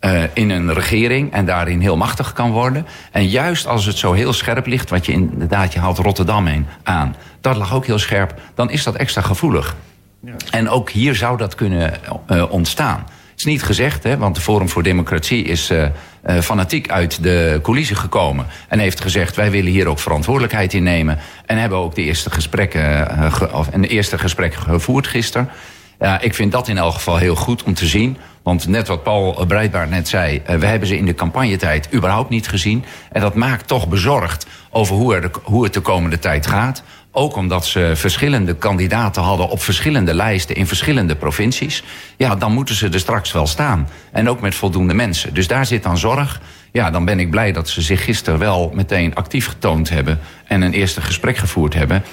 uh, 0.00 0.22
in 0.32 0.50
een 0.50 0.74
regering 0.74 1.32
en 1.32 1.46
daarin 1.46 1.80
heel 1.80 1.96
machtig 1.96 2.32
kan 2.32 2.50
worden. 2.50 2.86
En 3.12 3.28
juist 3.28 3.66
als 3.66 3.86
het 3.86 3.96
zo 3.96 4.12
heel 4.12 4.32
scherp 4.32 4.66
ligt, 4.66 4.90
wat 4.90 5.06
je 5.06 5.12
inderdaad, 5.12 5.72
je 5.72 5.78
haalt 5.78 5.98
Rotterdam 5.98 6.46
heen 6.46 6.66
aan, 6.82 7.16
dat 7.40 7.56
lag 7.56 7.74
ook 7.74 7.86
heel 7.86 7.98
scherp, 7.98 8.40
dan 8.54 8.70
is 8.70 8.82
dat 8.82 8.94
extra 8.94 9.20
gevoelig. 9.22 9.76
En 10.50 10.68
ook 10.68 10.90
hier 10.90 11.14
zou 11.14 11.36
dat 11.36 11.54
kunnen 11.54 11.94
uh, 12.30 12.52
ontstaan. 12.52 12.98
Het 13.30 13.44
is 13.46 13.52
niet 13.52 13.62
gezegd, 13.62 14.02
hè, 14.02 14.16
want 14.16 14.34
de 14.34 14.40
Forum 14.40 14.68
voor 14.68 14.82
Democratie 14.82 15.44
is 15.44 15.70
uh, 15.70 15.82
uh, 16.26 16.40
fanatiek 16.40 16.90
uit 16.90 17.22
de 17.22 17.58
coulissen 17.62 17.96
gekomen. 17.96 18.46
En 18.68 18.78
heeft 18.78 19.00
gezegd, 19.00 19.36
wij 19.36 19.50
willen 19.50 19.72
hier 19.72 19.86
ook 19.86 19.98
verantwoordelijkheid 19.98 20.74
in 20.74 20.82
nemen. 20.82 21.18
En 21.46 21.58
hebben 21.58 21.78
ook 21.78 21.94
de 21.94 22.02
eerste 22.02 22.30
gesprekken, 22.30 23.08
of 23.52 23.68
een 23.72 23.84
eerste 23.84 24.18
gesprek 24.18 24.54
gevoerd 24.54 25.06
gisteren. 25.06 25.48
Ja, 25.98 26.20
ik 26.20 26.34
vind 26.34 26.52
dat 26.52 26.68
in 26.68 26.78
elk 26.78 26.94
geval 26.94 27.16
heel 27.16 27.34
goed 27.36 27.62
om 27.62 27.74
te 27.74 27.86
zien. 27.86 28.16
Want 28.42 28.68
net 28.68 28.88
wat 28.88 29.02
Paul 29.02 29.44
Breitbaart 29.46 29.90
net 29.90 30.08
zei, 30.08 30.42
we 30.46 30.66
hebben 30.66 30.88
ze 30.88 30.96
in 30.96 31.06
de 31.06 31.14
campagnetijd 31.14 31.88
überhaupt 31.94 32.30
niet 32.30 32.48
gezien. 32.48 32.84
En 33.12 33.20
dat 33.20 33.34
maakt 33.34 33.66
toch 33.66 33.88
bezorgd 33.88 34.46
over 34.70 34.96
hoe, 34.96 35.14
er 35.14 35.20
de, 35.20 35.30
hoe 35.42 35.64
het 35.64 35.74
de 35.74 35.80
komende 35.80 36.18
tijd 36.18 36.46
gaat. 36.46 36.82
Ook 37.18 37.36
omdat 37.36 37.66
ze 37.66 37.92
verschillende 37.94 38.54
kandidaten 38.54 39.22
hadden 39.22 39.48
op 39.48 39.62
verschillende 39.62 40.14
lijsten 40.14 40.56
in 40.56 40.66
verschillende 40.66 41.16
provincies. 41.16 41.82
Ja, 42.16 42.34
dan 42.34 42.52
moeten 42.52 42.74
ze 42.74 42.88
er 42.88 42.98
straks 42.98 43.32
wel 43.32 43.46
staan. 43.46 43.88
En 44.12 44.28
ook 44.28 44.40
met 44.40 44.54
voldoende 44.54 44.94
mensen. 44.94 45.34
Dus 45.34 45.46
daar 45.46 45.66
zit 45.66 45.82
dan 45.82 45.98
zorg. 45.98 46.40
Ja, 46.72 46.90
dan 46.90 47.04
ben 47.04 47.20
ik 47.20 47.30
blij 47.30 47.52
dat 47.52 47.68
ze 47.68 47.82
zich 47.82 48.04
gisteren 48.04 48.38
wel 48.38 48.70
meteen 48.74 49.14
actief 49.14 49.46
getoond 49.46 49.88
hebben. 49.88 50.18
En 50.44 50.62
een 50.62 50.72
eerste 50.72 51.00
gesprek 51.00 51.36
gevoerd 51.36 51.74
hebben. 51.74 52.04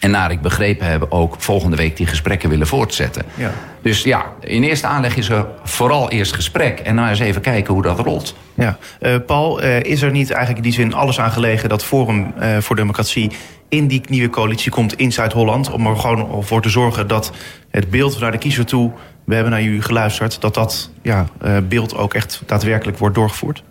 En 0.00 0.10
naar 0.10 0.30
ik 0.30 0.40
begrepen 0.40 0.86
heb 0.86 1.06
ook 1.08 1.36
volgende 1.38 1.76
week 1.76 1.96
die 1.96 2.06
gesprekken 2.06 2.48
willen 2.48 2.66
voortzetten. 2.66 3.22
Ja. 3.34 3.52
Dus 3.82 4.02
ja, 4.02 4.24
in 4.40 4.62
eerste 4.62 4.86
aanleg 4.86 5.16
is 5.16 5.28
er 5.28 5.46
vooral 5.64 6.10
eerst 6.10 6.32
gesprek. 6.34 6.80
En 6.80 6.94
nou 6.94 7.08
eens 7.08 7.18
even 7.18 7.40
kijken 7.40 7.74
hoe 7.74 7.82
dat 7.82 7.98
rolt. 7.98 8.34
Ja. 8.54 8.78
Uh, 9.00 9.14
Paul, 9.26 9.62
uh, 9.62 9.82
is 9.82 10.02
er 10.02 10.10
niet 10.10 10.30
eigenlijk 10.30 10.64
in 10.64 10.70
die 10.70 10.80
zin 10.80 10.94
alles 10.94 11.20
aan 11.20 11.30
gelegen... 11.30 11.68
dat 11.68 11.84
Forum 11.84 12.32
uh, 12.40 12.56
voor 12.58 12.76
Democratie 12.76 13.30
in 13.68 13.86
die 13.86 14.00
nieuwe 14.08 14.30
coalitie 14.30 14.70
komt 14.70 14.96
in 14.96 15.12
Zuid-Holland... 15.12 15.70
om 15.70 15.86
er 15.86 15.96
gewoon 15.96 16.44
voor 16.44 16.62
te 16.62 16.68
zorgen 16.68 17.08
dat 17.08 17.32
het 17.70 17.90
beeld 17.90 18.20
naar 18.20 18.32
de 18.32 18.38
kiezer 18.38 18.66
toe... 18.66 18.92
we 19.24 19.34
hebben 19.34 19.52
naar 19.52 19.62
jullie 19.62 19.82
geluisterd... 19.82 20.40
dat 20.40 20.54
dat 20.54 20.90
ja, 21.02 21.26
beeld 21.68 21.96
ook 21.96 22.14
echt 22.14 22.42
daadwerkelijk 22.46 22.98
wordt 22.98 23.14
doorgevoerd? 23.14 23.62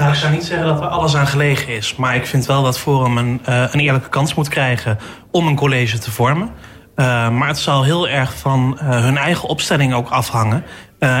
Nou, 0.00 0.12
ik 0.12 0.18
zou 0.18 0.32
niet 0.32 0.44
zeggen 0.44 0.66
dat 0.66 0.80
er 0.80 0.86
alles 0.86 1.16
aan 1.16 1.26
gelegen 1.26 1.68
is. 1.68 1.96
Maar 1.96 2.14
ik 2.14 2.26
vind 2.26 2.46
wel 2.46 2.62
dat 2.62 2.78
Forum 2.78 3.18
een, 3.18 3.40
uh, 3.48 3.64
een 3.70 3.80
eerlijke 3.80 4.08
kans 4.08 4.34
moet 4.34 4.48
krijgen 4.48 4.98
om 5.30 5.46
een 5.46 5.56
college 5.56 5.98
te 5.98 6.10
vormen. 6.10 6.50
Uh, 6.96 7.30
maar 7.30 7.48
het 7.48 7.58
zal 7.58 7.82
heel 7.82 8.08
erg 8.08 8.38
van 8.38 8.78
uh, 8.82 8.88
hun 8.88 9.16
eigen 9.16 9.48
opstelling 9.48 9.94
ook 9.94 10.08
afhangen. 10.08 10.64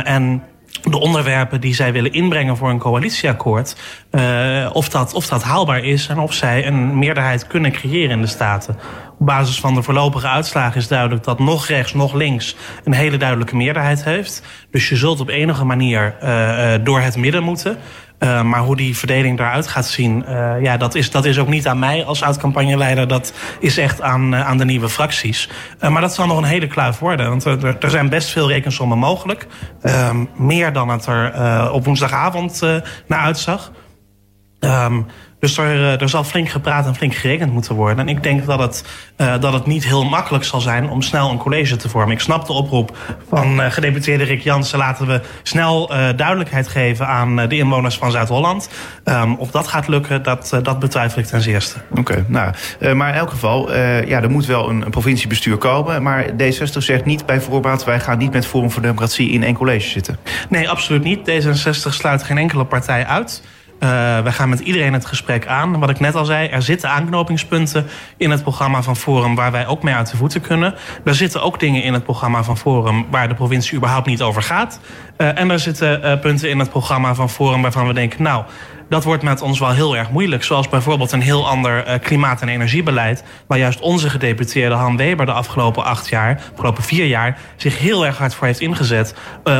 en 0.04 0.42
de 0.82 0.98
onderwerpen 0.98 1.60
die 1.60 1.74
zij 1.74 1.92
willen 1.92 2.12
inbrengen 2.12 2.56
voor 2.56 2.70
een 2.70 2.78
coalitieakkoord... 2.78 3.76
of, 4.72 4.88
dat, 4.88 5.14
of 5.14 5.26
dat 5.26 5.42
haalbaar 5.42 5.84
is 5.84 6.08
en 6.08 6.18
of 6.18 6.32
zij 6.32 6.66
een 6.66 6.98
meerderheid 6.98 7.46
kunnen 7.46 7.72
creëren 7.72 8.10
in 8.10 8.20
de 8.20 8.26
Staten. 8.26 8.78
Op 9.18 9.26
basis 9.26 9.60
van 9.60 9.74
de 9.74 9.82
voorlopige 9.82 10.28
uitslagen 10.28 10.80
is 10.80 10.88
duidelijk 10.88 11.24
dat 11.24 11.38
nog 11.38 11.66
rechts, 11.66 11.94
nog 11.94 12.14
links... 12.14 12.56
een 12.84 12.92
hele 12.92 13.16
duidelijke 13.16 13.56
meerderheid 13.56 14.04
heeft. 14.04 14.42
Dus 14.70 14.88
je 14.88 14.96
zult 14.96 15.20
op 15.20 15.28
enige 15.28 15.64
manier 15.64 16.14
door 16.82 17.00
het 17.00 17.16
midden 17.16 17.42
moeten... 17.42 17.78
Uh, 18.20 18.42
maar 18.42 18.60
hoe 18.60 18.76
die 18.76 18.96
verdeling 18.96 19.38
eruit 19.38 19.66
gaat 19.66 19.86
zien, 19.86 20.24
uh, 20.28 20.62
ja, 20.62 20.76
dat 20.76 20.94
is, 20.94 21.10
dat 21.10 21.24
is 21.24 21.38
ook 21.38 21.48
niet 21.48 21.66
aan 21.66 21.78
mij 21.78 22.04
als 22.04 22.22
oud-campagneleider. 22.22 23.08
Dat 23.08 23.32
is 23.60 23.78
echt 23.78 24.02
aan, 24.02 24.34
uh, 24.34 24.46
aan 24.46 24.58
de 24.58 24.64
nieuwe 24.64 24.88
fracties. 24.88 25.48
maar 25.80 26.00
dat 26.00 26.14
zal 26.14 26.26
nog 26.26 26.38
een 26.38 26.44
hele 26.44 26.66
kluif 26.66 26.98
worden. 26.98 27.28
Want 27.28 27.44
er, 27.44 27.76
er 27.80 27.90
zijn 27.90 28.08
best 28.08 28.30
veel 28.30 28.48
rekensommen 28.48 28.98
mogelijk. 28.98 29.46
Ehm, 29.82 30.24
meer 30.36 30.72
dan 30.72 30.88
het 30.88 31.06
er 31.06 31.72
op 31.72 31.84
woensdagavond 31.84 32.60
naar 33.06 33.20
uitzag. 33.20 33.72
Um, 34.60 35.06
dus 35.40 35.58
er, 35.58 35.64
eh, 35.64 36.00
er 36.00 36.08
zal 36.08 36.24
flink 36.24 36.48
gepraat 36.48 36.86
en 36.86 36.94
flink 36.94 37.14
gerekend 37.14 37.52
moeten 37.52 37.74
worden. 37.74 37.98
En 37.98 38.08
ik 38.08 38.22
denk 38.22 38.46
dat 38.46 38.58
het, 38.58 38.84
uh, 39.16 39.34
dat 39.40 39.52
het 39.52 39.66
niet 39.66 39.84
heel 39.84 40.04
makkelijk 40.04 40.44
zal 40.44 40.60
zijn 40.60 40.90
om 40.90 41.02
snel 41.02 41.30
een 41.30 41.38
college 41.38 41.76
te 41.76 41.88
vormen. 41.88 42.14
Ik 42.14 42.20
snap 42.20 42.46
de 42.46 42.52
oproep 42.52 42.96
van 43.28 43.60
uh, 43.60 43.70
gedeputeerde 43.70 44.24
Rick 44.24 44.40
Jansen. 44.40 44.78
Laten 44.78 45.06
we 45.06 45.20
snel 45.42 45.92
uh, 45.92 46.08
duidelijkheid 46.16 46.68
geven 46.68 47.06
aan 47.06 47.36
de 47.36 47.56
inwoners 47.56 47.98
van 47.98 48.10
Zuid-Holland. 48.10 48.70
Um, 49.04 49.34
of 49.34 49.50
dat 49.50 49.68
gaat 49.68 49.88
lukken, 49.88 50.22
dat, 50.22 50.58
dat 50.62 50.78
betwijfel 50.78 51.20
ik 51.20 51.26
ten 51.26 51.40
zeerste. 51.40 51.78
Oké, 51.90 52.00
okay, 52.00 52.24
nou, 52.26 52.54
maar 52.94 53.08
in 53.08 53.14
elk 53.14 53.30
geval, 53.30 53.74
ja, 53.76 54.22
er 54.22 54.30
moet 54.30 54.46
wel 54.46 54.68
een, 54.68 54.82
een, 54.82 54.90
provinciebestuur 54.90 55.56
komen. 55.56 56.02
Maar 56.02 56.26
D60 56.26 56.76
zegt 56.76 57.04
niet 57.04 57.26
bij 57.26 57.40
voorbaat, 57.40 57.84
wij 57.84 58.00
gaan 58.00 58.18
niet 58.18 58.32
met 58.32 58.46
Forum 58.46 58.70
voor 58.70 58.82
Democratie 58.82 59.30
in 59.30 59.42
één 59.42 59.54
college 59.54 59.88
zitten. 59.88 60.18
Nee, 60.48 60.70
absoluut 60.70 61.02
niet. 61.02 61.30
D66 61.30 61.92
sluit 61.92 62.22
geen 62.22 62.38
enkele 62.38 62.64
partij 62.64 63.06
uit. 63.06 63.42
Uh, 63.82 63.88
wij 64.20 64.32
gaan 64.32 64.48
met 64.48 64.60
iedereen 64.60 64.92
het 64.92 65.06
gesprek 65.06 65.46
aan. 65.46 65.78
Wat 65.78 65.90
ik 65.90 66.00
net 66.00 66.14
al 66.14 66.24
zei, 66.24 66.48
er 66.48 66.62
zitten 66.62 66.90
aanknopingspunten 66.90 67.86
in 68.16 68.30
het 68.30 68.42
programma 68.42 68.82
van 68.82 68.96
Forum 68.96 69.34
waar 69.34 69.52
wij 69.52 69.66
ook 69.66 69.82
mee 69.82 69.94
uit 69.94 70.10
de 70.10 70.16
voeten 70.16 70.40
kunnen. 70.40 70.74
Er 71.04 71.14
zitten 71.14 71.42
ook 71.42 71.60
dingen 71.60 71.82
in 71.82 71.92
het 71.92 72.04
programma 72.04 72.42
van 72.42 72.58
Forum 72.58 73.06
waar 73.10 73.28
de 73.28 73.34
provincie 73.34 73.76
überhaupt 73.76 74.06
niet 74.06 74.22
over 74.22 74.42
gaat. 74.42 74.80
Uh, 75.18 75.38
en 75.38 75.50
er 75.50 75.58
zitten 75.58 76.00
uh, 76.04 76.20
punten 76.20 76.50
in 76.50 76.58
het 76.58 76.70
programma 76.70 77.14
van 77.14 77.30
Forum 77.30 77.62
waarvan 77.62 77.86
we 77.86 77.92
denken, 77.92 78.22
nou, 78.22 78.44
dat 78.88 79.04
wordt 79.04 79.22
met 79.22 79.42
ons 79.42 79.58
wel 79.58 79.70
heel 79.70 79.96
erg 79.96 80.10
moeilijk. 80.10 80.44
Zoals 80.44 80.68
bijvoorbeeld 80.68 81.12
een 81.12 81.22
heel 81.22 81.48
ander 81.48 81.98
klimaat- 81.98 82.42
en 82.42 82.48
energiebeleid. 82.48 83.24
Waar 83.46 83.58
juist 83.58 83.80
onze 83.80 84.10
gedeputeerde 84.10 84.74
Han 84.74 84.96
Weber 84.96 85.26
de 85.26 85.32
afgelopen 85.32 85.84
acht 85.84 86.08
jaar, 86.08 86.42
afgelopen 86.52 86.82
vier 86.82 87.06
jaar, 87.06 87.38
zich 87.56 87.78
heel 87.78 88.06
erg 88.06 88.18
hard 88.18 88.34
voor 88.34 88.46
heeft 88.46 88.60
ingezet 88.60 89.14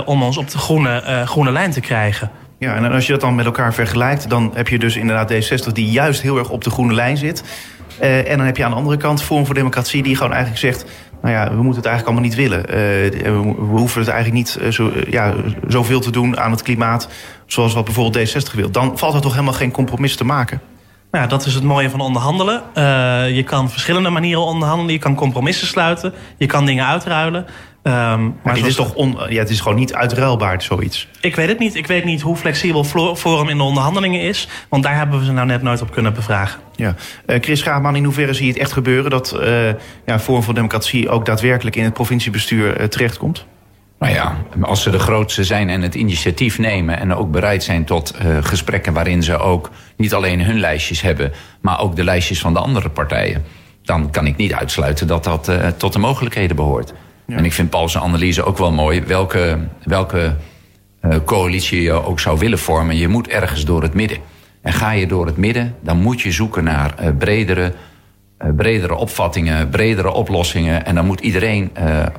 om 0.04 0.22
ons 0.22 0.36
op 0.36 0.50
de 0.50 0.58
groene, 0.58 1.22
groene 1.26 1.52
lijn 1.52 1.70
te 1.70 1.80
krijgen. 1.80 2.30
Ja, 2.60 2.74
en 2.74 2.92
als 2.92 3.06
je 3.06 3.12
dat 3.12 3.20
dan 3.20 3.34
met 3.34 3.44
elkaar 3.44 3.74
vergelijkt, 3.74 4.30
dan 4.30 4.50
heb 4.54 4.68
je 4.68 4.78
dus 4.78 4.96
inderdaad 4.96 5.32
D60 5.32 5.72
die 5.72 5.90
juist 5.90 6.22
heel 6.22 6.38
erg 6.38 6.50
op 6.50 6.64
de 6.64 6.70
groene 6.70 6.94
lijn 6.94 7.16
zit. 7.16 7.44
Uh, 8.00 8.30
en 8.30 8.36
dan 8.36 8.46
heb 8.46 8.56
je 8.56 8.64
aan 8.64 8.70
de 8.70 8.76
andere 8.76 8.96
kant 8.96 9.22
Forum 9.22 9.46
voor 9.46 9.54
Democratie 9.54 10.02
die 10.02 10.16
gewoon 10.16 10.32
eigenlijk 10.32 10.60
zegt... 10.60 10.84
nou 11.22 11.34
ja, 11.34 11.48
we 11.48 11.62
moeten 11.62 11.82
het 11.82 11.86
eigenlijk 11.86 12.06
allemaal 12.06 12.22
niet 12.22 12.34
willen. 12.34 12.60
Uh, 12.60 12.74
we, 13.52 13.76
hoeven 13.78 14.00
het 14.00 14.10
eigenlijk 14.10 14.32
niet 14.44 14.58
uh, 14.62 14.70
zo, 14.70 14.92
ja, 15.10 15.34
zoveel 15.68 16.00
te 16.00 16.10
doen 16.10 16.40
aan 16.40 16.50
het 16.50 16.62
klimaat... 16.62 17.08
zoals 17.46 17.74
wat 17.74 17.84
bijvoorbeeld 17.84 18.28
D60 18.28 18.54
wil. 18.54 18.70
Dan 18.70 18.98
valt 18.98 19.14
er 19.14 19.20
toch 19.20 19.32
helemaal 19.32 19.54
geen 19.54 19.70
compromis 19.70 20.16
te 20.16 20.24
maken? 20.24 20.60
Nou 21.10 21.24
ja, 21.24 21.30
dat 21.30 21.46
is 21.46 21.54
het 21.54 21.64
mooie 21.64 21.90
van 21.90 22.00
onderhandelen. 22.00 22.62
je 23.34 23.42
kan 23.46 23.70
verschillende 23.70 24.10
manieren 24.10 24.44
onderhandelen. 24.44 24.92
Je 24.92 24.98
kan 24.98 25.14
compromissen 25.14 25.66
sluiten. 25.66 26.12
Je 26.36 26.46
kan 26.46 26.66
dingen 26.66 26.86
uitruilen. 26.86 27.46
Um, 27.82 28.36
maar, 28.42 28.58
is 28.58 28.74
toch 28.74 28.94
on, 28.94 29.16
ja, 29.28 29.38
het 29.38 29.50
is 29.50 29.60
gewoon 29.60 29.78
niet 29.78 29.94
uitruilbaar, 29.94 30.62
zoiets? 30.62 31.08
Ik 31.20 31.36
weet 31.36 31.48
het 31.48 31.58
niet. 31.58 31.74
Ik 31.74 31.86
weet 31.86 32.04
niet 32.04 32.20
hoe 32.20 32.36
flexibel 32.36 32.84
Forum 33.14 33.48
in 33.48 33.56
de 33.56 33.62
onderhandelingen 33.62 34.20
is. 34.20 34.48
Want 34.68 34.82
daar 34.82 34.96
hebben 34.96 35.18
we 35.18 35.24
ze 35.24 35.32
nou 35.32 35.46
net 35.46 35.62
nooit 35.62 35.82
op 35.82 35.92
kunnen 35.92 36.14
bevragen. 36.14 36.60
Ja. 36.76 36.94
Uh, 37.26 37.36
Chris 37.40 37.60
Schaapman, 37.60 37.96
in 37.96 38.04
hoeverre 38.04 38.32
zie 38.32 38.46
je 38.46 38.52
het 38.52 38.60
echt 38.60 38.72
gebeuren... 38.72 39.10
dat 39.10 39.36
uh, 39.40 39.68
ja, 40.06 40.18
Forum 40.18 40.42
voor 40.42 40.54
Democratie 40.54 41.08
ook 41.08 41.26
daadwerkelijk 41.26 41.76
in 41.76 41.84
het 41.84 41.94
provinciebestuur 41.94 42.80
uh, 42.80 42.86
terechtkomt? 42.86 43.46
Nou 43.98 44.12
ja, 44.12 44.36
als 44.62 44.82
ze 44.82 44.90
de 44.90 44.98
grootste 44.98 45.44
zijn 45.44 45.68
en 45.68 45.82
het 45.82 45.94
initiatief 45.94 46.58
nemen... 46.58 46.98
en 46.98 47.14
ook 47.14 47.30
bereid 47.30 47.62
zijn 47.62 47.84
tot 47.84 48.14
gesprekken 48.40 48.92
waarin 48.92 49.22
ze 49.22 49.38
ook 49.38 49.70
niet 49.96 50.14
alleen 50.14 50.44
hun 50.44 50.60
lijstjes 50.60 51.00
hebben... 51.00 51.32
maar 51.60 51.80
ook 51.80 51.96
de 51.96 52.04
lijstjes 52.04 52.40
van 52.40 52.52
de 52.52 52.58
andere 52.58 52.88
partijen... 52.88 53.44
dan 53.82 54.10
kan 54.10 54.26
ik 54.26 54.36
niet 54.36 54.52
uitsluiten 54.52 55.06
dat 55.06 55.24
dat 55.24 55.50
tot 55.76 55.92
de 55.92 55.98
mogelijkheden 55.98 56.56
behoort. 56.56 56.92
En 57.36 57.44
ik 57.44 57.52
vind 57.52 57.70
Paul's 57.70 57.96
analyse 57.96 58.44
ook 58.44 58.58
wel 58.58 58.72
mooi. 58.72 59.02
Welke, 59.02 59.58
welke 59.82 60.36
uh, 61.02 61.16
coalitie 61.24 61.82
je 61.82 61.92
ook 61.92 62.20
zou 62.20 62.38
willen 62.38 62.58
vormen, 62.58 62.96
je 62.96 63.08
moet 63.08 63.28
ergens 63.28 63.64
door 63.64 63.82
het 63.82 63.94
midden. 63.94 64.18
En 64.62 64.72
ga 64.72 64.90
je 64.90 65.06
door 65.06 65.26
het 65.26 65.36
midden, 65.36 65.74
dan 65.80 65.98
moet 66.02 66.20
je 66.20 66.32
zoeken 66.32 66.64
naar 66.64 66.94
uh, 67.00 67.08
bredere, 67.18 67.72
uh, 68.42 68.48
bredere 68.56 68.94
opvattingen, 68.94 69.68
bredere 69.68 70.12
oplossingen. 70.12 70.86
En 70.86 70.94
dan 70.94 71.06
moet 71.06 71.20
iedereen 71.20 71.70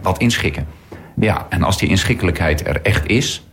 wat 0.01 0.17
inschikken. 0.17 0.67
Ja, 1.15 1.45
en 1.49 1.63
als 1.63 1.77
die 1.77 1.89
inschikkelijkheid 1.89 2.67
er 2.67 2.81
echt 2.81 3.07
is... 3.07 3.43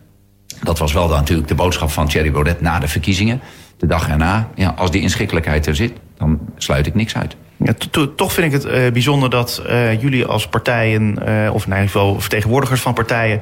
dat 0.63 0.79
was 0.79 0.93
wel 0.93 1.09
dan 1.09 1.17
natuurlijk 1.17 1.49
de 1.49 1.55
boodschap 1.55 1.91
van 1.91 2.09
Thierry 2.09 2.31
Baudet 2.31 2.61
na 2.61 2.79
de 2.79 2.89
verkiezingen... 2.89 3.41
de 3.77 3.87
dag 3.87 4.09
erna, 4.09 4.49
ja, 4.55 4.75
als 4.77 4.91
die 4.91 5.01
inschikkelijkheid 5.01 5.67
er 5.67 5.77
zit... 5.77 5.93
dan 6.17 6.41
sluit 6.57 6.87
ik 6.87 6.95
niks 6.95 7.17
uit. 7.17 7.37
Ja, 7.65 7.73
toch 8.17 8.33
vind 8.33 8.47
ik 8.47 8.63
het 8.63 8.65
uh, 8.65 8.93
bijzonder 8.93 9.31
dat 9.31 9.63
uh, 9.67 10.01
jullie 10.01 10.25
als 10.25 10.49
partijen, 10.49 11.19
uh, 11.29 11.55
of 11.55 11.65
in 11.65 11.71
ieder 11.71 11.85
geval 11.85 12.21
vertegenwoordigers 12.21 12.81
van 12.81 12.95
partijen, 12.95 13.41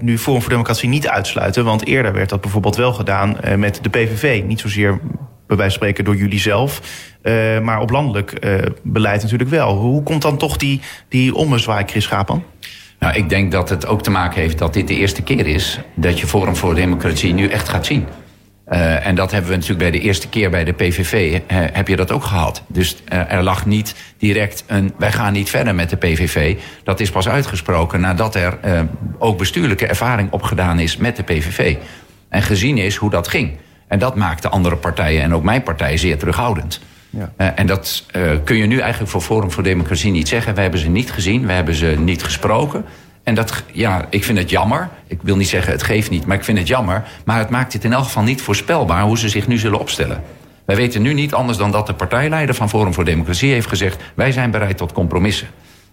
nu 0.00 0.18
Forum 0.18 0.40
voor 0.40 0.50
Democratie 0.50 0.88
niet 0.88 1.08
uitsluiten. 1.08 1.64
Want 1.64 1.86
eerder 1.86 2.12
werd 2.12 2.28
dat 2.28 2.40
bijvoorbeeld 2.40 2.76
wel 2.76 2.92
gedaan 2.92 3.36
met 3.56 3.78
de 3.82 3.88
PVV. 3.88 4.42
Niet 4.46 4.60
zozeer 4.60 5.00
bij 5.46 5.56
wijze 5.56 5.62
van 5.62 5.70
spreken 5.70 6.04
door 6.04 6.16
jullie 6.16 6.38
zelf, 6.38 6.80
maar 7.62 7.80
op 7.80 7.90
landelijk 7.90 8.46
beleid 8.82 9.22
natuurlijk 9.22 9.50
wel. 9.50 9.76
Hoe 9.76 10.02
komt 10.02 10.22
dan 10.22 10.36
toch 10.36 10.56
die, 10.56 10.80
die 11.08 11.34
ommezwaai, 11.34 11.84
Chris 11.86 12.04
Schapan? 12.04 12.44
Nou, 12.98 13.14
ik 13.14 13.28
denk 13.28 13.52
dat 13.52 13.68
het 13.68 13.86
ook 13.86 14.02
te 14.02 14.10
maken 14.10 14.40
heeft 14.40 14.58
dat 14.58 14.74
dit 14.74 14.88
de 14.88 14.94
eerste 14.94 15.22
keer 15.22 15.46
is 15.46 15.80
dat 15.94 16.20
je 16.20 16.26
Forum 16.26 16.56
voor 16.56 16.74
Democratie 16.74 17.34
nu 17.34 17.48
echt 17.48 17.68
gaat 17.68 17.86
zien. 17.86 18.06
Uh, 18.72 19.06
en 19.06 19.14
dat 19.14 19.30
hebben 19.30 19.50
we 19.50 19.56
natuurlijk 19.56 19.90
bij 19.90 20.00
de 20.00 20.06
eerste 20.06 20.28
keer 20.28 20.50
bij 20.50 20.64
de 20.64 20.72
PVV, 20.72 21.40
heb 21.52 21.88
je 21.88 21.96
dat 21.96 22.10
ook 22.10 22.24
gehad. 22.24 22.62
Dus 22.66 22.96
uh, 23.12 23.32
er 23.32 23.42
lag 23.42 23.66
niet 23.66 23.94
direct 24.18 24.64
een, 24.66 24.92
wij 24.98 25.12
gaan 25.12 25.32
niet 25.32 25.50
verder 25.50 25.74
met 25.74 25.90
de 25.90 25.96
PVV. 25.96 26.56
Dat 26.84 27.00
is 27.00 27.10
pas 27.10 27.28
uitgesproken 27.28 28.00
nadat 28.00 28.34
er 28.34 28.58
ook 29.18 29.38
bestuurlijke 29.38 29.86
ervaring 29.86 30.30
opgedaan 30.30 30.78
is 30.78 30.96
met 30.96 31.16
de 31.16 31.22
PVV. 31.22 31.76
En 32.28 32.42
gezien 32.42 32.78
is 32.78 32.96
hoe 32.96 33.10
dat 33.10 33.28
ging. 33.28 33.50
En 33.88 33.98
dat 33.98 34.16
maakte 34.16 34.48
andere 34.48 34.76
partijen 34.76 35.22
en 35.22 35.34
ook 35.34 35.42
mijn 35.42 35.62
partij 35.62 35.96
zeer 35.96 36.18
terughoudend. 36.18 36.80
Ja. 37.10 37.32
en 37.54 37.66
dat 37.66 38.06
kun 38.44 38.56
je 38.56 38.66
nu 38.66 38.78
eigenlijk 38.78 39.10
voor 39.10 39.20
Forum 39.20 39.50
voor 39.50 39.62
Democratie 39.62 40.10
niet 40.10 40.28
zeggen. 40.28 40.54
We 40.54 40.60
hebben 40.60 40.80
ze 40.80 40.88
niet 40.88 41.12
gezien, 41.12 41.46
we 41.46 41.52
hebben 41.52 41.74
ze 41.74 41.94
niet 41.98 42.22
gesproken. 42.22 42.84
En 43.22 43.34
dat, 43.34 43.62
ja, 43.72 44.06
ik 44.10 44.24
vind 44.24 44.38
het 44.38 44.50
jammer. 44.50 44.88
Ik 45.06 45.18
wil 45.22 45.36
niet 45.36 45.48
zeggen 45.48 45.72
het 45.72 45.82
geeft 45.82 46.10
niet, 46.10 46.26
maar 46.26 46.36
ik 46.36 46.44
vind 46.44 46.58
het 46.58 46.68
jammer. 46.68 47.04
Maar 47.24 47.38
het 47.38 47.50
maakt 47.50 47.72
het 47.72 47.84
in 47.84 47.92
elk 47.92 48.04
geval 48.04 48.22
niet 48.22 48.42
voorspelbaar 48.42 49.02
hoe 49.02 49.18
ze 49.18 49.28
zich 49.28 49.46
nu 49.46 49.58
zullen 49.58 49.78
opstellen. 49.78 50.22
Wij 50.64 50.76
weten 50.76 51.02
nu 51.02 51.12
niet 51.12 51.34
anders 51.34 51.58
dan 51.58 51.70
dat 51.70 51.86
de 51.86 51.94
partijleider 51.94 52.54
van 52.54 52.68
Forum 52.68 52.94
voor 52.94 53.04
Democratie 53.04 53.52
heeft 53.52 53.68
gezegd... 53.68 54.02
wij 54.14 54.32
zijn 54.32 54.50
bereid 54.50 54.76
tot 54.76 54.92
compromissen. 54.92 55.48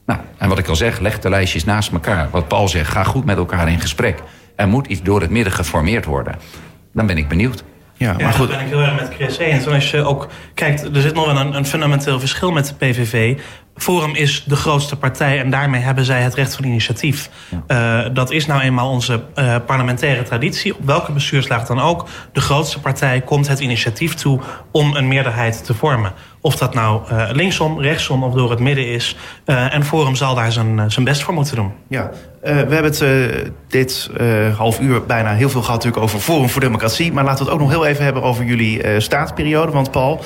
Nou, 0.06 0.20
en 0.38 0.50
wat 0.50 0.58
ik 0.58 0.68
al 0.68 0.76
zeg, 0.76 1.00
leg 1.00 1.20
de 1.20 1.30
lijstjes 1.30 1.66
naast 1.66 1.92
elkaar. 1.92 2.28
Wat 2.32 2.48
Paul 2.48 2.68
zegt, 2.68 2.92
ga 2.92 3.04
goed 3.04 3.26
met 3.26 3.38
elkaar 3.38 3.70
in 3.70 3.80
gesprek. 3.80 4.20
Er 4.56 4.68
moet 4.68 4.88
iets 4.88 5.02
door 5.02 5.22
het 5.22 5.30
midden 5.30 5.54
geformeerd 5.54 6.06
worden. 6.06 6.36
Dan 6.94 7.06
ben 7.06 7.18
ik 7.18 7.28
benieuwd. 7.28 7.64
Ja, 7.94 8.16
maar 8.18 8.34
goed. 8.34 8.48
dat 8.48 8.58
ben 8.58 8.66
ik 8.66 8.72
heel 8.72 8.82
erg 8.82 8.96
met 8.96 9.14
Chris 9.14 9.38
eens. 9.38 9.66
En 9.66 9.74
als 9.74 9.92
je 9.92 10.04
ook 10.04 10.28
kijkt, 10.54 10.96
er 10.96 11.02
zit 11.02 11.14
nog 11.14 11.26
wel 11.26 11.38
een, 11.38 11.56
een 11.56 11.66
fundamenteel 11.66 12.20
verschil 12.20 12.52
met 12.52 12.68
de 12.68 12.74
PVV. 12.74 13.38
Forum 13.80 14.16
is 14.16 14.44
de 14.44 14.56
grootste 14.56 14.96
partij 14.96 15.40
en 15.40 15.50
daarmee 15.50 15.82
hebben 15.82 16.06
zij 16.06 16.22
het 16.22 16.34
recht 16.34 16.56
van 16.56 16.66
initiatief. 16.66 17.30
Uh, 17.68 18.06
dat 18.14 18.32
is 18.32 18.46
nou 18.46 18.62
eenmaal 18.62 18.90
onze 18.90 19.24
uh, 19.36 19.56
parlementaire 19.66 20.24
traditie. 20.24 20.76
Op 20.76 20.86
welke 20.86 21.12
bestuurslaag 21.12 21.66
dan 21.66 21.80
ook. 21.80 22.08
De 22.34 22.42
grootste 22.42 22.80
partij 22.80 23.22
komt 23.22 23.48
het 23.48 23.60
initiatief 23.60 24.14
toe 24.14 24.40
om 24.72 24.96
een 24.96 25.08
meerderheid 25.08 25.66
te 25.66 25.74
vormen. 25.74 26.14
Of 26.42 26.56
dat 26.56 26.74
nou 26.74 27.02
uh, 27.12 27.30
linksom, 27.32 27.82
rechtsom 27.82 28.24
of 28.24 28.34
door 28.34 28.50
het 28.50 28.60
midden 28.60 28.88
is. 28.88 29.18
en 29.46 29.86
Forum 29.86 30.16
zal 30.16 30.36
daar 30.36 30.52
zijn, 30.52 30.92
zijn 30.92 31.06
best 31.06 31.24
voor 31.24 31.34
moeten 31.34 31.56
doen. 31.56 31.72
Ja, 31.88 32.12
we 32.42 32.50
hebben 32.50 32.84
het 32.84 33.04
dit 33.68 34.10
half 34.58 34.80
uur 34.80 35.06
bijna 35.06 35.34
heel 35.34 35.50
veel 35.50 35.62
gehad 35.62 35.84
natuurlijk 35.84 36.04
over 36.04 36.20
Forum 36.20 36.50
voor 36.50 36.62
Democratie. 36.62 37.14
Maar 37.14 37.24
laten 37.24 37.46
we 37.46 37.52
het 37.52 37.54
ook 37.54 37.68
nog 37.68 37.70
heel 37.70 37.86
even 37.86 38.04
hebben 38.04 38.24
over 38.24 38.44
jullie 38.44 39.00
staatsperiode. 39.00 39.72
Want 39.72 39.92
Paul, 39.92 40.22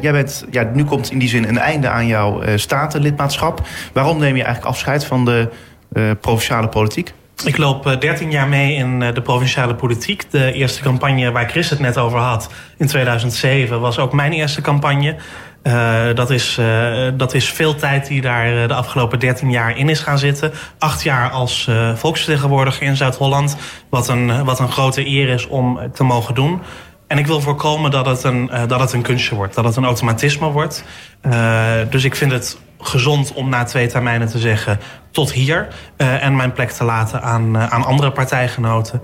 jij 0.00 0.12
bent, 0.12 0.44
ja, 0.50 0.70
nu 0.74 0.84
komt 0.84 1.10
in 1.10 1.18
die 1.18 1.28
zin 1.28 1.48
een 1.48 1.58
einde 1.58 1.88
aan 1.88 2.06
jouw 2.06 2.40
statenlidmaatschap. 2.56 3.60
Waarom 3.92 4.18
neem 4.18 4.36
je 4.36 4.42
eigenlijk 4.44 4.74
afscheid 4.74 5.04
van 5.04 5.24
de 5.24 5.48
uh, 5.92 6.10
provinciale 6.20 6.68
politiek? 6.68 7.12
Ik 7.44 7.56
loop 7.56 7.96
13 8.00 8.26
eh, 8.26 8.32
jaar 8.32 8.48
mee 8.48 8.74
in 8.74 9.02
eh, 9.02 9.14
de 9.14 9.22
provinciale 9.22 9.74
politiek. 9.74 10.30
De 10.30 10.52
eerste 10.52 10.82
campagne 10.82 11.30
waar 11.30 11.48
Chris 11.48 11.70
het 11.70 11.78
net 11.78 11.98
over 11.98 12.18
had, 12.18 12.50
in 12.76 12.86
2007, 12.86 13.80
was 13.80 13.98
ook 13.98 14.12
mijn 14.12 14.32
eerste 14.32 14.60
campagne. 14.60 15.16
Uh, 15.62 16.14
dat, 16.14 16.30
is, 16.30 16.60
dat 17.16 17.34
is 17.34 17.48
veel 17.48 17.74
tijd 17.74 18.06
die 18.06 18.20
daar 18.20 18.68
de 18.68 18.74
afgelopen 18.74 19.18
13 19.18 19.50
jaar 19.50 19.76
in 19.76 19.88
is 19.88 20.00
gaan 20.00 20.18
zitten. 20.18 20.52
Acht 20.78 21.02
jaar 21.02 21.30
als 21.30 21.70
volksvertegenwoordiger 21.94 22.86
in 22.86 22.96
Zuid-Holland. 22.96 23.56
Wat 23.90 24.08
een, 24.08 24.44
wat 24.44 24.58
een 24.58 24.70
grote 24.70 25.06
eer 25.06 25.28
is 25.28 25.46
om 25.46 25.80
te 25.92 26.04
mogen 26.04 26.34
doen. 26.34 26.60
En 27.06 27.18
ik 27.18 27.26
wil 27.26 27.40
voorkomen 27.40 27.90
dat 27.90 28.06
het 28.06 28.22
een, 28.22 28.50
dat 28.66 28.80
het 28.80 28.92
een 28.92 29.02
kunstje 29.02 29.34
wordt, 29.34 29.54
dat 29.54 29.64
het 29.64 29.76
een 29.76 29.84
automatisme 29.84 30.50
wordt. 30.50 30.84
Dus 31.90 32.04
ik 32.04 32.16
vind 32.16 32.32
het 32.32 32.58
gezond 32.80 33.32
om 33.32 33.48
na 33.48 33.64
twee 33.64 33.86
termijnen 33.86 34.28
te 34.28 34.38
zeggen 34.38 34.78
tot 35.10 35.32
hier. 35.32 35.68
Uh, 35.96 36.24
en 36.24 36.36
mijn 36.36 36.52
plek 36.52 36.70
te 36.70 36.84
laten 36.84 37.22
aan, 37.22 37.58
aan 37.58 37.84
andere 37.84 38.12
partijgenoten. 38.12 39.02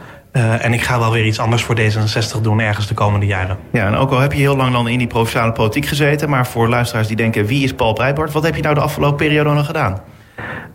en 0.61 0.73
ik 0.73 0.83
ga 0.83 0.99
wel 0.99 1.13
weer 1.13 1.25
iets 1.25 1.39
anders 1.39 1.63
voor 1.63 1.77
D66 1.79 2.41
doen 2.43 2.61
ergens 2.61 2.87
de 2.87 2.95
komende 2.95 3.27
jaren. 3.27 3.59
Ja, 3.73 3.87
en 3.87 3.95
ook 3.95 4.11
al 4.11 4.19
heb 4.19 4.33
je 4.33 4.39
heel 4.39 4.57
lang 4.57 4.73
dan 4.73 4.89
in 4.89 4.99
die 4.99 5.07
provinciale 5.07 5.53
politiek 5.53 5.87
gezeten... 5.87 6.29
maar 6.29 6.47
voor 6.47 6.69
luisteraars 6.69 7.07
die 7.07 7.17
denken, 7.17 7.47
wie 7.47 7.65
is 7.65 7.73
Paul 7.73 7.93
Breitbart? 7.93 8.33
Wat 8.33 8.43
heb 8.43 8.57
je 8.57 8.63
nou 8.63 8.75
de 8.75 8.81
afgelopen 8.81 9.17
periode 9.17 9.51
nog 9.51 9.67
gedaan? 9.67 10.01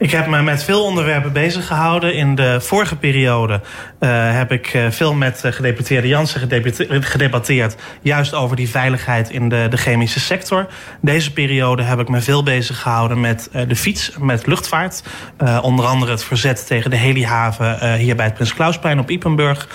Ik 0.02 0.12
heb 0.12 0.28
me 0.28 0.42
met 0.42 0.64
veel 0.64 0.84
onderwerpen 0.84 1.34
bezig 1.34 1.68
gehouden. 1.68 2.16
In 2.16 2.36
de 2.36 2.62
vorige 2.62 2.96
periode 2.96 3.54
uh, 4.00 4.10
heb 4.36 4.52
ik 4.52 4.74
uh, 4.74 4.86
veel 4.90 5.14
met 5.14 5.42
uh, 5.46 5.52
gedeputeerde 5.52 6.08
Jansen 6.08 6.50
gedebatteerd. 7.02 7.76
Juist 8.02 8.34
over 8.34 8.56
die 8.56 8.70
veiligheid 8.70 9.30
in 9.30 9.50
de, 9.50 9.68
de 9.70 9.78
chemische 9.78 10.20
sector. 10.20 10.68
Deze 11.02 11.34
periode 11.34 11.84
heb 11.84 12.00
ik 12.00 12.10
me 12.10 12.22
veel 12.22 12.44
bezig 12.44 12.82
gehouden 12.82 13.20
met 13.20 13.50
de 13.68 13.76
fiets, 13.76 14.12
met 14.20 14.48
luchtvaart. 14.48 15.04
onder 15.62 15.86
andere 15.86 16.12
het 16.12 16.24
verzet 16.24 16.68
tegen 16.68 16.90
de 16.90 16.96
helihaven 16.96 17.96
hier 17.96 18.16
bij 18.16 18.26
het 18.26 18.34
Prins 18.34 18.54
Klausplein 18.54 19.00
op 19.00 19.10
Ipenburg. 19.10 19.68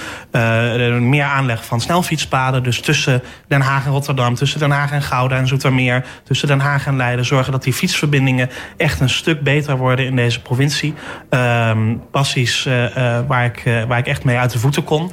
meer 1.01 1.25
aanleg 1.25 1.65
van 1.65 1.81
snelfietspaden. 1.81 2.63
Dus 2.63 2.81
tussen 2.81 3.23
Den 3.49 3.61
Haag 3.61 3.85
en 3.85 3.91
Rotterdam, 3.91 4.35
tussen 4.35 4.61
Den 4.61 4.71
Haag 4.71 4.93
en 4.93 5.03
Gouda 5.03 5.37
en 5.37 5.47
Zoetermeer. 5.47 6.05
Tussen 6.25 6.49
Den 6.49 6.61
Haag 6.61 6.87
en 6.87 6.97
Leiden. 6.97 7.25
Zorgen 7.25 7.53
dat 7.53 7.63
die 7.63 7.73
fietsverbindingen 7.73 8.51
echt 8.77 9.01
een 9.01 9.11
stuk 9.11 9.41
beter 9.41 9.77
worden 9.77 10.07
in 10.07 10.16
deze 10.17 10.43
provincie. 10.43 10.95
Um, 11.31 12.03
passies 12.11 12.67
uh, 12.67 12.97
uh, 12.97 13.19
waar, 13.27 13.45
ik, 13.45 13.65
uh, 13.65 13.85
waar 13.85 13.99
ik 13.99 14.07
echt 14.07 14.25
mee 14.25 14.37
uit 14.37 14.53
de 14.53 14.59
voeten 14.59 14.85
kon. 14.85 15.11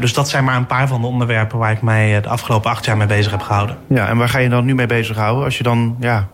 dus 0.00 0.12
dat 0.12 0.28
zijn 0.28 0.44
maar 0.44 0.56
een 0.56 0.66
paar 0.66 0.88
van 0.88 1.00
de 1.00 1.06
onderwerpen 1.06 1.58
waar 1.58 1.72
ik 1.72 1.82
mij 1.82 2.20
de 2.20 2.28
afgelopen 2.28 2.70
acht 2.70 2.84
jaar 2.84 2.96
mee 2.96 3.06
bezig 3.06 3.30
heb 3.30 3.42
gehouden. 3.42 3.76
Ja, 3.88 4.08
en 4.08 4.16
waar 4.16 4.28
ga 4.28 4.38
je 4.38 4.48
dan 4.48 4.64
nu 4.64 4.74
mee 4.74 4.86
bezighouden? 4.86 5.44
Als 5.44 5.56
je 5.56 5.62
dan 5.62 5.96
ja, 6.00 6.28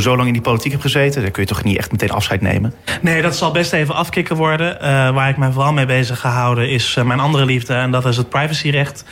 zo 0.00 0.16
lang 0.16 0.26
in 0.26 0.32
die 0.32 0.42
politiek 0.42 0.70
hebt 0.70 0.82
gezeten, 0.82 1.22
dan 1.22 1.30
kun 1.30 1.42
je 1.42 1.48
toch 1.48 1.64
niet 1.64 1.76
echt 1.76 1.92
meteen 1.92 2.10
afscheid 2.10 2.40
nemen? 2.40 2.74
Nee, 3.00 3.22
dat 3.22 3.36
zal 3.36 3.50
best 3.50 3.72
even 3.72 3.94
afkicken 3.94 4.36
worden. 4.36 4.74
Uh, 4.74 4.80
waar 5.14 5.28
ik 5.28 5.36
mij 5.36 5.50
vooral 5.50 5.72
mee 5.72 5.86
bezig 5.86 6.20
gehouden 6.20 6.68
is 6.68 6.96
uh, 6.98 7.04
mijn 7.04 7.20
andere 7.20 7.44
liefde 7.44 7.74
en 7.74 7.90
dat 7.90 8.06
is 8.06 8.16
het 8.16 8.28
privacyrecht. 8.28 9.04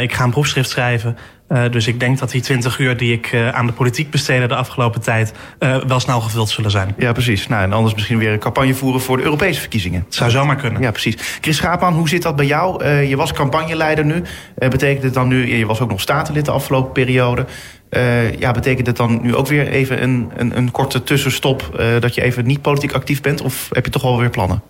Ik 0.00 0.12
ga 0.12 0.24
een 0.24 0.30
proefschrift 0.30 0.70
schrijven. 0.70 1.16
Dus 1.70 1.86
ik 1.86 2.00
denk 2.00 2.18
dat 2.18 2.30
die 2.30 2.40
20 2.40 2.78
uur 2.78 2.96
die 2.96 3.12
ik 3.12 3.34
aan 3.52 3.66
de 3.66 3.72
politiek 3.72 4.10
besteedde 4.10 4.46
de 4.46 4.54
afgelopen 4.54 5.00
tijd 5.00 5.32
wel 5.86 6.00
snel 6.00 6.20
gevuld 6.20 6.48
zullen 6.48 6.70
zijn. 6.70 6.94
Ja, 6.98 7.12
precies. 7.12 7.48
Nou, 7.48 7.62
en 7.62 7.72
anders 7.72 7.94
misschien 7.94 8.18
weer 8.18 8.32
een 8.32 8.38
campagne 8.38 8.74
voeren 8.74 9.00
voor 9.00 9.16
de 9.16 9.22
Europese 9.22 9.60
verkiezingen. 9.60 10.02
Het 10.04 10.14
zou 10.14 10.30
zomaar 10.30 10.56
kunnen. 10.56 10.82
Ja, 10.82 10.90
precies. 10.90 11.38
Chris 11.40 11.56
Schaapman, 11.56 11.94
hoe 11.94 12.08
zit 12.08 12.22
dat 12.22 12.36
bij 12.36 12.46
jou? 12.46 12.84
je 12.84 13.16
was 13.16 13.32
campagneleider 13.32 14.04
nu. 14.04 14.22
betekent 14.54 15.02
het 15.02 15.14
dan 15.14 15.28
nu, 15.28 15.56
je 15.56 15.66
was 15.66 15.80
ook 15.80 15.90
nog 15.90 16.00
statenlid 16.00 16.44
de 16.44 16.50
afgelopen 16.50 16.92
periode. 16.92 17.46
Ja, 18.38 18.50
betekent 18.50 18.86
het 18.86 18.96
dan 18.96 19.18
nu 19.22 19.34
ook 19.34 19.46
weer 19.46 19.68
even 19.68 20.02
een, 20.02 20.30
een, 20.36 20.56
een 20.56 20.70
korte 20.70 21.02
tussenstop... 21.02 21.84
Dat 22.00 22.14
je 22.14 22.22
even 22.22 22.46
niet 22.46 22.62
politiek 22.62 22.92
actief 22.92 23.20
bent? 23.20 23.42
Of 23.42 23.68
heb 23.72 23.84
je 23.84 23.90
toch 23.90 24.02
wel 24.02 24.18
weer 24.18 24.30
plannen? 24.30 24.62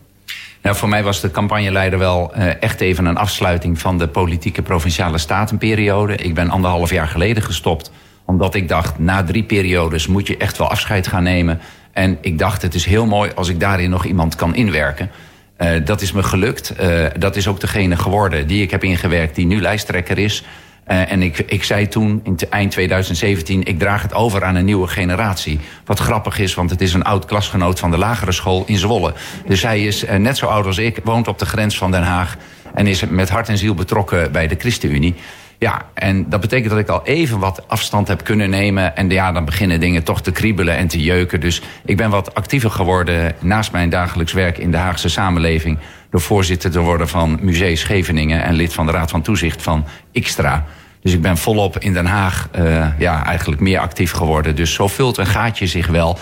Nou, 0.64 0.76
voor 0.76 0.88
mij 0.88 1.02
was 1.02 1.20
de 1.20 1.30
campagneleider 1.30 1.98
wel 1.98 2.32
uh, 2.36 2.62
echt 2.62 2.80
even 2.80 3.04
een 3.04 3.16
afsluiting... 3.16 3.78
van 3.78 3.98
de 3.98 4.08
politieke 4.08 4.62
provinciale 4.62 5.18
statenperiode. 5.18 6.16
Ik 6.16 6.34
ben 6.34 6.50
anderhalf 6.50 6.90
jaar 6.90 7.06
geleden 7.06 7.42
gestopt. 7.42 7.90
Omdat 8.24 8.54
ik 8.54 8.68
dacht, 8.68 8.98
na 8.98 9.24
drie 9.24 9.42
periodes 9.42 10.06
moet 10.06 10.26
je 10.26 10.36
echt 10.36 10.58
wel 10.58 10.70
afscheid 10.70 11.06
gaan 11.06 11.22
nemen. 11.22 11.60
En 11.92 12.18
ik 12.20 12.38
dacht, 12.38 12.62
het 12.62 12.74
is 12.74 12.84
heel 12.84 13.06
mooi 13.06 13.30
als 13.34 13.48
ik 13.48 13.60
daarin 13.60 13.90
nog 13.90 14.04
iemand 14.04 14.34
kan 14.34 14.54
inwerken. 14.54 15.10
Uh, 15.58 15.68
dat 15.84 16.00
is 16.00 16.12
me 16.12 16.22
gelukt. 16.22 16.74
Uh, 16.80 17.04
dat 17.18 17.36
is 17.36 17.48
ook 17.48 17.60
degene 17.60 17.96
geworden 17.96 18.46
die 18.46 18.62
ik 18.62 18.70
heb 18.70 18.84
ingewerkt... 18.84 19.34
die 19.34 19.46
nu 19.46 19.60
lijsttrekker 19.60 20.18
is... 20.18 20.44
Uh, 20.88 21.12
en 21.12 21.22
ik, 21.22 21.38
ik 21.38 21.64
zei 21.64 21.88
toen, 21.88 22.20
in 22.24 22.38
eind 22.50 22.70
2017, 22.70 23.64
ik 23.64 23.78
draag 23.78 24.02
het 24.02 24.14
over 24.14 24.44
aan 24.44 24.54
een 24.54 24.64
nieuwe 24.64 24.86
generatie. 24.86 25.60
Wat 25.84 25.98
grappig 25.98 26.38
is, 26.38 26.54
want 26.54 26.70
het 26.70 26.80
is 26.80 26.94
een 26.94 27.04
oud 27.04 27.24
klasgenoot 27.24 27.78
van 27.78 27.90
de 27.90 27.98
lagere 27.98 28.32
school 28.32 28.64
in 28.66 28.78
Zwolle. 28.78 29.14
Dus 29.46 29.62
hij 29.62 29.84
is 29.84 30.04
uh, 30.04 30.14
net 30.14 30.36
zo 30.36 30.46
oud 30.46 30.66
als 30.66 30.78
ik, 30.78 31.00
woont 31.04 31.28
op 31.28 31.38
de 31.38 31.46
grens 31.46 31.78
van 31.78 31.90
Den 31.90 32.02
Haag... 32.02 32.36
en 32.74 32.86
is 32.86 33.04
met 33.08 33.28
hart 33.28 33.48
en 33.48 33.58
ziel 33.58 33.74
betrokken 33.74 34.32
bij 34.32 34.46
de 34.46 34.56
ChristenUnie. 34.58 35.14
Ja, 35.58 35.82
en 35.94 36.28
dat 36.28 36.40
betekent 36.40 36.70
dat 36.70 36.78
ik 36.78 36.88
al 36.88 37.06
even 37.06 37.38
wat 37.38 37.68
afstand 37.68 38.08
heb 38.08 38.24
kunnen 38.24 38.50
nemen. 38.50 38.96
En 38.96 39.10
ja, 39.10 39.32
dan 39.32 39.44
beginnen 39.44 39.80
dingen 39.80 40.02
toch 40.02 40.22
te 40.22 40.32
kriebelen 40.32 40.76
en 40.76 40.88
te 40.88 41.02
jeuken. 41.02 41.40
Dus 41.40 41.62
ik 41.84 41.96
ben 41.96 42.10
wat 42.10 42.34
actiever 42.34 42.70
geworden 42.70 43.34
naast 43.40 43.72
mijn 43.72 43.88
dagelijks 43.88 44.32
werk 44.32 44.58
in 44.58 44.70
de 44.70 44.76
Haagse 44.76 45.08
samenleving 45.08 45.78
door 46.14 46.22
voorzitter 46.22 46.70
te 46.70 46.80
worden 46.80 47.08
van 47.08 47.38
Museum 47.40 47.76
Scheveningen... 47.76 48.44
en 48.44 48.54
lid 48.54 48.72
van 48.72 48.86
de 48.86 48.92
Raad 48.92 49.10
van 49.10 49.22
Toezicht 49.22 49.62
van 49.62 49.84
Xtra. 50.12 50.64
Dus 51.02 51.12
ik 51.12 51.22
ben 51.22 51.36
volop 51.36 51.78
in 51.78 51.92
Den 51.92 52.06
Haag 52.06 52.48
uh, 52.58 52.86
ja, 52.98 53.24
eigenlijk 53.24 53.60
meer 53.60 53.78
actief 53.78 54.12
geworden. 54.12 54.56
Dus 54.56 54.72
zo 54.74 54.88
vult 54.88 55.16
een 55.16 55.26
gaatje 55.26 55.66
zich 55.66 55.86
wel. 55.86 56.18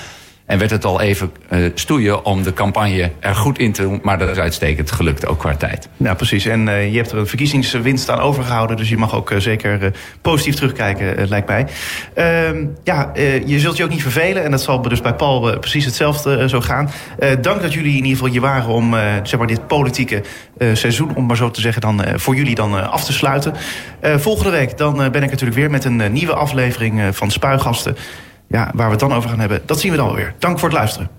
En 0.47 0.59
werd 0.59 0.71
het 0.71 0.85
al 0.85 1.01
even 1.01 1.33
uh, 1.51 1.71
stoeien 1.75 2.25
om 2.25 2.43
de 2.43 2.53
campagne 2.53 3.11
er 3.21 3.35
goed 3.35 3.59
in 3.59 3.73
te 3.73 3.83
doen. 3.83 4.01
Maar 4.03 4.19
dat 4.19 4.29
is 4.29 4.39
uitstekend 4.39 4.91
gelukt, 4.91 5.27
ook 5.27 5.39
qua 5.39 5.57
tijd. 5.57 5.89
Ja, 5.97 6.15
precies. 6.15 6.47
En 6.47 6.67
uh, 6.67 6.91
je 6.91 6.97
hebt 6.97 7.13
er 7.13 7.19
een 7.19 7.27
verkiezingswinst 7.27 8.11
aan 8.11 8.19
overgehouden. 8.19 8.77
Dus 8.77 8.89
je 8.89 8.97
mag 8.97 9.15
ook 9.15 9.31
uh, 9.31 9.39
zeker 9.39 9.93
positief 10.21 10.55
terugkijken, 10.55 11.29
lijkt 11.29 11.49
mij. 11.49 11.67
Ehm, 12.15 12.67
ja, 12.85 13.11
je 13.47 13.61
zult 13.61 13.77
je 13.77 13.85
ook 13.85 13.91
niet 13.91 14.03
vervelen. 14.03 14.45
En 14.45 14.51
dat 14.51 14.63
zal 14.63 14.83
dus 14.83 15.01
bij 15.01 15.15
Paul 15.15 15.59
precies 15.59 15.85
hetzelfde 15.85 16.49
zo 16.49 16.61
gaan. 16.61 16.91
dank 17.41 17.63
dat 17.63 17.73
jullie 17.73 17.91
in 17.91 17.97
ieder 17.97 18.11
geval 18.11 18.29
hier 18.29 18.41
waren 18.41 18.69
om 18.69 18.95
zeg 19.23 19.39
maar 19.39 19.47
dit 19.47 19.67
politieke 19.67 20.23
seizoen... 20.73 21.17
om 21.17 21.27
maar 21.27 21.37
zo 21.37 21.51
te 21.51 21.61
zeggen, 21.61 21.83
dan, 21.83 22.05
voor 22.15 22.35
jullie 22.35 22.55
dan 22.55 22.91
af 22.91 23.05
te 23.05 23.13
sluiten. 23.13 23.55
volgende 24.03 24.51
week 24.51 24.79
dan 24.79 24.97
ben 24.97 25.23
ik 25.23 25.31
natuurlijk 25.31 25.59
weer 25.59 25.71
met 25.71 25.85
een 25.85 26.13
nieuwe 26.13 26.35
aflevering 26.35 27.17
van 27.17 27.31
Spuigasten 27.31 27.97
ja, 28.53 28.71
waar 28.75 28.87
we 28.87 28.91
het 28.91 29.01
dan 29.01 29.13
over 29.13 29.31
gaan 29.31 29.41
hebben, 29.41 29.63
dat 29.67 29.81
zien 29.81 29.91
we 29.91 29.97
dan 29.97 30.15
weer. 30.15 30.35
Dank 30.39 30.59
voor 30.59 30.69
het 30.69 30.79
luisteren. 30.79 31.11